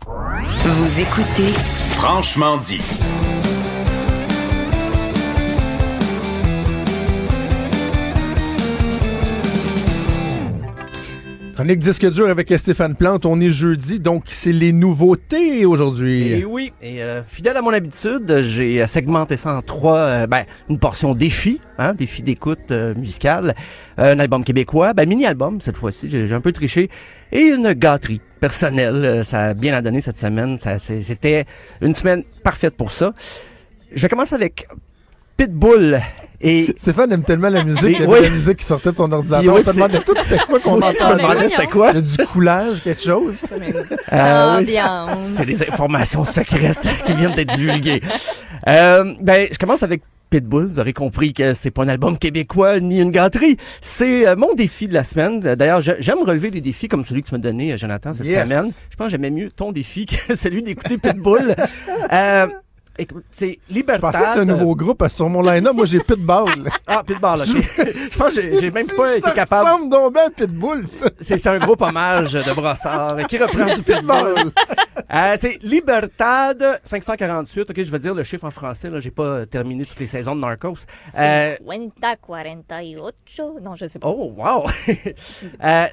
[0.07, 1.49] Vous écoutez
[1.91, 2.81] Franchement dit.
[11.53, 13.27] Chronique disque dur avec Stéphane Plante.
[13.27, 16.31] On est jeudi, donc c'est les nouveautés aujourd'hui.
[16.31, 20.27] Et oui, et euh, fidèle à mon habitude, j'ai euh, segmenté ça en trois, euh,
[20.27, 23.53] ben, une portion défi, hein, défi d'écoute euh, musicale,
[23.97, 26.89] un album québécois, ben, mini-album cette fois-ci, j'ai un peu triché,
[27.31, 29.23] et une gâterie personnelle.
[29.23, 31.45] Ça a bien à donner cette semaine, ça, c'était
[31.81, 33.13] une semaine parfaite pour ça.
[33.93, 34.67] Je vais commencer avec
[35.37, 36.01] Pitbull
[36.43, 38.21] et Stéphane aime tellement la musique, il y avait Oui.
[38.21, 39.55] la musique qui sortait de son ordinateur.
[39.55, 41.21] Oui, on se demandait tout c'était quoi qu'on entendait.
[41.23, 41.89] demandais c'était quoi.
[41.91, 43.37] Il y a du coulage, quelque chose.
[44.11, 45.17] Euh, oui, Ambiance.
[45.17, 48.01] C'est des informations secrètes qui viennent d'être divulguées.
[48.67, 50.65] Euh, ben, je commence avec Pitbull.
[50.67, 53.57] Vous aurez compris que c'est pas un album québécois ni une gâterie.
[53.81, 55.39] C'est euh, mon défi de la semaine.
[55.39, 58.43] D'ailleurs, j'aime relever des défis comme celui que tu m'as donné, euh, Jonathan, cette Yes.
[58.43, 58.65] semaine.
[58.89, 61.55] Je pense que j'aimais mieux ton défi que celui d'écouter Pitbull.
[62.11, 62.47] euh,
[63.31, 64.01] c'est Je Libertad.
[64.01, 65.73] pensais que c'était un nouveau groupe parce que sur mon line-up.
[65.73, 66.69] Moi, j'ai Pitbull.
[66.87, 67.47] Ah, Pitbull, ok.
[67.47, 69.67] je pense que j'ai- j'ai même pas été ça capable.
[69.69, 71.09] ressemble donc bien à Pitbull, ça.
[71.19, 74.33] C'est c'est un groupe hommage de Brossard qui reprend du Pitbull?
[74.35, 74.51] Pitbull.
[75.13, 77.69] Euh, c'est Libertad 548.
[77.69, 78.89] Ok, je vais dire le chiffre en français.
[78.89, 80.75] Là, j'ai pas terminé toutes les saisons de Narcos.
[81.17, 81.93] Euh, 50,
[82.67, 82.97] 48.
[83.61, 84.07] Non, je sais pas.
[84.07, 84.65] oh wow.
[85.63, 85.85] Euh,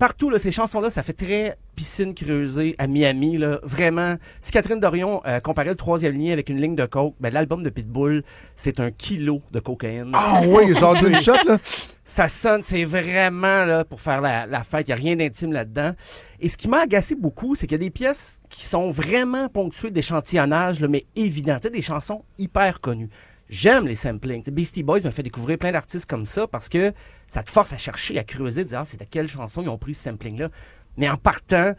[0.00, 3.36] Partout, là, ces chansons-là, ça fait très piscine creusée à Miami.
[3.36, 3.60] Là.
[3.62, 7.30] Vraiment, si Catherine Dorion euh, comparait le troisième lien avec une ligne de coke, ben,
[7.30, 8.24] l'album de Pitbull,
[8.56, 10.12] c'est un kilo de cocaïne.
[10.14, 11.58] Ah oui, genre d'une shot, là.
[12.04, 14.88] Ça sonne, c'est vraiment là, pour faire la, la fête.
[14.88, 15.92] Il n'y a rien d'intime là-dedans.
[16.40, 19.50] Et ce qui m'a agacé beaucoup, c'est qu'il y a des pièces qui sont vraiment
[19.50, 21.56] ponctuées d'échantillonnage, là, mais évident.
[21.56, 23.10] Tu sais, des chansons hyper connues.
[23.50, 24.48] J'aime les samplings.
[24.48, 26.92] Beastie Boys m'a fait découvrir plein d'artistes comme ça parce que
[27.26, 29.68] ça te force à chercher, à creuser, de dire ah, c'est de quelle chanson ils
[29.68, 30.50] ont pris ce sampling-là.
[30.96, 31.74] Mais en partant,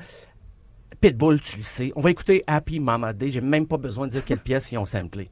[0.99, 1.93] Pitbull, tu le sais.
[1.95, 3.29] On va écouter Happy Mama Day.
[3.29, 5.29] J'ai même pas besoin de dire quelle pièce ils ont samplé.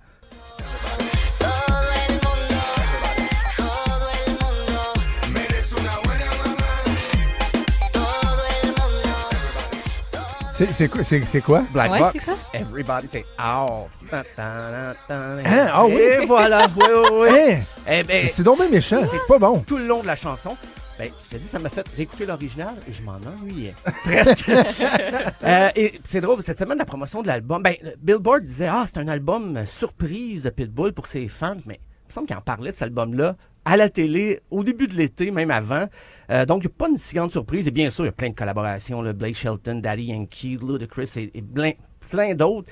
[10.59, 11.03] C'est c'est quoi?
[11.05, 11.63] C'est c'est quoi?
[11.71, 13.87] Black Ouais, Box, Everybody say Oh.
[14.11, 14.93] Hein?
[15.07, 16.01] Ah oui?
[16.01, 17.29] Et voilà, oui, oui, oui.
[17.53, 17.61] Hein?
[17.87, 18.99] Eh ben, C'est donc bien méchant.
[19.09, 19.59] C'est pas bon.
[19.65, 20.57] tout le long de la chanson,
[20.97, 23.73] ben, je te dis, ça m'a fait réécouter l'original et je m'en ennuyais.
[24.03, 24.51] Presque.
[25.45, 28.97] Euh, et c'est drôle, cette semaine, la promotion de l'album, ben, Billboard disait, ah, c'est
[28.97, 32.71] un album surprise de Pitbull pour ses fans, mais il me semble qu'il en parlait
[32.71, 35.85] de cet album-là à la télé, au début de l'été, même avant.
[36.31, 37.67] Euh, donc, il n'y a pas une si grande surprise.
[37.67, 41.09] Et bien sûr, il y a plein de collaborations, là, Blake Shelton, Daddy Yankee, Ludacris
[41.17, 41.71] et, et plein,
[42.09, 42.71] plein d'autres.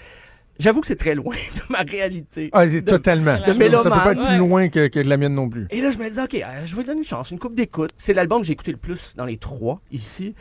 [0.59, 2.49] J'avoue que c'est très loin de ma réalité.
[2.51, 3.35] Ah, c'est De- totalement.
[3.39, 4.37] de Ça, ça peut pas être plus Ouais.
[4.37, 5.67] loin que, que la mienne non plus.
[5.69, 7.91] Et là, je me dis, OK, euh, je vais donner une chance, une coupe d'écoute.
[7.97, 10.33] C'est l'album que j'ai écouté le plus dans les trois ici.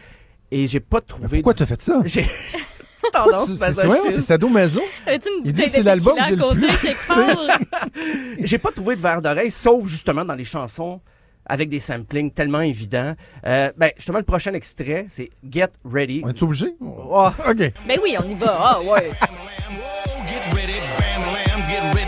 [0.50, 1.38] Et j'ai pas trouvé.
[1.38, 2.02] Pourquoi t'as fait ça?
[3.12, 4.80] Tendance, ouais, t'es sadomaso?
[5.44, 6.86] Il dit c'est l'album que j'ai le plus?
[8.46, 11.00] J'ai pas trouvé de verre d'oreille, sauf justement dans les chansons
[11.48, 13.14] avec des samplings tellement évidents.
[13.46, 16.22] Euh, ben, justement, le prochain extrait, c'est Get Ready.
[16.24, 16.74] On est obligé?
[16.80, 17.56] Oh, OK.
[17.86, 18.56] Ben oui, on y va.
[18.58, 19.10] Ah, ouais.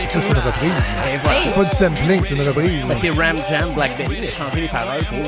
[0.09, 0.73] Ça, c'est une reprise.
[1.13, 1.39] et voilà.
[1.41, 1.49] Hey.
[1.49, 2.85] C'est pas du sampling, c'est une reprise.
[2.89, 4.19] Ben, c'est Ram Jam Blackberry.
[4.23, 5.19] Il a changé les paroles pour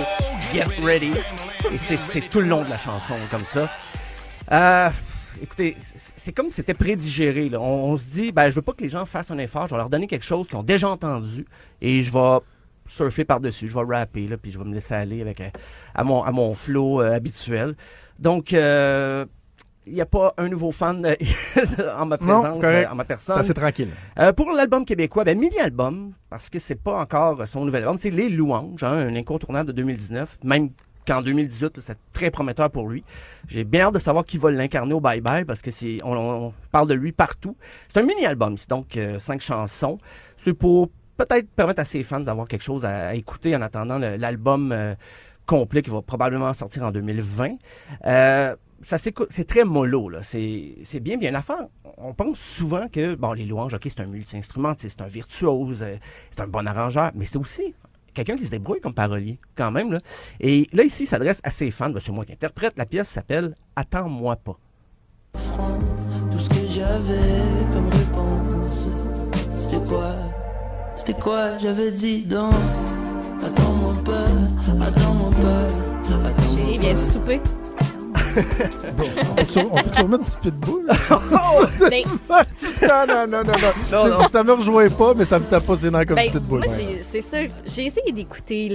[0.55, 1.13] Get Ready.
[1.73, 3.69] Et c'est- c'est tout le long de la chanson comme ça.
[4.51, 4.89] Euh,
[5.43, 7.49] écoutez, c'est c'est comme si c'était prédigéré.
[7.49, 7.61] Là.
[7.61, 9.67] On, on se dit, ben, je veux pas que les gens fassent un effort.
[9.67, 11.47] Je vais leur donner quelque chose qu'ils ont déjà entendu
[11.81, 12.39] et je vais
[12.87, 13.69] surfer par-dessus.
[13.69, 15.49] Je vais rapper, là, puis je vais me laisser aller avec, euh,
[15.95, 17.77] à, mon, à mon flow euh, habituel.
[18.19, 19.25] Donc, euh,
[19.87, 21.05] il n'y a pas un nouveau fan
[21.99, 23.39] en ma présence, c'est euh, en ma C'est personne.
[23.39, 23.91] assez tranquille.
[24.19, 28.11] Euh, pour l'album québécois, ben mini-album, parce que c'est pas encore son nouvel album, c'est
[28.11, 30.71] Les Louanges, hein, un incontournable de 2019, même
[31.07, 33.03] qu'en 2018, là, c'est très prometteur pour lui.
[33.49, 36.53] J'ai bien hâte de savoir qui va l'incarner au Bye Bye parce que c'est on,
[36.71, 37.57] parle de lui partout.
[37.89, 39.99] C'est un mini-album, c'est donc euh, cinq chansons.
[40.37, 44.73] C'est pour peut-être permettre à ses fans d'avoir quelque chose à, écouter en attendant l'album
[44.73, 44.95] euh,
[45.47, 47.57] complet qui va probablement sortir en 2020.
[48.07, 50.11] Euh, c'est très mollo.
[50.23, 51.67] C'est, bien, bien l'affaire.
[51.99, 55.85] On pense souvent que, bon, les louanges, OK, c'est un multi-instrumentiste, c'est un virtuose,
[56.31, 57.75] c'est un bon arrangeur, mais c'est aussi
[58.15, 60.01] quelqu'un qui se débrouille comme parolier, quand même, là.
[60.41, 62.75] Et là, ici, il s'adresse à ses fans, ben, c'est moi qui interprète.
[62.77, 64.59] La pièce s'appelle Attends-moi pas.
[65.33, 67.43] Tout ce que j'avais
[67.73, 68.89] comme réponse,
[69.59, 70.17] c'était quoi?
[70.95, 72.53] C'était quoi J'avais dit donc,
[73.45, 75.67] attends-moi pas, attends-moi pas,
[76.29, 77.41] attends-moi Chérie, viens-tu souper?
[79.31, 80.87] On peut sur- on peut se remettre du pitbull?
[81.91, 82.05] Mais-
[82.83, 83.73] non, non, non, non, non.
[84.09, 84.29] Non, non.
[84.29, 86.59] Ça me rejoint pas, mais ça me tape pas ses nerfs comme Ben, du pitbull.
[86.65, 86.99] moi, ouais.
[87.03, 87.39] c'est ça.
[87.67, 88.69] J'ai essayé d'écouter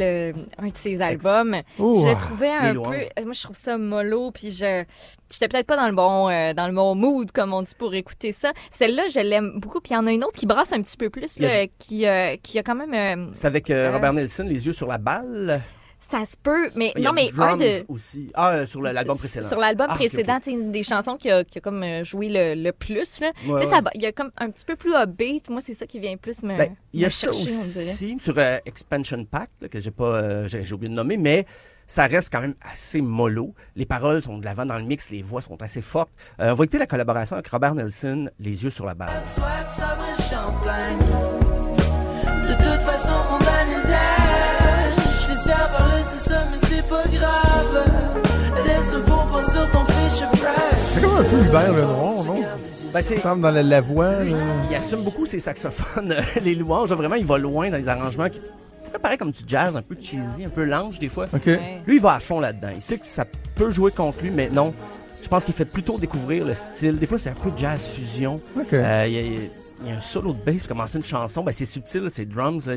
[0.58, 1.56] un de ses albums.
[1.78, 2.80] Je le trouvais un peu.
[3.24, 4.32] Moi, je trouve ça mollo.
[4.32, 4.84] Puis je,
[5.32, 7.94] j'étais peut-être pas dans le bon, euh, dans le bon mood, comme on dit, pour
[7.94, 8.52] écouter ça.
[8.72, 9.80] Celle-là, je l'aime beaucoup.
[9.82, 12.06] Puis il y en a une autre qui brasse un petit peu plus, a- qui,
[12.08, 12.94] euh, qui a quand même.
[12.94, 13.94] euh, C'est avec euh, Euh.
[13.94, 15.62] Robert Nelson, Les yeux sur la balle?
[16.10, 17.86] Ça se peut, mais Il y a non, mais un Drums de.
[17.88, 18.32] aussi.
[18.34, 19.48] Ah, euh, sur le- l'album précédent.
[19.48, 20.44] Sur l'album Ah, ok, précédent, ok.
[20.44, 23.20] tu sais, une des chansons qui a, qui a comme euh, joué le, le plus.
[23.20, 23.32] Là.
[23.48, 23.82] Ouais, Tu sais, ça ouais.
[23.82, 25.50] va- il y a comme un petit peu plus upbeat.
[25.50, 26.58] Moi, c'est ça qui vient plus me.
[26.58, 27.92] Ben, il y a ça chercher, on dirait.
[27.92, 31.18] aussi sur euh, Expansion Pack, là, que j'ai pas euh, j'ai j'ai oublié de nommer,
[31.18, 31.46] mais
[31.88, 33.54] ça reste quand même assez mollo.
[33.76, 36.12] Les paroles sont de l'avant dans le mix, les voix sont assez fortes.
[36.40, 39.10] Euh, on va écouter la collaboration avec Robert Nelson, Les yeux sur la balle.
[42.48, 43.45] De toute façon, on
[51.18, 52.42] un peu Hubert Lenoir, non?
[52.94, 54.12] Ben, c'est- dans la, la voix.
[54.24, 54.38] là.
[54.70, 56.92] Il assume beaucoup ses saxophones, euh, les louanges.
[56.94, 58.40] Vraiment, il va loin dans les arrangements qui
[58.92, 61.28] ça paraît comme du jazz, un peu cheesy, un peu lange des fois.
[61.34, 61.46] OK.
[61.48, 61.82] Ouais.
[61.86, 62.70] Lui, il va à fond là-dedans.
[62.74, 63.26] Il sait que ça
[63.56, 64.74] peut jouer contre lui, mais non.
[65.22, 66.98] Je pense qu'il fait plutôt découvrir le style.
[67.00, 68.40] Des fois, c'est un peu jazz fusion.
[68.58, 68.74] OK.
[68.74, 69.22] Euh, Il y, a-
[69.84, 71.44] il y a un solo de bass pour commencer une chanson.
[71.44, 72.68] Ben, c'est subtil, c'est drums.
[72.68, 72.76] là.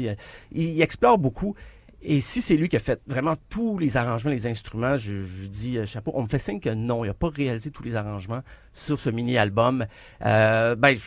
[0.51, 1.55] Il explore beaucoup.
[2.03, 5.47] Et si c'est lui qui a fait vraiment tous les arrangements, les instruments, je, je
[5.49, 6.13] dis euh, chapeau.
[6.15, 8.43] On me fait signe que non, il n'a pas réalisé tous les arrangements
[8.73, 9.87] sur ce mini-album.
[10.25, 11.03] Euh, ben, je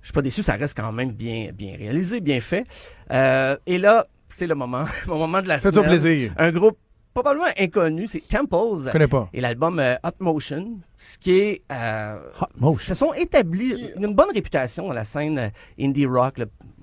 [0.00, 2.64] je suis pas déçu, ça reste quand même bien, bien réalisé, bien fait.
[3.10, 6.00] Euh, et là, c'est le moment, mon moment de la Fais-toi semaine.
[6.00, 6.32] plaisir.
[6.38, 6.78] Un groupe
[7.12, 8.84] probablement inconnu, c'est Temples.
[8.86, 9.28] Je connais pas.
[9.34, 11.62] Et l'album euh, Hot Motion, ce qui est...
[11.72, 12.86] euh, Hot Motion.
[12.86, 15.48] se sont établis une bonne réputation dans la scène euh,
[15.84, 16.38] indie rock,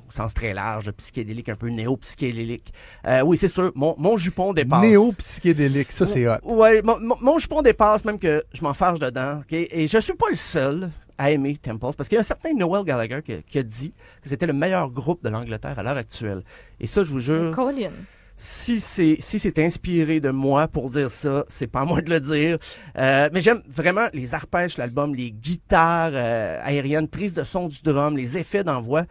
[0.08, 2.74] au sens très large, là, psychédélique, un peu néo-psychédélique.
[3.08, 4.82] Euh, oui, c'est sûr, mon, mon jupon dépasse.
[4.82, 6.36] Néo-psychédélique, ça, c'est hot.
[6.44, 9.40] Ouais, mon, mon- mon jupon dépasse même que je m'en fâche dedans.
[9.40, 9.52] ok?
[9.54, 12.54] Et je suis pas le seul à aimer Temples, parce qu'il y a un certain
[12.54, 15.96] Noel Gallagher qui, qui a dit que c'était le meilleur groupe de l'Angleterre à l'heure
[15.98, 16.44] actuelle.
[16.80, 17.92] Et ça, je vous jure, Colin.
[18.36, 22.10] si c'est si c'est inspiré de moi pour dire ça, c'est pas à moi de
[22.10, 22.58] le dire.
[22.98, 27.78] Euh, mais j'aime vraiment les arpèges, l'album, les guitares euh, aériennes, prise de son du
[27.82, 29.04] drum, les effets d'envoi.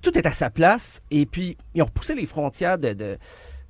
[0.00, 1.00] Tout est à sa place.
[1.10, 3.18] Et puis ils ont repoussé les frontières de, de-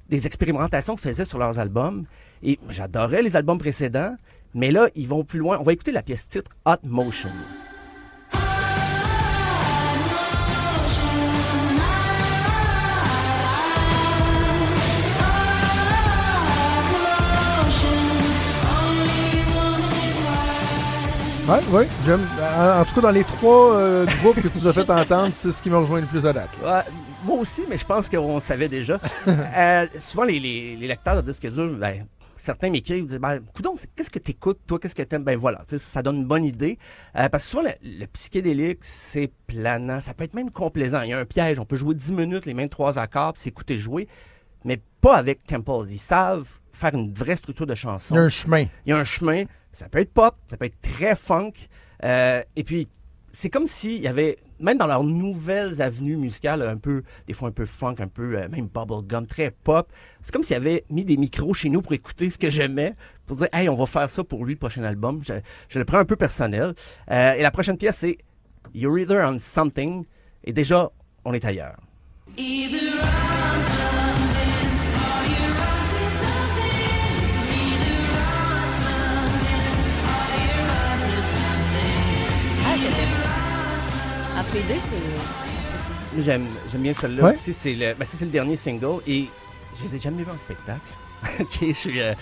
[0.09, 2.05] des expérimentations qu'ils faisaient sur leurs albums.
[2.43, 4.15] Et j'adorais les albums précédents,
[4.55, 5.59] mais là ils vont plus loin.
[5.59, 7.31] On va écouter la pièce titre Hot Motion.
[21.49, 22.21] Ouais, ouais, j'aime.
[22.59, 25.31] En, en tout cas, dans les trois euh, groupes que tu nous as fait entendre,
[25.33, 26.51] c'est ce qui me rejoint le plus à date.
[26.63, 26.83] Ouais,
[27.25, 28.99] moi aussi, mais je pense qu'on le savait déjà.
[29.27, 32.07] Euh, souvent, les, les, les lecteurs de disques durs, ben,
[32.37, 35.25] certains m'écrivent, disent, ben, coudonc, c'est- qu'est-ce que t'écoutes, toi, qu'est-ce que t'aimes?
[35.25, 36.79] Ben voilà, ça donne une bonne idée.
[37.17, 37.71] Euh, parce que souvent, le,
[38.01, 41.01] le psychédélique, c'est planant, ça peut être même complaisant.
[41.03, 43.43] Il y a un piège, on peut jouer 10 minutes, les mêmes trois accords, puis
[43.43, 44.07] s'écouter jouer,
[44.65, 45.87] mais pas avec Temples.
[45.91, 48.15] Ils savent faire une vraie structure de chanson.
[48.15, 48.65] Il y a un chemin.
[48.87, 49.45] Il y a un chemin.
[49.79, 51.53] Ça peut être pop, ça peut être très funk.
[52.03, 52.89] Euh, et puis,
[53.31, 57.49] c'est comme s'il y avait, même dans leurs nouvelles avenues musicales, un peu, des fois
[57.49, 61.05] un peu funk, un peu euh, même bubblegum, très pop, c'est comme s'il avait mis
[61.05, 62.95] des micros chez nous pour écouter ce que j'aimais,
[63.27, 65.23] pour dire, hey, on va faire ça pour lui, le prochain album.
[65.23, 66.75] Je, le prends un peu personnel.
[67.13, 68.19] Euh, et la prochaine pièce, c'est
[68.75, 70.05] You're Either on Something.
[70.43, 70.91] Et déjà,
[71.25, 71.77] on est ailleurs.
[84.53, 86.23] C'est.
[86.23, 87.33] J'aime, j'aime bien celle-là Ouais.
[87.35, 87.53] aussi.
[87.53, 89.27] C'est le, ben, ça, c'est le dernier single et
[89.77, 90.81] je les ai jamais vus en spectacle.
[91.41, 92.15] ok, je suis, euh,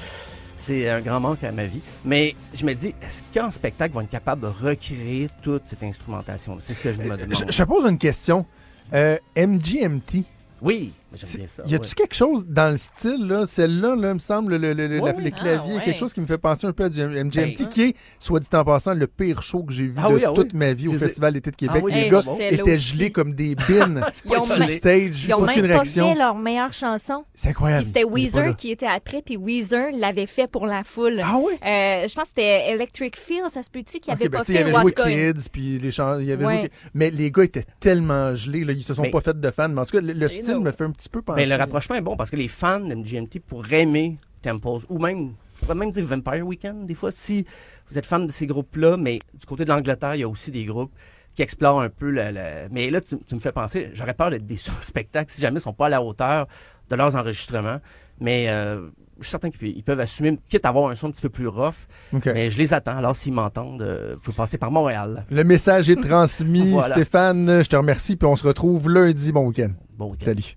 [0.57, 1.81] c'est un grand manque à ma vie.
[2.05, 5.83] Mais je me dis, est-ce qu'en spectacle, ils vont être capables de recréer toute cette
[5.83, 7.35] instrumentation C'est ce que je me demande.
[7.47, 8.45] Je, je te pose une question.
[8.93, 10.25] Euh, MGMT,
[10.63, 11.63] Oui, J'aime bien ça.
[11.67, 11.89] Y a-tu ouais.
[11.97, 15.23] quelque chose dans le style, là, celle-là, là, me semble, le, le, le- la- oui.
[15.23, 15.83] les claviers, Ah, ouais.
[15.85, 18.41] quelque chose qui me fait penser un peu à du MGMT, Ben, qui est, soit
[18.41, 20.35] dit en passant, le pire show que j'ai vu Ah de oui, ah oui.
[20.37, 21.77] toute ma vie au Festival d'été de Québec.
[21.81, 22.21] Ah oui, les Hey, gars
[22.51, 25.25] étaient gelés comme des bines sur même- stage.
[25.25, 26.09] Ils ont même pas réaction.
[26.13, 27.25] fait leur meilleure chanson.
[27.35, 27.85] C'est incroyable.
[27.87, 28.05] C'était.
[28.05, 31.21] Weezer qui était après, puis Weezer l'avait fait pour la foule.
[31.23, 31.55] Ah oui?
[31.55, 34.45] Euh, je pense que c'était Electric Feel, ça se peut-tu, qui Ok, avait ben, pas
[34.45, 35.33] sais, il fait avait joué.
[35.35, 36.59] Kids, puis les chants, il avait Ouais.
[36.61, 36.71] joué...
[36.95, 39.69] Mais les gars étaient tellement gelés, là, ils se sont pas fait de fans.
[39.69, 41.43] Mais en tout cas, le, le style me fait un petit peu penser.
[41.43, 44.99] Ben, le rapprochement est bon parce que les fans de MGMT pourraient aimer Temples ou
[44.99, 47.45] même, je pourrais même dire Vampire Weekend des fois, si
[47.91, 50.51] vous êtes fan de ces groupes-là, mais du côté de l'Angleterre, il y a aussi
[50.51, 50.93] des groupes
[51.35, 52.31] qui explorent un peu le...
[52.33, 55.41] le- Mais là, tu, tu me fais penser, j'aurais peur d'être déçu en spectacle si
[55.41, 56.47] jamais ils sont pas à la hauteur
[56.91, 57.79] de leurs enregistrements.
[58.19, 61.11] Mais euh, je suis certain qu'ils ils peuvent assumer, quitte à avoir un son un
[61.11, 61.87] petit peu plus rough.
[62.25, 62.97] Mais je les attends.
[62.97, 65.27] Alors, s'ils m'entendent, euh, vous pouvez passer par Montréal.
[65.31, 66.71] Le message est transmis.
[66.73, 66.95] Voilà.
[66.95, 69.33] Stéphane, je te remercie, puis on se retrouve lundi.
[69.33, 69.73] Bon week-end.
[69.99, 70.25] Bon week-end.
[70.27, 70.57] Salut.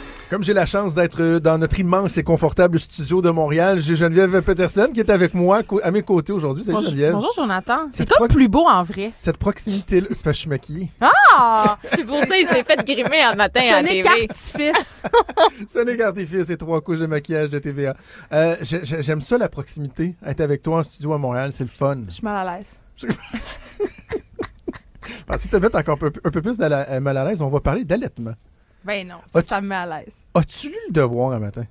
[0.31, 4.41] Comme j'ai la chance d'être dans notre immense et confortable studio de Montréal, j'ai Geneviève
[4.41, 6.63] Peterson qui est avec moi à mes côtés aujourd'hui.
[6.63, 7.13] Salut Bonjour, Geneviève.
[7.15, 7.79] bonjour, Jonathan.
[7.91, 9.11] C'est comme plus beau en vrai.
[9.13, 10.89] Cette proximité-là, c'est parce que je suis maquillé.
[11.01, 11.77] Ah!
[11.83, 14.03] C'est pour ça qu'il s'est fait grimer un matin à Ce la n'est TV.
[14.03, 15.03] qu'artifice.
[15.67, 17.93] Ce n'est qu'artifice et trois couches de maquillage de TVA.
[18.31, 20.15] Euh, j'ai- j'ai- J'aime ça, la proximité.
[20.25, 21.97] Être avec toi en studio à Montréal, c'est le fun.
[22.07, 22.69] Je suis mal à l'aise.
[25.37, 27.47] Si tu te mets encore un peu, un peu plus euh, mal à l'aise, on
[27.47, 28.33] va parler d'allaitement.
[28.83, 30.13] Ben non, ça, As-tu- me met à l'aise.
[30.33, 31.65] As-tu lu le devoir un matin?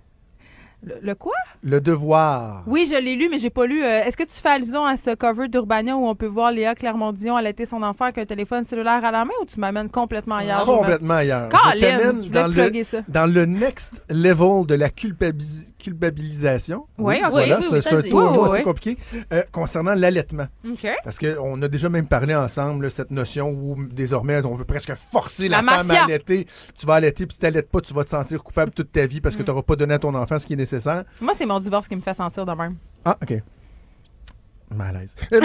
[0.82, 1.34] Le, le quoi?
[1.62, 2.62] Le devoir.
[2.66, 3.82] Oui, je l'ai lu, mais j'ai pas lu.
[3.84, 6.74] euh, Est-ce que tu fais allusion à ce cover d'Urbania où on peut voir Léa
[6.74, 10.36] Clermont-Dion allaiter son enfant avec un téléphone cellulaire à la main ou tu m'amènes complètement
[10.36, 10.64] ailleurs?
[10.64, 11.50] Complètement ailleurs.
[11.74, 12.98] Je t'amène je voulais dans le, plugger ça.
[13.08, 16.86] dans le next level de la culpabi- culpabilisation.
[16.98, 17.30] Oui, ok.
[17.30, 18.62] voilà, Oui, c'est oui, c'est un tour Oui, oui, assez oui.
[18.62, 18.98] compliqué.
[19.32, 20.46] Euh, concernant l'allaitement.
[20.66, 20.86] OK.
[21.04, 24.94] Parce qu'on a déjà même parlé ensemble, là, cette notion où désormais on veut presque
[24.94, 26.02] forcer la, La femme mafia.
[26.02, 26.46] à allaiter.
[26.78, 29.06] Tu vas allaiter, puis si tu n'allaites pas, tu vas te sentir coupable toute ta
[29.06, 29.44] vie parce que Mm.
[29.44, 30.69] tu n'auras pas donné à ton enfant ce qui est nécessaire.
[31.20, 32.76] Moi, c'est mon divorce qui me fait sentir de même.
[33.04, 33.42] Ah, OK.
[34.70, 35.16] Malaise.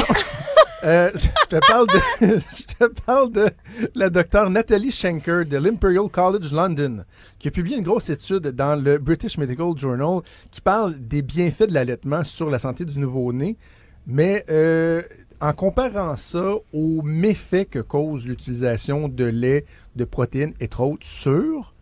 [0.84, 3.49] Euh, je te parle de, je te parle de
[3.95, 7.06] la docteure Nathalie Schenker de l'Imperial College London,
[7.39, 10.19] qui a publié une grosse étude dans le British Medical Journal
[10.52, 13.57] qui parle des bienfaits de l'allaitement sur la santé du nouveau-né,
[14.06, 15.02] mais euh,
[15.41, 19.65] en comparant ça aux méfaits que cause l'utilisation de lait,
[19.95, 21.73] de protéines et autres sur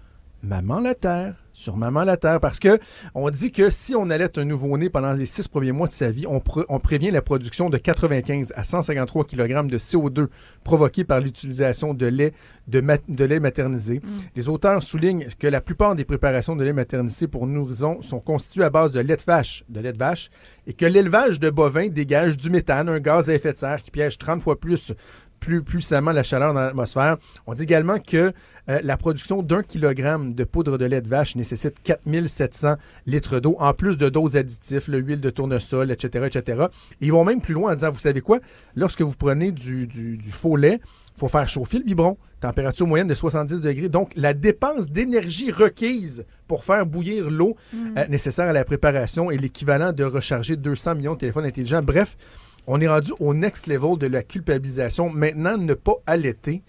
[0.43, 1.42] maman la terre.
[1.53, 2.39] Sur maman la terre.
[2.39, 2.79] Parce que
[3.13, 6.11] on dit que si on allait un nouveau-né pendant les six premiers mois de sa
[6.11, 10.27] vie, on, prévient la production de 95 à 153 kg de CO2
[10.63, 12.33] provoqués par l'utilisation de lait,
[12.67, 14.01] de, lait maternisé.
[14.35, 18.63] Les auteurs soulignent que la plupart des préparations de lait maternisé pour nourrissons sont constituées
[18.63, 20.31] à base de lait de vache, de lait de vache
[20.65, 23.91] et que l'élevage de bovins dégage du méthane, un gaz à effet de serre qui
[23.91, 24.93] piège 30 fois plus
[25.43, 27.17] plus puissamment la chaleur dans l'atmosphère.
[27.47, 28.31] On dit également que
[28.69, 32.75] euh, la production d'un kilogramme de poudre de lait de vache nécessite 4700
[33.05, 36.67] litres d'eau, en plus de doses additifs, l'huile de tournesol, etc., etc.
[37.01, 38.39] Et ils vont même plus loin en disant, vous savez quoi,
[38.75, 40.79] lorsque vous prenez du, du- du faux lait,
[41.15, 43.89] il faut faire chauffer le biberon, température moyenne de 70 degrés.
[43.89, 47.55] Donc, la dépense d'énergie requise pour faire bouillir l'eau
[47.97, 51.83] euh, nécessaire à la préparation est l'équivalent de recharger 200 millions de téléphones intelligents.
[51.83, 52.17] Bref,
[52.67, 55.09] on est rendu au next level de la culpabilisation.
[55.09, 56.63] Maintenant, ne pas allaiter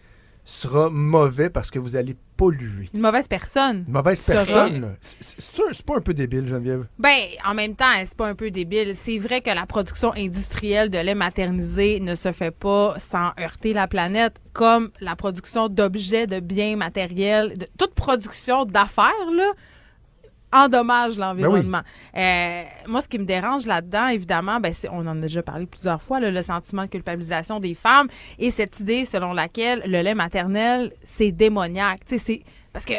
[0.45, 2.91] sera mauvais parce que vous allez polluer.
[2.93, 3.85] Une mauvaise personne.
[3.87, 4.97] Une mauvaise personne.
[5.01, 6.87] c'est pas un peu débile, Geneviève?
[6.99, 8.95] Ben, en même temps, c'est pas un peu débile.
[8.95, 13.73] C'est vrai que la production industrielle de lait maternisé ne se fait pas sans heurter
[13.73, 19.53] la planète, comme la production d'objets, de biens matériels, de toute production d'affaires, là,
[20.55, 21.83] endommage l'environnement.
[22.17, 25.67] Euh, moi, ce qui me dérange là-dedans, évidemment, ben, c'est- on en a déjà parlé
[25.67, 28.09] plusieurs fois, là, le sentiment de culpabilisation des femmes
[28.39, 32.01] et cette idée selon laquelle le lait maternel, c'est démoniaque.
[32.07, 32.95] C'est parce que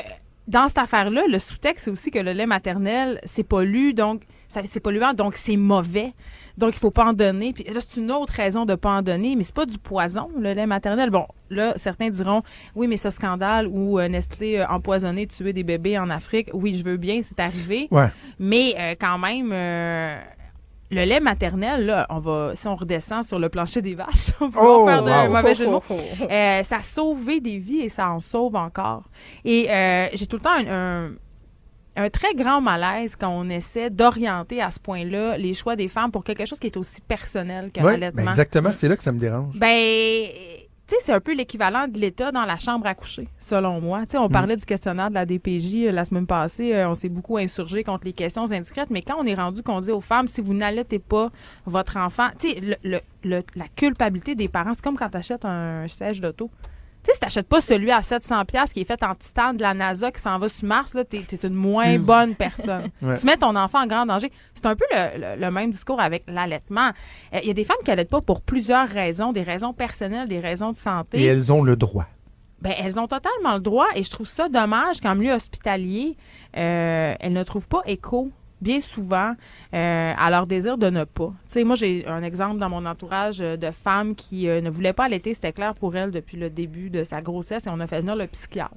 [0.48, 4.62] dans cette affaire-là, le sous-texte, c'est aussi que le lait maternel, c'est pollu, donc ça-
[4.66, 6.14] c'est polluant, donc c'est mauvais.
[6.58, 7.54] Donc, il faut pas en donner.
[7.54, 10.30] Puis là, c'est une autre raison de pas en donner, mais c'est pas du poison,
[10.40, 11.10] le lait maternel.
[11.10, 12.44] Bon, là, certains diront,
[12.76, 16.76] oui, mais ce scandale où euh, Nestlé a empoisonné, tué des bébés en Afrique, oui,
[16.78, 17.88] je veux bien, c'est arrivé.
[17.92, 18.08] Ouais.
[18.40, 20.18] Mais euh, quand même, euh,
[20.92, 24.48] le lait maternel, là, on va, si on redescend sur le plancher des vaches, on
[24.48, 25.34] va Oh, faire de wow.
[25.36, 25.84] mauvais jeu de mots.
[26.32, 29.04] Euh, ça a sauvé des vies et ça en sauve encore.
[29.44, 30.68] Et euh, j'ai tout le temps un,
[31.06, 31.12] un-
[31.96, 36.12] un très grand malaise quand on essaie d'orienter à ce point-là les choix des femmes
[36.12, 39.12] pour quelque chose qui est aussi personnel qu'un Ouais, ben exactement, c'est là que ça
[39.12, 39.54] me dérange.
[39.58, 40.28] Ben,
[40.88, 44.02] tu sais, c'est un peu l'équivalent de l'État dans la chambre à coucher, selon moi.
[44.02, 46.76] Tu sais, on parlait du questionnaire de la DPJ euh, la semaine passée.
[46.76, 48.92] euh, on s'est beaucoup insurgé contre les questions indiscrètes.
[48.92, 51.32] Mais quand on est rendu qu'on dit aux femmes, si vous n'allaitez pas
[51.66, 55.18] votre enfant, tu sais, le- le- le- la culpabilité des parents, c'est comme quand tu
[55.18, 56.52] achètes un siège d'auto.
[57.06, 59.62] Tu sais, si t'achètes pas celui à 700 pièces qui est fait en titane de
[59.62, 62.90] la NASA qui s'en va sur Mars, là, t'es, t'es une moins bonne personne.
[63.04, 63.16] Ouais.
[63.20, 64.32] Tu mets ton enfant en grand danger.
[64.56, 66.90] C'est un peu le, le- le même discours avec l'allaitement.
[67.34, 70.28] Euh, Il y a des femmes qui allaitent pas pour plusieurs raisons, des raisons personnelles,
[70.28, 71.22] des raisons de santé.
[71.22, 72.08] Et elles ont le droit.
[72.62, 76.18] Ben, elles ont totalement le droit et je trouve ça dommage qu'en milieu hospitalier,
[76.58, 78.32] euh, elles ne trouvent pas écho
[78.66, 79.34] bien souvent
[79.74, 81.28] euh, à leur désir de ne pas.
[81.46, 84.70] Tu sais, moi, j'ai un exemple dans mon entourage euh, de femmes qui euh, ne
[84.70, 85.34] voulaient pas allaiter.
[85.36, 88.16] C'était clair pour elles depuis le début de sa grossesse et on a fait venir
[88.16, 88.74] le psychiatre.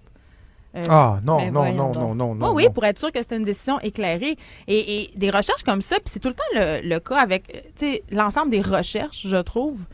[0.76, 2.72] Euh, Ah, non, ben non, non, non, non, non, Oui, oui, non.
[2.72, 4.36] pour être sûr que c'était une décision éclairée.
[4.66, 7.44] Et, et des recherches comme ça, puis c'est tout le temps le, le cas avec
[7.76, 9.86] tu sais, l'ensemble des recherches, je trouve.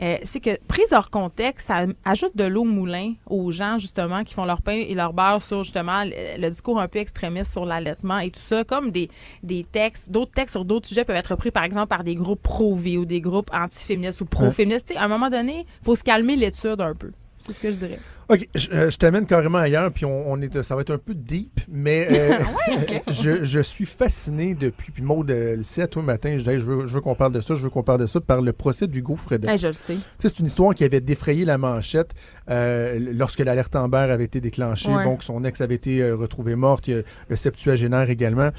[0.00, 4.24] Euh, c'est que prise hors contexte, ça ajoute de l'eau au moulin aux gens, justement,
[4.24, 7.52] qui font leur pain et leur beurre sur, justement, le, le discours un peu extrémiste
[7.52, 9.10] sur l'allaitement et tout ça, comme des,
[9.42, 12.42] des textes, d'autres textes sur d'autres sujets peuvent être repris, par exemple, par des groupes
[12.42, 14.92] pro-vie ou des groupes anti-féministes ou pro-féministes.
[14.96, 17.10] À un moment donné, il faut se calmer l'étude un peu.
[17.40, 17.98] C'est ce que je dirais.
[18.28, 20.98] OK, je, euh, je t'amène carrément ailleurs, puis on, on est, ça va être un
[20.98, 22.38] peu deep, mais euh,
[23.08, 26.64] je, je suis fasciné depuis, puis Maud, euh, le sait, toi, matin, je disais, je
[26.64, 29.16] veux, qu'on parle de ça, je veux qu'on parle de ça, par le procès d'Hugo
[29.16, 29.50] Fredette.
[29.50, 29.96] Hey, je le sais.
[30.18, 32.12] C'est une histoire qui avait défrayé la manchette
[32.50, 34.92] euh, lorsque l'alerte Amber avait été déclenchée.
[34.92, 35.04] Ouais.
[35.04, 38.50] Bon, que son ex avait été euh, retrouvée morte, le septuagénaire également.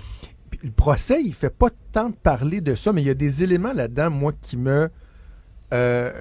[0.49, 3.43] Puis le procès, il fait pas tant parler de ça, mais il y a des
[3.43, 4.89] éléments là-dedans, moi, qui me
[5.73, 6.11] euh,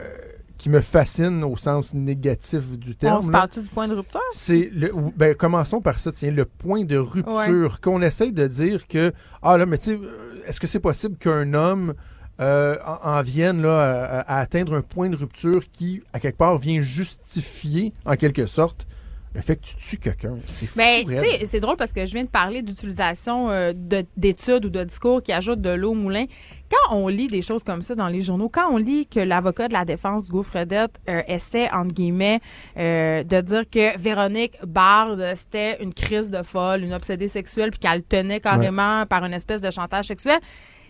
[0.62, 3.18] qui me fascinent au sens négatif du terme.
[3.18, 3.38] On se là.
[3.38, 4.20] parle-tu du point de rupture?
[4.30, 8.86] C'est le, ben, commençons par ça, tiens, le point de rupture, qu'on essaye de dire
[8.86, 9.12] que,
[9.42, 11.94] ah là, mais tu sais, euh, est-ce que c'est possible qu'un homme
[12.40, 16.38] euh, en, en vienne là, à, à atteindre un point de rupture qui, à quelque
[16.38, 18.86] part, vient justifier, en quelque sorte,
[19.34, 20.36] le fait que tu tues quelqu'un?
[20.44, 23.72] C'est fou, Ben, tu sais, c'est drôle parce que je viens de parler d'utilisation euh,
[23.74, 26.26] de- d'études ou de discours qui ajoutent de l'eau au moulin.
[26.72, 29.68] Quand on lit des choses comme ça dans les journaux, quand on lit que l'avocat
[29.68, 32.40] de la défense Fredette euh, essaie, entre guillemets,
[32.78, 37.80] euh, de dire que Véronique Bard, c'était une crise de folle, une obsédée sexuelle, puis
[37.80, 40.40] qu'elle tenait carrément par une espèce de chantage sexuel,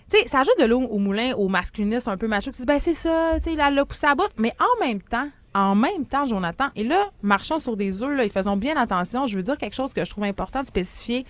[0.09, 2.67] tu sais, ça ajoute de l'eau au moulin au masculinisme un peu macho qui dit
[2.67, 4.29] ben c'est ça, tu sais, il l'a poussé à bout.
[4.37, 8.25] Mais en même temps, en même temps, Jonathan, et là, marchons sur des œufs, là,
[8.25, 9.27] et faisons bien attention.
[9.27, 11.27] Je veux dire quelque chose que je trouve important de spécifier.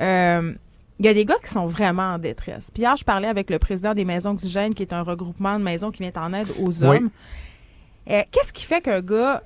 [0.00, 0.52] Euh,
[0.98, 2.70] il y a des gars qui sont vraiment en détresse.
[2.72, 5.64] Puis hier, je parlais avec le président des Maisons Oxygènes, qui est un regroupement de
[5.64, 6.86] maisons qui vient en aide aux Oui.
[6.98, 7.10] hommes.
[8.10, 9.42] Euh, Qu'est-ce qui fait qu'un gars.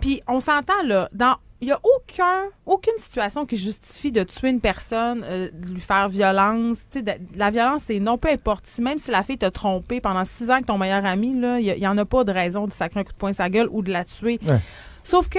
[0.00, 1.36] Puis on s'entend, là, dans.
[1.60, 5.80] Il n'y a aucun, aucune situation qui justifie de tuer une personne, euh, de lui
[5.80, 6.78] faire violence.
[6.94, 8.66] De- la violence, c'est non, peu importe.
[8.66, 11.60] Si, même si la fille t'a trompé pendant six ans avec ton meilleur ami, là,
[11.60, 13.68] il n'y en a pas de raison de sacrer un coup de poing sa gueule
[13.70, 14.38] ou de la tuer.
[14.46, 14.58] Ouais.
[15.04, 15.38] Sauf que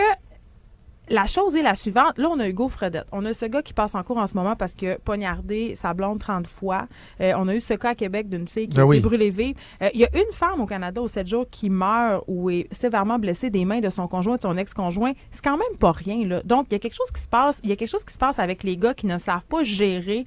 [1.10, 2.18] la chose est la suivante.
[2.18, 3.06] Là, on a Hugo Fredette.
[3.12, 5.94] On a ce gars qui passe en cours en ce moment parce que poignardé sa
[5.94, 6.88] blonde 30 fois.
[7.22, 8.98] Euh, on a eu ce cas à Québec d'une fille qui Ben a oui.
[8.98, 9.56] été brûlée vive.
[9.82, 12.68] Euh, Il y a une femme au Canada au 7 jours qui meurt ou est
[12.74, 15.14] sévèrement blessée des mains de son conjoint, de son ex-conjoint.
[15.32, 16.42] C'est quand même pas rien, là.
[16.44, 17.60] Donc, il y a quelque chose qui se passe.
[17.64, 19.64] Il y a quelque chose qui se passe avec les gars qui ne savent pas
[19.64, 20.26] gérer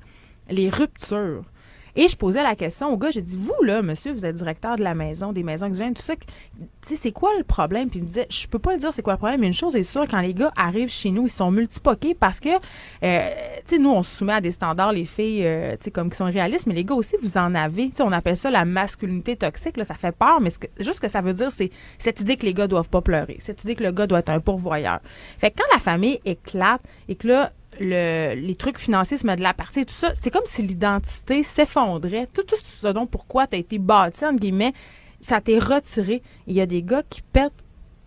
[0.51, 1.43] les ruptures.
[1.97, 4.77] Et je posais la question au gars, j'ai dit, vous, là, monsieur, vous êtes directeur
[4.77, 6.27] de la maison, des maisons oxygènes, tout ça, tu
[6.83, 7.89] sais, c'est quoi le problème?
[7.91, 9.55] Puis il me disait, je peux pas le dire c'est quoi le problème, mais une
[9.55, 12.49] chose est sûre, quand les gars arrivent chez nous, ils sont multipoqués parce que,
[13.03, 13.31] euh,
[13.67, 16.11] tu sais, nous, on se soumet à des standards, les filles, euh, tu sais, comme
[16.11, 17.91] qui sont réalistes, mais les gars aussi, vous en avez.
[17.91, 20.67] Tu sais, on appelle ça la masculinité toxique, là, ça fait peur, mais ce que-
[20.79, 23.37] juste ce que ça veut dire, c'est cette idée que les gars doivent pas pleurer,
[23.41, 25.01] cette idée que le gars doit être un pourvoyeur.
[25.39, 28.79] Fait que quand la famille éclate et que là, le- les trucs
[29.27, 32.27] mettent de la partie tout ça, c'est comme si l'identité s'effondrait.
[32.35, 34.73] Tout, tout ce dont pourquoi tu as été bâti, entre guillemets,
[35.21, 36.23] ça t'est retiré.
[36.47, 37.53] Il y a des gars qui pètent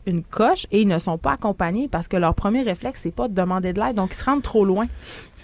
[0.05, 3.27] une coche et ils ne sont pas accompagnés parce que leur premier réflexe, c'est pas
[3.27, 4.87] de demander de l'aide, donc ils se rendent trop loin.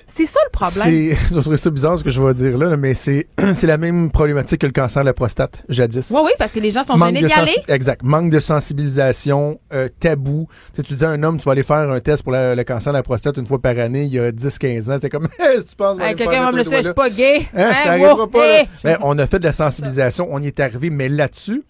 [0.07, 1.15] C'est ça le problème.
[1.33, 3.27] Je trouve ça bizarre ce que je vais dire là, mais c'est,
[3.63, 6.09] la même problématique que le cancer de la prostate, jadis.
[6.11, 7.55] Oui, oui, parce que les gens sont Manque gênés d'y aller.
[7.67, 8.01] Exact.
[8.03, 10.47] Manque de sensibilisation, euh, tabou.
[10.73, 12.55] Tu sais, tu dis à un homme, tu vas aller faire un test pour la-
[12.55, 14.97] le cancer de la prostate une fois par année, il y a 10-15 ans.
[14.99, 17.09] C'est comme, Hey, si tu penses, Hey, Quelqu'un va me le dire, je suis pas
[17.09, 17.47] gay.
[17.55, 18.59] Hein, Hein, ça wow, pas, là.
[18.61, 18.67] hey.
[18.83, 21.63] Ben, on a fait de la sensibilisation, on y est arrivé, mais là-dessus,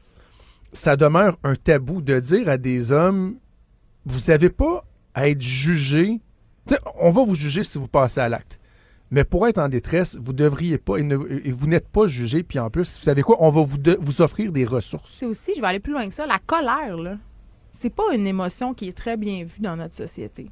[0.74, 3.38] ça demeure un tabou de dire à des hommes,
[4.06, 6.22] vous n'avez pas à être jugé.
[6.68, 8.60] Tu sais, on va vous juger si vous passez à l'acte.
[9.10, 12.44] Mais pour être en détresse, vous devriez pas, et, ne- et vous n'êtes pas jugé.
[12.44, 15.10] Puis en plus, vous savez quoi, on va vous, de- vous offrir des ressources.
[15.14, 17.18] C'est aussi, je vais aller plus loin que ça, la colère, là.
[17.72, 20.50] C'est pas une émotion qui est très bien vue dans notre société.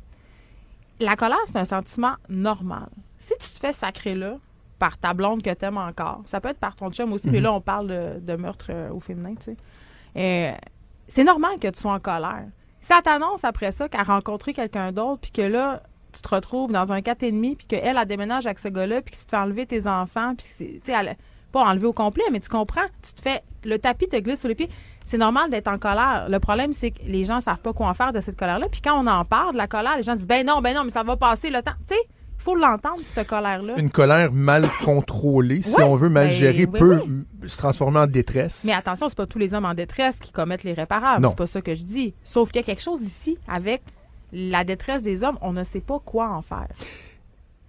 [1.01, 2.87] La colère, c'est un sentiment normal.
[3.17, 4.37] Si tu te fais sacrer là,
[4.79, 7.43] par ta blonde que t'aimes encore, ça peut être par ton chum aussi, mais Mhm.
[7.43, 9.57] là, on parle de, de meurtre euh, au féminin, tu sais.
[10.15, 10.51] Euh,
[11.07, 12.45] c'est normal que tu sois en colère.
[12.81, 15.81] Si elle t'annonce après ça qu'elle a rencontré quelqu'un d'autre, puis que là,
[16.13, 19.19] tu te retrouves dans un 4,5, puis qu'elle, elle déménage avec ce gars-là, puis que
[19.19, 21.17] tu te fais enlever tes enfants, puis tu sais,
[21.51, 24.47] pas enlever au complet, mais tu comprends, tu te fais, le tapis te glisse sous
[24.47, 24.69] les pieds.
[25.05, 26.27] C'est normal d'être en colère.
[26.29, 28.67] Le problème, c'est que les gens savent pas quoi en faire de cette colère-là.
[28.71, 30.83] Puis quand on en parle de la colère, les gens disent, ben non, ben non,
[30.83, 31.75] mais ça va passer le temps.
[31.87, 32.01] Tu sais,
[32.45, 33.73] faut l'entendre, cette colère-là.
[33.77, 37.49] Une colère mal contrôlée, si on veut, mal ben, gérée, oui, peut oui.
[37.49, 38.63] se transformer en détresse.
[38.65, 41.23] Mais attention, c'est pas tous les hommes en détresse qui commettent l'irréparable.
[41.23, 41.29] Non.
[41.29, 42.13] C'est pas ça que je dis.
[42.23, 43.81] Sauf qu'il y a quelque chose ici avec
[44.31, 46.67] la détresse des hommes, on ne sait pas quoi en faire.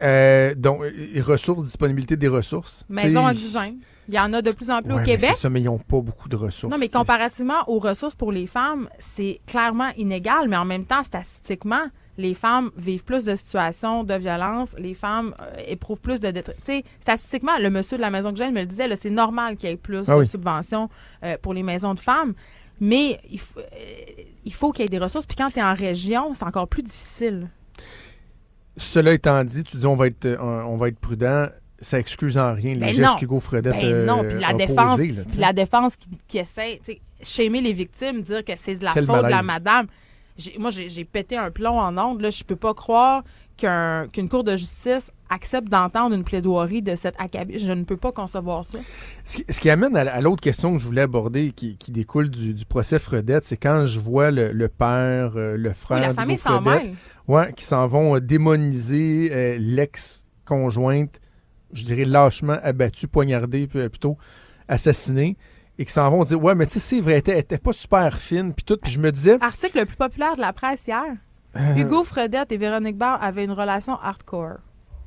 [0.02, 2.84] Euh, donc, euh, ressources, disponibilité des ressources.
[2.90, 3.78] Maison indigène.
[4.08, 5.30] Il y en a de plus en plus ouais, au Québec.
[5.32, 6.70] c'est ça, mais ils n'ont pas beaucoup de ressources.
[6.70, 11.02] Non, mais comparativement aux ressources pour les femmes, c'est clairement inégal, mais en même temps,
[11.02, 11.86] statistiquement,
[12.18, 16.56] les femmes vivent plus de situations de violence, les femmes euh, éprouvent plus de détresse.
[17.00, 19.72] Statistiquement, le monsieur de la maison que j'aime me le disait, c'est normal qu'il y
[19.72, 20.88] ait plus Ah de subventions
[21.24, 22.34] euh, pour les maisons de femmes,
[22.80, 25.26] mais il, faut- euh, il faut qu'il y ait des ressources.
[25.26, 27.48] Puis quand tu es en région, c'est encore plus difficile.
[28.76, 31.46] Cela étant dit, tu dis on va être, on va être prudent.
[31.80, 35.22] Ça excuse en rien les Ben gestes qu'Hugo Fredette Ben non, puis la défense, là,
[35.28, 38.92] puis la défense qui, qui essaie, tu sais, les victimes, dire que c'est de la
[38.94, 39.86] Quel faute de la madame.
[40.58, 42.20] Moi, j'ai pété un plomb en ondes.
[42.20, 43.24] Là, je peux pas croire
[43.56, 47.58] qu'un- qu'une cour de justice accepte d'entendre une plaidoirie de cet acabit.
[47.58, 48.78] Je ne peux pas concevoir ça.
[49.24, 51.90] Ce qui, ce qui amène à, à l'autre question que je voulais aborder, qui, qui
[51.90, 56.00] découle du, du procès Fredette, c'est quand je vois le, le père, euh, le frère
[56.00, 56.62] la famille s'en
[57.28, 61.20] ouais, qui s'en vont euh, démoniser euh, l'ex-conjointe,
[61.72, 64.16] je dirais lâchement abattue, poignardée, plutôt
[64.68, 65.36] assassinée,
[65.78, 68.14] et qui s'en vont dire Ouais, mais tu sais, c'est vrai, elle était, pas super
[68.18, 68.76] fine, puis tout.
[68.76, 71.04] Puis je me disais Article le plus populaire de la presse hier.
[71.56, 71.74] Euh.
[71.76, 74.58] Hugo Fredette et Véronique Barr avaient une relation hardcore.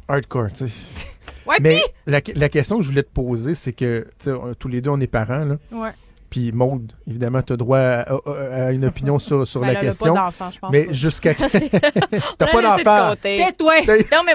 [0.08, 1.06] Hardcore, tu sais.
[1.46, 4.32] Ouais, Mais puis- la, la question que je voulais te poser, c'est que tu sais,
[4.32, 5.56] on- tous les deux, on est parents, là.
[5.72, 5.92] Ouais.
[6.30, 9.72] Puis Maude, évidemment, tu as droit à, à- à une opinion sur, sur Ben, la
[9.74, 10.14] elle a pas question.
[10.14, 11.34] d'enfant, je pense Mais jusqu'à.
[12.38, 13.16] T'as pas d'enfant.
[13.22, 13.74] Tais-toi.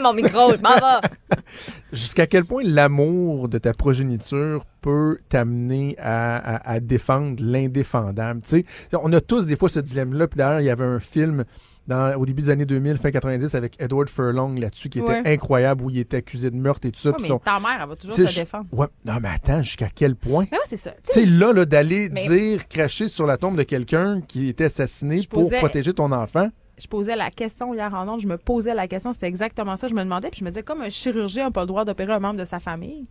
[0.02, 1.08] Mon micro, je m'en vais.
[1.92, 8.40] Jusqu'à quel point l'amour de ta progéniture peut t'amener à, à- à défendre l'indéfendable?
[8.42, 8.64] Tu sais,
[9.00, 10.26] on a tous des fois ce dilemme-là.
[10.26, 11.44] Puis d'ailleurs, il y avait un film
[11.86, 15.22] dans, au début des années 2000, fin 90, avec Edward Furlong là-dessus, qui était Ouais.
[15.34, 17.10] incroyable, où il était accusé de meurtre et tout ça.
[17.10, 18.66] Ouais, mais son- ta mère, elle va toujours te je- défendre.
[18.72, 20.46] Ouais, non, mais attends, jusqu'à quel point?
[20.50, 20.92] Mais ouais, c'est ça.
[21.12, 24.64] Tu sais, là, là d'aller Mais- dire, cracher sur la tombe de quelqu'un qui était
[24.64, 26.48] assassiné pour posais- protéger ton enfant.
[26.76, 29.86] je posais la question hier en ondes, je me posais la question, c'était exactement ça.
[29.86, 32.12] Je me demandais, puis je me disais, comme un chirurgien n'a pas le droit d'opérer
[32.14, 33.04] un membre de sa famille,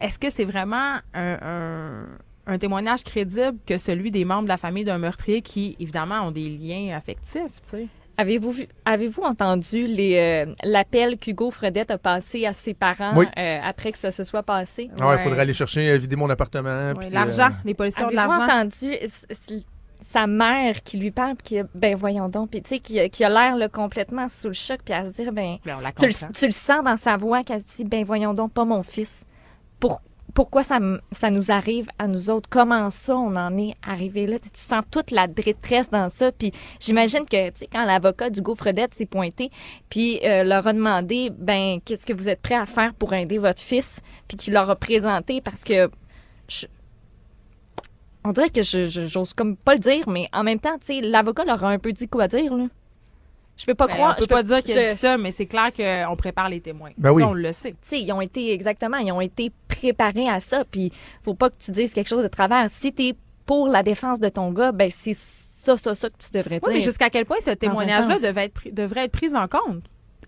[0.00, 2.06] est-ce que c'est vraiment un, un-
[2.46, 6.30] un témoignage crédible que celui des membres de la famille d'un meurtrier qui, évidemment, ont
[6.30, 7.86] des liens affectifs, tu sais?
[8.20, 10.16] Avez-vous vu- avez-vous entendu les
[10.46, 13.26] euh, l'appel qu'Hugo Fredette a passé à ses parents Oui.
[13.38, 14.90] euh, après que ça se soit passé?
[15.00, 16.92] Ah ouais, il faudrait aller chercher, euh, vider mon appartement.
[17.10, 18.56] L'argent, euh, les policiers ont de Avez-vous l'argent.
[18.58, 18.92] entendu
[20.02, 22.98] sa mère qui lui parle, puis qui a- ben voyons donc, puis tu sais, qui,
[22.98, 25.76] a- qui a l'air là, complètement sous le choc, puis à se dire, ben, Ben,
[25.78, 26.28] on la tu, le, comprend.
[26.34, 29.24] tu le sens dans sa voix qu'elle dit, ben voyons donc, pas mon fils.
[29.78, 30.00] Pour,
[30.34, 30.78] pourquoi ça,
[31.12, 32.48] ça nous arrive à nous autres?
[32.48, 34.38] Comment ça, on en est arrivé là?
[34.38, 38.54] Tu sens toute la détresse dans ça, puis j'imagine que, tu sais, quand l'avocat d'Hugo
[38.54, 39.50] Fredette s'est pointé,
[39.88, 43.38] puis euh, leur a demandé, ben, qu'est-ce que vous êtes prêt à faire pour aider
[43.38, 45.90] votre fils, puis qu'il leur a présenté, parce que
[48.24, 51.00] on dirait que je- j'ose comme pas le dire, mais en même temps, tu sais,
[51.00, 52.64] l'avocat leur a un peu dit quoi dire, là.
[53.60, 54.10] Je peux pas Ben, croire.
[54.12, 56.16] on peut je peux pas dire qu'il a je- dit ça, mais c'est clair qu'on
[56.16, 56.90] prépare les témoins.
[56.96, 57.22] Ben oui.
[57.22, 57.72] Ça, on le sait.
[57.72, 60.90] Tu sais, ils ont été, exactement, ils ont été préparés à ça, puis
[61.22, 62.70] faut pas que tu dises quelque chose de travers.
[62.70, 63.14] Si t'es
[63.44, 66.70] pour la défense de ton gars, ben c'est ça, ça, ça que tu devrais Oui,
[66.70, 66.78] dire.
[66.78, 68.22] mais jusqu'à quel point ce témoignage-là sens.
[68.22, 69.82] devait être, pris- devrait être pris en compte?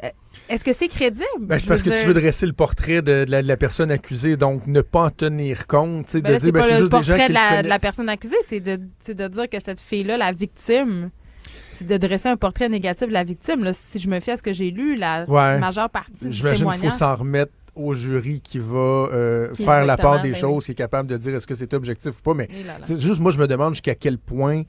[0.04, 0.08] Euh,
[0.48, 1.24] Est-ce que c'est crédible?
[1.40, 3.90] Ben, c'est parce que tu veux dresser le portrait de, de la, de la personne
[3.90, 6.60] accusée, donc ne pas en tenir compte, tu sais, Ben de là, dire, c'est ben,
[6.60, 9.14] pas c'est le juste des gens de la, de la personne accusée, c'est de, c'est
[9.14, 11.10] de dire que cette fille-là, la victime,
[11.86, 13.64] de dresser un portrait négatif de la victime.
[13.64, 15.58] Là, si je me fie à ce que j'ai lu, la Ouais.
[15.58, 16.92] majeure partie du J'imagine qu'il faut témoignage...
[16.98, 20.72] s'en remettre au jury qui va euh, Qui- faire la part des ben choses, qui
[20.72, 22.34] est capable de dire est-ce que c'est objectif ou pas.
[22.34, 22.48] Mais
[22.82, 24.62] c'est juste, moi, je me demande jusqu'à quel point.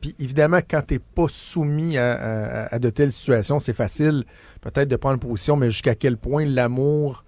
[0.00, 2.12] Puis évidemment, quand tu n'es pas soumis à,
[2.66, 4.24] à- à de telles situations, c'est facile
[4.60, 7.24] peut-être de prendre position, mais jusqu'à quel point l'amour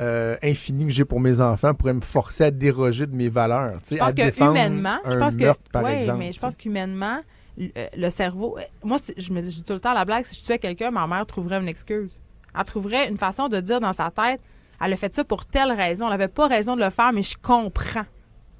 [0.00, 3.74] euh, infini que j'ai pour mes enfants pourrait me forcer à déroger de mes valeurs,
[3.82, 6.18] tu sais, à que défendre humainement, je pense que, par ouais, exemple.
[6.20, 7.18] mais je pense qu'humainement,
[7.58, 8.56] le, euh, le cerveau.
[8.58, 10.90] euh, Moi, si- je me dis, tout le temps la blague, si je tuais quelqu'un,
[10.90, 12.10] ma mère trouverait une excuse.
[12.58, 14.40] Elle trouverait une façon de dire dans sa tête,
[14.80, 17.22] elle a fait ça pour telle raison, elle n'avait pas raison de le faire, mais
[17.22, 18.04] je comprends.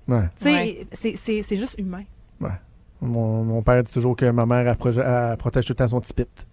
[0.09, 0.23] Ouais.
[0.37, 0.87] Tu sais, Ouais.
[0.93, 2.05] c'est- c'est c'est juste humain.
[2.41, 2.51] Ouais.
[3.01, 5.89] Mon, mon père dit toujours que ma mère elle proje- elle protège tout le temps
[5.89, 6.47] son petit pit.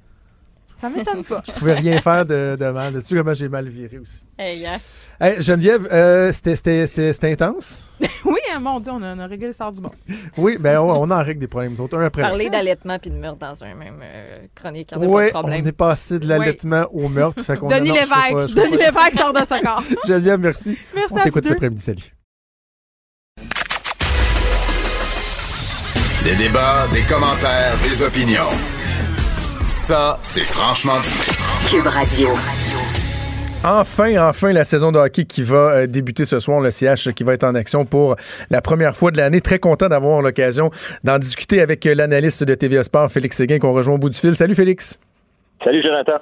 [0.82, 1.44] Ça m'étonne pas.
[1.46, 2.94] Je pouvais rien faire de, de mal.
[2.94, 4.24] Tu sais comment j'ai mal viré aussi.
[4.38, 4.78] Hey, hein.
[5.20, 7.90] Hey, Geneviève, euh, c'était- intense?
[8.26, 9.92] oui, euh, mon Dieu, on a, on a réglé le sort du monde.
[10.38, 12.22] Oui, ben on, on en règle des problèmes, nous autres, un après.
[12.22, 15.42] Parler d'allaitement puis de meurtre dans un même euh, chronique, il n'y a Oui, pas
[15.44, 17.44] de on est passé de l'allaitement au meurtre.
[17.44, 18.56] Fait Denis Lévesque.
[18.56, 19.84] Denis pas- Lévesque sort de ce corps.
[20.08, 20.78] Geneviève, merci.
[20.96, 21.82] Merci on à t'écoute vous cet après-midi.
[21.82, 22.16] Salut.
[26.24, 28.79] Des débats, des commentaires, des opinions.
[29.90, 31.68] Ça, c'est franchement dit.
[31.68, 32.28] Cube Radio.
[33.64, 37.24] Enfin, enfin, la saison de hockey qui va euh, débuter ce soir, le CH qui
[37.24, 38.16] va être en action pour
[38.52, 39.42] la première fois de l'année.
[39.42, 40.70] Très content d'avoir l'occasion
[41.04, 44.18] d'en discuter avec euh, l'analyste de TVA Sport, Félix Séguin, qu'on rejoint au bout du
[44.20, 44.36] fil.
[44.36, 45.00] Salut Félix.
[45.64, 46.14] Salut Jonathan.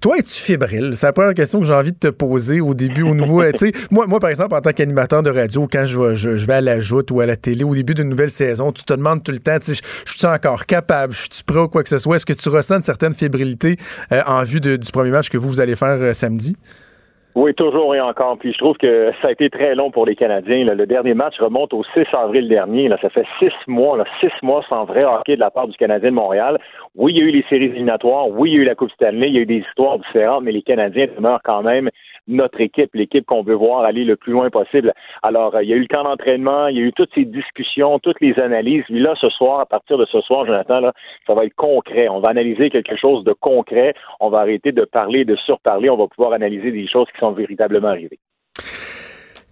[0.00, 0.92] Toi, es-tu fébrile?
[0.94, 3.42] C'est la première question que j'ai envie de te poser au début, au nouveau.
[3.90, 6.80] moi, moi, par exemple, en tant qu'animateur de radio, quand je je, vais à la
[6.80, 9.38] joute ou à la télé au début d'une nouvelle saison, tu te demandes tout le
[9.38, 12.16] temps, je suis encore capable, je suis prêt ou quoi que ce soit?
[12.16, 13.76] Est-ce que tu ressens une certaine fébrilité
[14.12, 16.56] euh, en vue du premier match que vous, vous allez faire euh, samedi?
[17.36, 18.38] Oui, toujours et encore.
[18.38, 20.64] Puis je trouve que ça a été très long pour les Canadiens.
[20.64, 22.88] Le dernier match remonte au 6 avril dernier.
[22.88, 22.98] Là.
[23.00, 26.10] Ça fait six mois, là, six mois sans vrai hockey de la part du Canadien
[26.10, 26.58] de Montréal.
[26.96, 28.28] Oui, il y a eu les séries éliminatoires.
[28.28, 29.28] Oui, il y a eu la Coupe Stanley.
[29.28, 31.88] Il y a eu des histoires différentes, mais les Canadiens demeurent quand même
[32.30, 34.92] notre équipe, l'équipe qu'on veut voir aller le plus loin possible.
[35.22, 37.24] Alors, euh, il y a eu le camp d'entraînement, il y a eu toutes ces
[37.24, 38.84] discussions, toutes les analyses.
[38.88, 40.92] Mais là, ce soir, à partir de ce soir, Jonathan, là,
[41.26, 42.08] ça va être concret.
[42.08, 43.94] On va analyser quelque chose de concret.
[44.20, 45.90] On va arrêter de parler, de surparler.
[45.90, 48.18] On va pouvoir analyser des choses qui sont véritablement arrivées.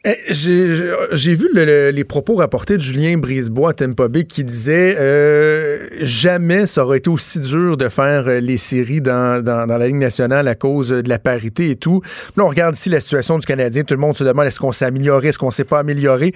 [0.05, 4.95] Eh, J'ai vu le- le- les propos rapportés de Julien Brisebois à Bay qui disait
[4.99, 9.97] euh, jamais ça aurait été aussi dur de faire euh, les séries dans, la Ligue
[9.97, 12.01] nationale à cause de la parité et tout.
[12.37, 13.83] Là, on regarde ici la situation du Canadien.
[13.83, 16.33] Tout le monde se demande est-ce qu'on s'est amélioré, est-ce qu'on s'est pas amélioré?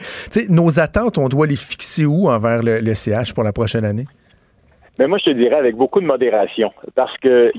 [0.49, 4.07] Nos attentes, on doit les fixer où envers le, le CH pour la prochaine année?
[5.03, 7.51] Mais moi, je te dirais avec beaucoup de modération, parce que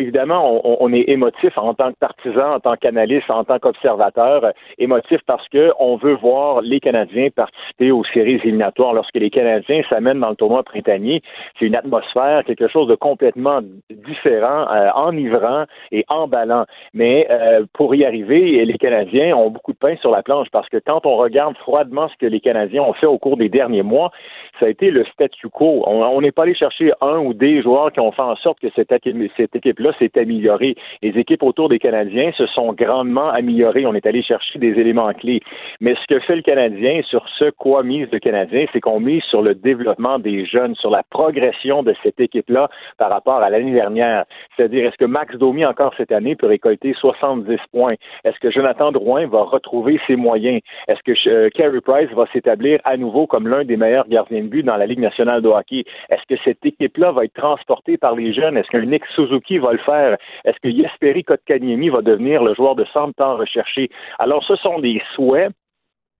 [0.00, 4.52] évidemment, on, est émotif en tant que partisan, en tant qu'analyste, en tant qu'observateur, euh,
[4.78, 8.94] émotif parce que on veut voir les Canadiens participer aux séries éliminatoires.
[8.94, 11.20] Lorsque les Canadiens s'amènent dans le tournoi printanier,
[11.58, 13.60] c'est une atmosphère, quelque chose de complètement
[13.90, 16.64] différent, euh, enivrant et emballant.
[16.94, 20.70] Mais euh, pour y arriver, les Canadiens ont beaucoup de pain sur la planche parce
[20.70, 23.82] que quand on regarde froidement ce que les Canadiens ont fait au cours des derniers
[23.82, 24.12] mois,
[24.58, 25.84] ça a été le statu quo.
[25.86, 28.68] On n'est pas allé chercher un ou des joueurs qui ont fait en sorte que
[28.74, 30.74] cette, équipe- cette équipe-là s'est améliorée.
[31.02, 33.86] Les équipes autour des Canadiens se sont grandement améliorées.
[33.86, 35.40] On est allé chercher des éléments clés.
[35.80, 39.22] Mais ce que fait le Canadien, sur ce quoi mise le Canadien, c'est qu'on mise
[39.24, 42.68] sur le développement des jeunes, sur la progression de cette équipe-là
[42.98, 44.24] par rapport à l'année dernière.
[44.56, 47.94] C'est-à-dire, est-ce que Max Domi, encore cette année, peut récolter 70 points?
[48.24, 50.60] Est-ce que Jonathan Drouin va retrouver ses moyens?
[50.88, 54.48] Est-ce que euh, Carey Price va s'établir à nouveau comme l'un des meilleurs gardiens de
[54.48, 55.84] but dans la Ligue nationale de hockey?
[56.10, 58.56] Est-ce que cette équipe-là va être transportée par les jeunes?
[58.56, 60.16] Est-ce qu'un Nick Suzuki va le faire?
[60.44, 63.90] Est-ce que Jesperi Kotkaniemi va devenir le joueur de centre tant recherché?
[64.18, 65.52] Alors, ce sont des souhaits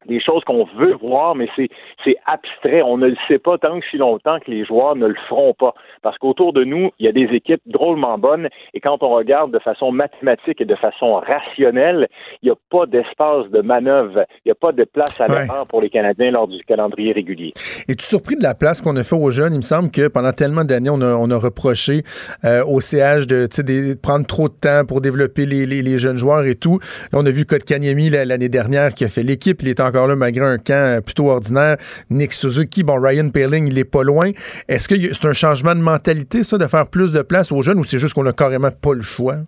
[0.07, 1.69] des choses qu'on veut voir, mais c'est
[2.05, 2.83] c'est abstrait.
[2.83, 5.55] On ne le sait pas tant que si longtemps que les joueurs ne le feront
[5.55, 5.75] pas.
[6.03, 9.53] Parce qu'autour de nous, il y a des équipes drôlement bonnes, et quand on regarde
[9.53, 12.09] de façon mathématique et de façon rationnelle,
[12.43, 15.43] il n'y a pas d'espace de manœuvre, il n'y a pas de place à Ouais.
[15.47, 17.53] l'erreur pour les Canadiens lors du calendrier régulier.
[17.89, 19.53] Es-tu surpris de la place qu'on a fait aux jeunes?
[19.55, 22.03] Il me semble que pendant tellement d'années, on a, on a reproché
[22.45, 26.17] euh, au CH de, de prendre trop de temps pour développer les, les- les jeunes
[26.17, 26.79] joueurs et tout.
[27.13, 29.63] Là, on a vu Kotkaniemi la- l'année dernière qui a fait l'équipe.
[29.63, 31.77] Il est encore là malgré un camp plutôt ordinaire.
[32.11, 34.33] Nick Suzuki, bon, Ryan Paling, il est pas loin.
[34.69, 37.79] Est-ce que c'est un changement de mentalité, ça, de faire plus de place aux jeunes
[37.79, 39.39] ou c'est juste qu'on a carrément pas le choix?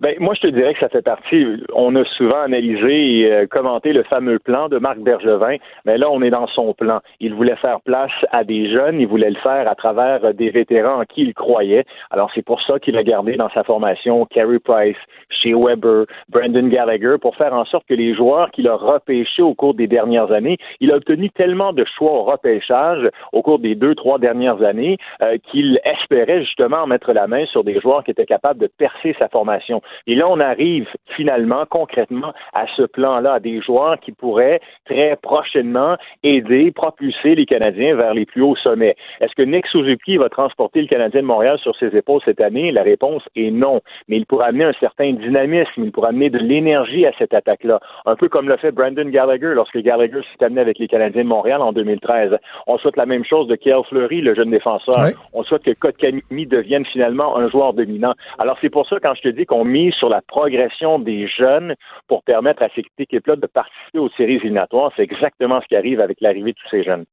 [0.00, 1.46] Ben, moi, je te dirais que ça fait partie.
[1.72, 6.10] On a souvent analysé et euh, commenté le fameux plan de Marc Bergevin, mais là,
[6.10, 7.00] on est dans son plan.
[7.20, 10.50] Il voulait faire place à des jeunes, il voulait le faire à travers euh, des
[10.50, 11.84] vétérans en qui il croyait.
[12.10, 14.96] Alors, c'est pour ça qu'il a gardé dans sa formation Carey Price,
[15.30, 19.54] chez Weber, Brandon Gallagher, pour faire en sorte que les joueurs qu'il a repêchés au
[19.54, 23.74] cours des dernières années, il a obtenu tellement de choix au repêchage au cours des
[23.74, 28.10] deux, trois dernières années euh, qu'il espérait justement mettre la main sur des joueurs qui
[28.10, 29.80] étaient capables de percer sa formation.
[30.06, 35.16] Et là, on arrive finalement, concrètement, à ce plan-là, à des joueurs qui pourraient très
[35.16, 38.96] prochainement aider, propulser les Canadiens vers les plus hauts sommets.
[39.20, 42.72] Est-ce que Nick Suzuki va transporter le Canadien de Montréal sur ses épaules cette année?
[42.72, 43.80] La réponse est non.
[44.08, 47.80] Mais il pourra amener un certain dynamisme, il pourra amener de l'énergie à cette attaque-là.
[48.04, 51.28] Un peu comme l'a fait Brandon Gallagher lorsque Gallagher s'est amené avec les Canadiens de
[51.28, 52.36] Montréal en 2013.
[52.66, 54.94] On souhaite la même chose de Kiel Fleury, le jeune défenseur.
[55.32, 58.14] On souhaite que Kotkaniemi devienne finalement un joueur dominant.
[58.38, 59.64] Alors, c'est pour ça, quand je te dis qu'on
[59.98, 61.74] sur la progression des jeunes
[62.08, 66.00] pour permettre à cette équipe-là de participer aux séries éliminatoires, c'est exactement ce qui arrive
[66.00, 67.04] avec l'arrivée de tous ces jeunes.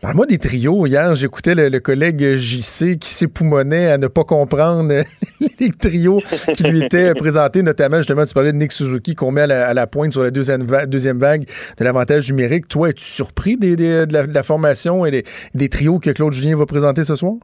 [0.00, 0.86] Parle-moi des trios.
[0.86, 4.94] Hier, j'écoutais le, collègue JC qui s'époumonnait à ne pas comprendre
[5.60, 6.20] les trios
[6.54, 9.86] qui lui étaient présentés, notamment, justement, tu parlais de Nick Suzuki qu'on met à la,
[9.88, 11.46] pointe sur la deuxième, deuxième vague
[11.78, 12.68] de l'avantage numérique.
[12.68, 15.24] Toi, es-tu surpris de, la, de la formation et des,
[15.54, 17.34] des trios que Claude Julien va présenter ce soir?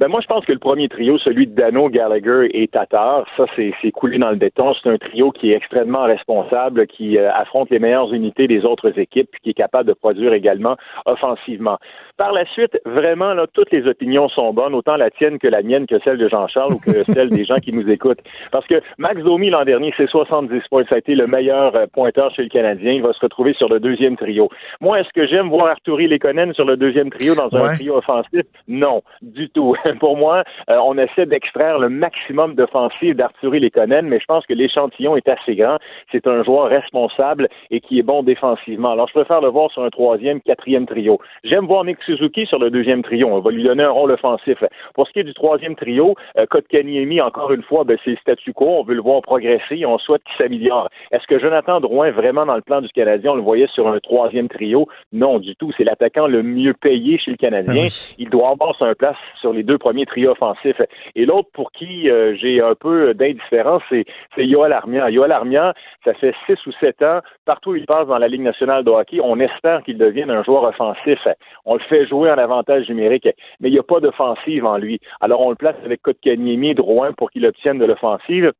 [0.00, 3.44] Ben moi, je pense que le premier trio, celui de Dano, Gallagher et Tatar, ça,
[3.56, 4.74] c'est coulé dans le béton.
[4.74, 8.98] C'est un trio qui est extrêmement responsable, qui euh, affronte les meilleures unités des autres
[8.98, 11.78] équipes, puis qui est capable de produire également offensivement.
[12.22, 15.60] Par la suite, vraiment, là, toutes les opinions sont bonnes, autant la tienne que la
[15.60, 18.20] mienne, que celle de Jean-Charles ou que celle des gens qui nous écoutent.
[18.52, 20.84] Parce que Max Domi, l'an dernier, c'est 70 points.
[20.88, 22.92] Ça a été le meilleur euh, pointeur chez le Canadien.
[22.92, 24.50] Il va se retrouver sur le deuxième trio.
[24.80, 27.74] Moi, est-ce que j'aime voir Arturi Lekonen sur le deuxième trio dans un Ouais.
[27.74, 28.42] trio offensif?
[28.68, 29.74] Non, du tout.
[29.98, 34.54] Pour moi, euh, on essaie d'extraire le maximum d'offensive d'Arturi Lekonen, mais je pense que
[34.54, 35.78] l'échantillon est assez grand.
[36.12, 38.92] C'est un joueur responsable et qui est bon défensivement.
[38.92, 41.18] Alors, je préfère le voir sur un troisième, quatrième trio.
[41.42, 43.28] J'aime voir Nick Suzuki sur le deuxième trio.
[43.28, 44.62] On va lui donner un rôle offensif.
[44.94, 48.52] Pour ce qui est du troisième trio, euh, Kotkaniemi, encore une fois, ben, c'est statu
[48.52, 48.66] quo.
[48.80, 49.84] On veut le voir progresser.
[49.86, 50.88] On souhaite qu'il s'améliore.
[51.10, 53.98] Est-ce que Jonathan Drouin, vraiment dans le plan du Canadien, on le voyait sur un
[54.00, 54.86] troisième trio?
[55.12, 55.72] Non, du tout.
[55.76, 57.86] C'est l'attaquant le mieux payé chez le Canadien.
[58.18, 60.80] Il doit avoir son place sur les deux premiers trios offensifs.
[61.14, 65.10] Et l'autre pour qui euh, j'ai un peu d'indifférence, c'est, c'est Yoel Armia.
[65.10, 65.74] Yoel Armia,
[66.04, 68.90] ça fait six ou sept ans, partout où il passe dans la Ligue nationale de
[68.90, 71.18] hockey, on espère qu'il devienne un joueur offensif.
[71.64, 73.28] On le fait jouer en avantage numérique,
[73.60, 75.00] mais il n'y a pas d'offensive en lui.
[75.20, 78.52] Alors on le place avec Kotkaniemi et Drouin pour qu'il obtienne de l'offensive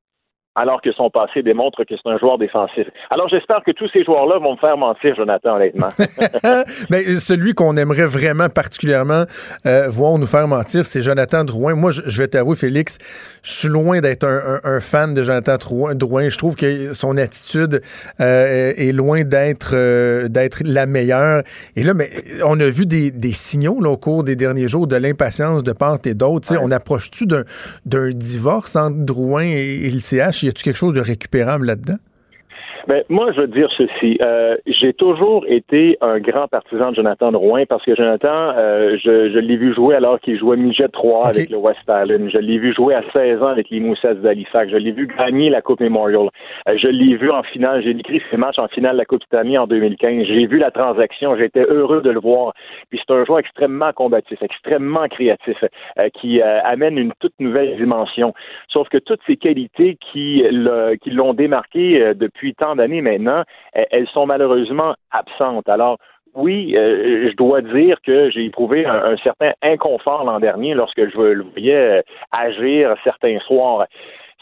[0.55, 2.87] alors que son passé démontre que c'est un joueur défensif.
[3.11, 5.89] Alors j'espère que tous ces joueurs-là vont me faire mentir, Jonathan, honnêtement.
[6.91, 9.25] Ben, celui qu'on aimerait vraiment particulièrement
[9.67, 11.75] euh, voir nous faire mentir, c'est Jonathan Drouin.
[11.75, 12.99] Moi, je, vais t'avouer, Félix,
[13.43, 15.57] je suis loin d'être un, un- un fan de Jonathan
[15.95, 16.29] Drouin.
[16.29, 17.81] Je trouve que son attitude
[18.21, 21.43] euh, est loin d'être euh, d'être la meilleure.
[21.77, 22.11] Et là, mais
[22.45, 25.73] on a vu des, des signaux là, au cours des derniers jours de l'impatience de
[25.73, 26.49] part et d'autre.
[26.49, 27.45] Tu sais, On approche-tu d'un
[27.87, 30.42] d'un divorce entre Drouin et, et le CH?
[30.43, 31.99] Y a-tu quelque chose de récupérable là-dedans?
[32.89, 34.19] Ben, moi, je veux dire ceci.
[34.21, 39.31] Euh, j'ai toujours été un grand partisan de Jonathan Drouin parce que Jonathan, euh, je,
[39.31, 42.29] je l'ai vu jouer alors qu'il jouait midget 3 avec le West Island.
[42.33, 44.71] Je l'ai vu jouer à 16 ans avec les Moussets d'Halifax.
[44.71, 46.29] Je l'ai vu gagner la Coupe Memorial.
[46.69, 47.83] Euh, je l'ai vu en finale.
[47.83, 50.27] J'ai écrit ses matchs en finale de la Coupe Stanley en 2015.
[50.27, 51.37] J'ai vu la transaction.
[51.37, 52.53] J'étais heureux de le voir.
[52.91, 55.57] Puis c'est un joueur extrêmement combatif, extrêmement créatif,
[55.99, 58.35] euh, qui euh, amène une toute nouvelle dimension.
[58.69, 60.45] Sauf que toutes ces qualités qui,
[61.07, 63.43] l'ont démarqué depuis tant d'années maintenant,
[63.73, 65.69] elles- sont malheureusement absentes.
[65.69, 65.99] Alors,
[66.35, 71.01] oui, euh, je dois dire que j'ai éprouvé un, un certain inconfort l'an dernier lorsque
[71.15, 73.87] je le voyais euh, agir certains soirs.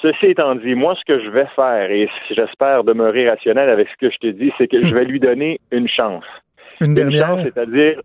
[0.01, 3.97] Ceci étant dit, moi, ce que je vais faire, et j'espère demeurer rationnel avec ce
[3.97, 6.24] que je te dis, c'est que je vais lui donner une chance.
[6.81, 7.27] Une dernière?
[7.27, 8.01] chance, c'est-à-dire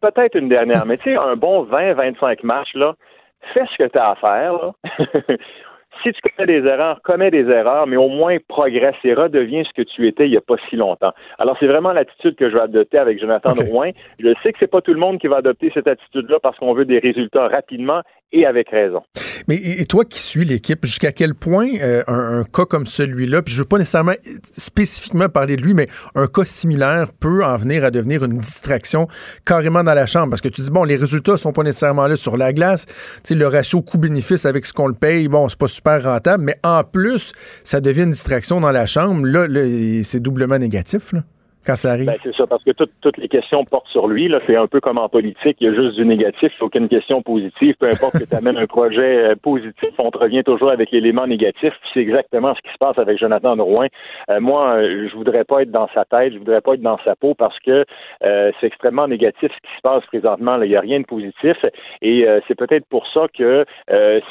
[0.00, 2.94] peut-être une dernière, mais tu sais, un bon 20-25 matchs, là,
[3.52, 4.72] fais ce que tu as à faire, là.
[6.02, 9.72] si tu commets des erreurs, commets des erreurs, mais au moins progresse et redeviens ce
[9.72, 11.12] que tu étais il n'y a pas si longtemps.
[11.38, 13.90] Alors, c'est vraiment l'attitude que je vais adopter avec Jonathan Drouin.
[14.18, 16.74] Je sais que c'est pas tout le monde qui va adopter cette attitude-là parce qu'on
[16.74, 18.02] veut des résultats rapidement
[18.32, 19.02] et avec raison.
[19.48, 23.54] Mais et toi qui suis l'équipe, jusqu'à quel point euh, un, cas comme celui-là, puis
[23.54, 24.14] je veux pas nécessairement
[24.52, 29.08] spécifiquement parler de lui, mais un cas similaire peut en venir à devenir une distraction
[29.44, 30.30] carrément dans la chambre?
[30.30, 32.86] Parce que tu dis, bon, les résultats sont pas nécessairement là sur la glace.
[33.22, 36.56] Sais, le ratio coût-bénéfice avec ce qu'on le paye, bon, c'est pas super rentable, mais
[36.62, 39.26] en plus, ça devient une distraction dans la chambre.
[39.26, 39.46] Là,
[40.02, 41.14] c'est doublement négatif,
[41.64, 42.06] quand ça arrive?
[42.06, 44.32] Ben, c'est ça, parce que toutes- les questions portent sur lui.
[44.46, 46.64] C'est un peu comme en politique, il y a juste du négatif, il n'y a
[46.64, 47.74] aucune question positive.
[47.78, 51.26] Peu importe que tu amènes un projet euh, positif, on te revient toujours avec l'élément
[51.26, 51.72] négatif.
[51.92, 53.86] C'est exactement ce qui se passe avec Jonathan Drouin.
[54.30, 56.98] Euh, moi, euh, je voudrais pas être dans sa tête, je voudrais pas être dans
[57.04, 57.84] sa peau parce que
[58.24, 60.60] euh, c'est extrêmement négatif ce qui se passe présentement.
[60.60, 61.56] Il n'y a rien de positif.
[62.02, 63.64] Et c'est peut-être pour ça que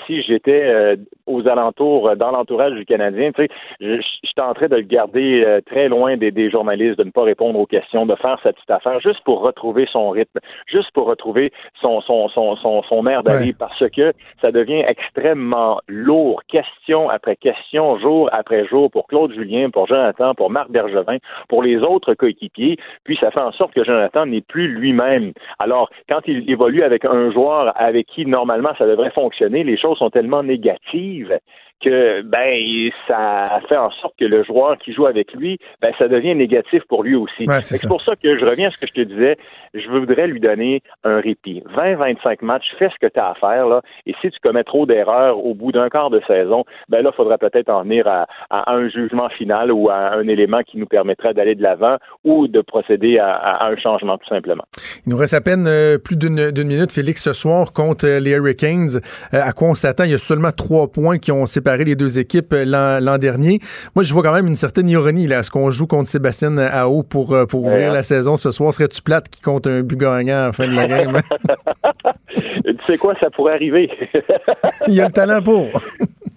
[0.06, 3.32] si j'étais aux alentours, dans l'entourage du Canadien,
[3.80, 4.02] je,
[4.36, 8.06] tenterais de le garder très loin des, des journalistes, de ne pas répondre aux questions,
[8.06, 11.52] de faire sa petite affaire, juste pour retrouver son rythme, juste pour retrouver
[11.82, 17.36] son son son son, son air d'aller, parce que ça devient extrêmement lourd, question après
[17.36, 21.18] question, jour après jour, pour Claude Julien, pour Jonathan, pour Marc Bergevin,
[21.50, 25.34] pour les autres coéquipiers, puis ça fait en sorte que Jonathan n'est plus lui-même.
[25.60, 29.98] Alors, quand il évolue avec un joueur avec qui normalement ça devrait fonctionner, les choses
[29.98, 31.38] sont tellement négatives
[31.82, 36.08] que ben ça fait en sorte que le joueur qui joue avec lui, ben ça
[36.08, 37.46] devient négatif pour lui aussi.
[37.48, 39.38] Ouais, c'est pour ça que je reviens à ce que je te disais,
[39.74, 41.64] je voudrais lui donner un répit.
[41.76, 44.86] 20-25 matchs, fais ce que tu as à faire là, et si tu commets trop
[44.86, 48.28] d'erreurs au bout d'un quart de saison, ben là, il faudrait peut-être en venir à,
[48.50, 52.48] à un jugement final ou à un élément qui nous permettrait d'aller de l'avant ou
[52.48, 54.64] de procéder à, à un changement tout simplement.
[55.06, 58.20] Il nous reste à peine euh, plus d'une d'une minute, Félix, ce soir contre euh,
[58.20, 59.02] les Hurricanes.
[59.34, 60.04] Euh, à quoi on s'attend?
[60.06, 63.60] Il y a seulement trois points qui ont séparé les deux équipes euh, l'an dernier.
[63.96, 66.58] Moi, je vois quand même une certaine ironie là, à ce qu'on joue contre Sébastien
[66.58, 67.94] Ao pour, euh, pour ouvrir Ouais.
[67.94, 68.74] la saison ce soir.
[68.74, 71.20] Serais-tu plate qui compte un but gagnant à la fin de la game?
[72.36, 73.90] tu sais quoi, ça pourrait arriver.
[74.88, 75.68] Il y a le talent pour.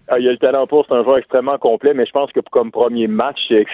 [0.08, 2.38] Ah, il a le talent pour, c'est un joueur extrêmement complet, mais je pense que
[2.52, 3.66] comme premier match, c'est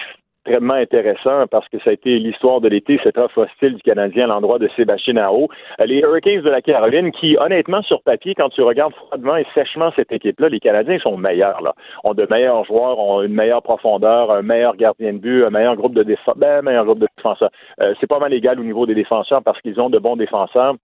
[0.45, 4.25] extrêmement intéressant parce que ça a été l'histoire de l'été, cette offre hostile du Canadien
[4.25, 5.47] à l'endroit de Sébastien Ao.
[5.79, 9.45] Euh, Les Hurricanes de la Caroline, qui honnêtement sur papier, quand tu regardes froidement et
[9.53, 11.61] sèchement cette équipe-là, les Canadiens sont meilleurs.
[11.61, 11.73] Là.
[12.03, 15.75] Ont de meilleurs joueurs, ont une meilleure profondeur, un meilleur gardien de but, un meilleur
[15.75, 17.51] groupe de défenseurs, ben, meilleur groupe de défenseurs.
[17.81, 20.75] Euh, c'est pas mal égal au niveau des défenseurs parce qu'ils ont de bons défenseurs.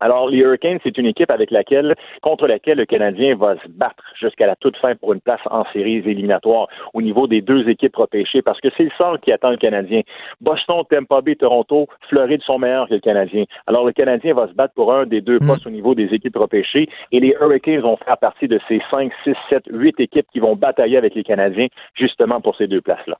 [0.00, 4.04] Alors, les Hurricanes, c'est une équipe avec laquelle, contre laquelle le Canadien va se battre
[4.20, 7.96] jusqu'à la toute fin pour une place en séries éliminatoires au niveau des deux équipes
[7.96, 10.02] repêchées, parce que c'est le sort qui attend le Canadien.
[10.40, 13.44] Boston, Tampa Bay, Toronto, Floride sont meilleurs que le Canadien.
[13.66, 16.36] Alors, le Canadien va se battre pour un des deux postes au niveau des équipes
[16.36, 20.40] repêchées, et les Hurricanes vont faire partie de ces 5, 6, 7, 8 équipes qui
[20.40, 23.16] vont batailler avec les Canadiens, justement pour ces deux places-là.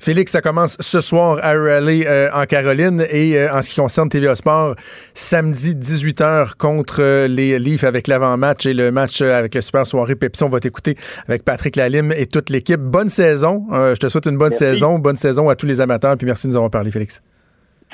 [0.00, 3.76] Félix, ça commence ce soir à Raleigh euh, en Caroline et euh, en ce qui
[3.80, 4.74] concerne TVA Sport,
[5.14, 9.86] samedi 18h contre euh, les Leafs avec l'avant-match et le match euh, avec le Super
[9.86, 10.42] Soirée Pepsi.
[10.42, 10.96] On va t'écouter
[11.28, 12.80] avec Patrick Lalime et toute l'équipe.
[12.80, 13.66] Bonne saison.
[13.72, 14.64] Euh, je te souhaite une bonne Merci.
[14.64, 14.98] saison.
[14.98, 16.16] Bonne saison à tous les amateurs.
[16.16, 17.22] Puis merci de nous avoir parlé, Félix.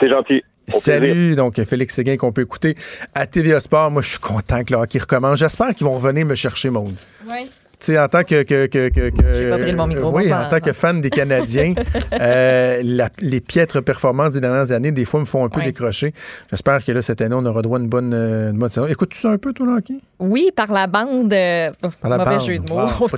[0.00, 0.42] C'est gentil.
[0.68, 2.74] Salut, donc Félix Séguin qu'on peut écouter
[3.14, 3.90] à TVA Sport.
[3.90, 5.38] Moi, je suis content que le hockey recommence.
[5.38, 6.94] J'espère qu'ils vont revenir me chercher, Maude.
[7.26, 7.48] Oui.
[7.80, 8.42] Tu sais, en tant que.
[8.42, 11.74] que, que, que- pas pris bon micro, Oui, en tant que fan des Canadiens,
[12.20, 15.66] euh, la- les piètres performances des dernières années, des fois, me font un peu Ouais.
[15.66, 16.12] décrocher.
[16.50, 18.86] J'espère que là, cette année, on aura droit à une bonne, euh, une bonne saison.
[18.88, 19.94] Écoutes-tu ça un peu, toi, le hockey?
[20.18, 21.32] Oui, par la bande.
[21.32, 21.70] euh,
[22.02, 22.46] Par la mauvais bande.
[22.46, 22.80] jeu de mots.
[22.80, 23.09] Wow.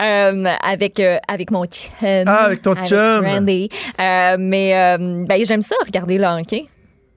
[0.00, 1.90] Euh, avec, avec mon chum.
[2.26, 3.24] Ah, avec ton chum.
[3.24, 3.70] Randy.
[3.98, 6.66] Mais ben, j'aime ça, regarder le hockey.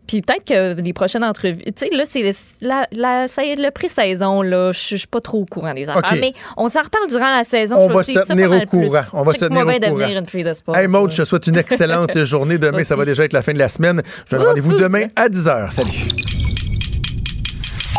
[0.08, 1.64] Puis peut-être que les prochaines entrevues.
[1.66, 4.72] Tu sais, là, c'est le, la, le pré-saison, là.
[4.72, 6.16] Je suis pas trop au courant des affaires.
[6.20, 7.76] Mais on s'en reparle durant la saison.
[7.78, 9.02] On va se tenir au courant.
[9.14, 9.98] On va se tenir au bien courant.
[9.98, 10.76] devenir une fille de sport.
[10.76, 12.58] Hey, Maud, je te souhaite une excellente journée.
[12.58, 14.02] Demain, ça va déjà être la fin de la semaine.
[14.30, 15.72] Je donne rendez-vous demain à 10h.
[15.72, 16.08] Salut.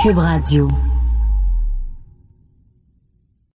[0.02, 0.68] Cube Radio.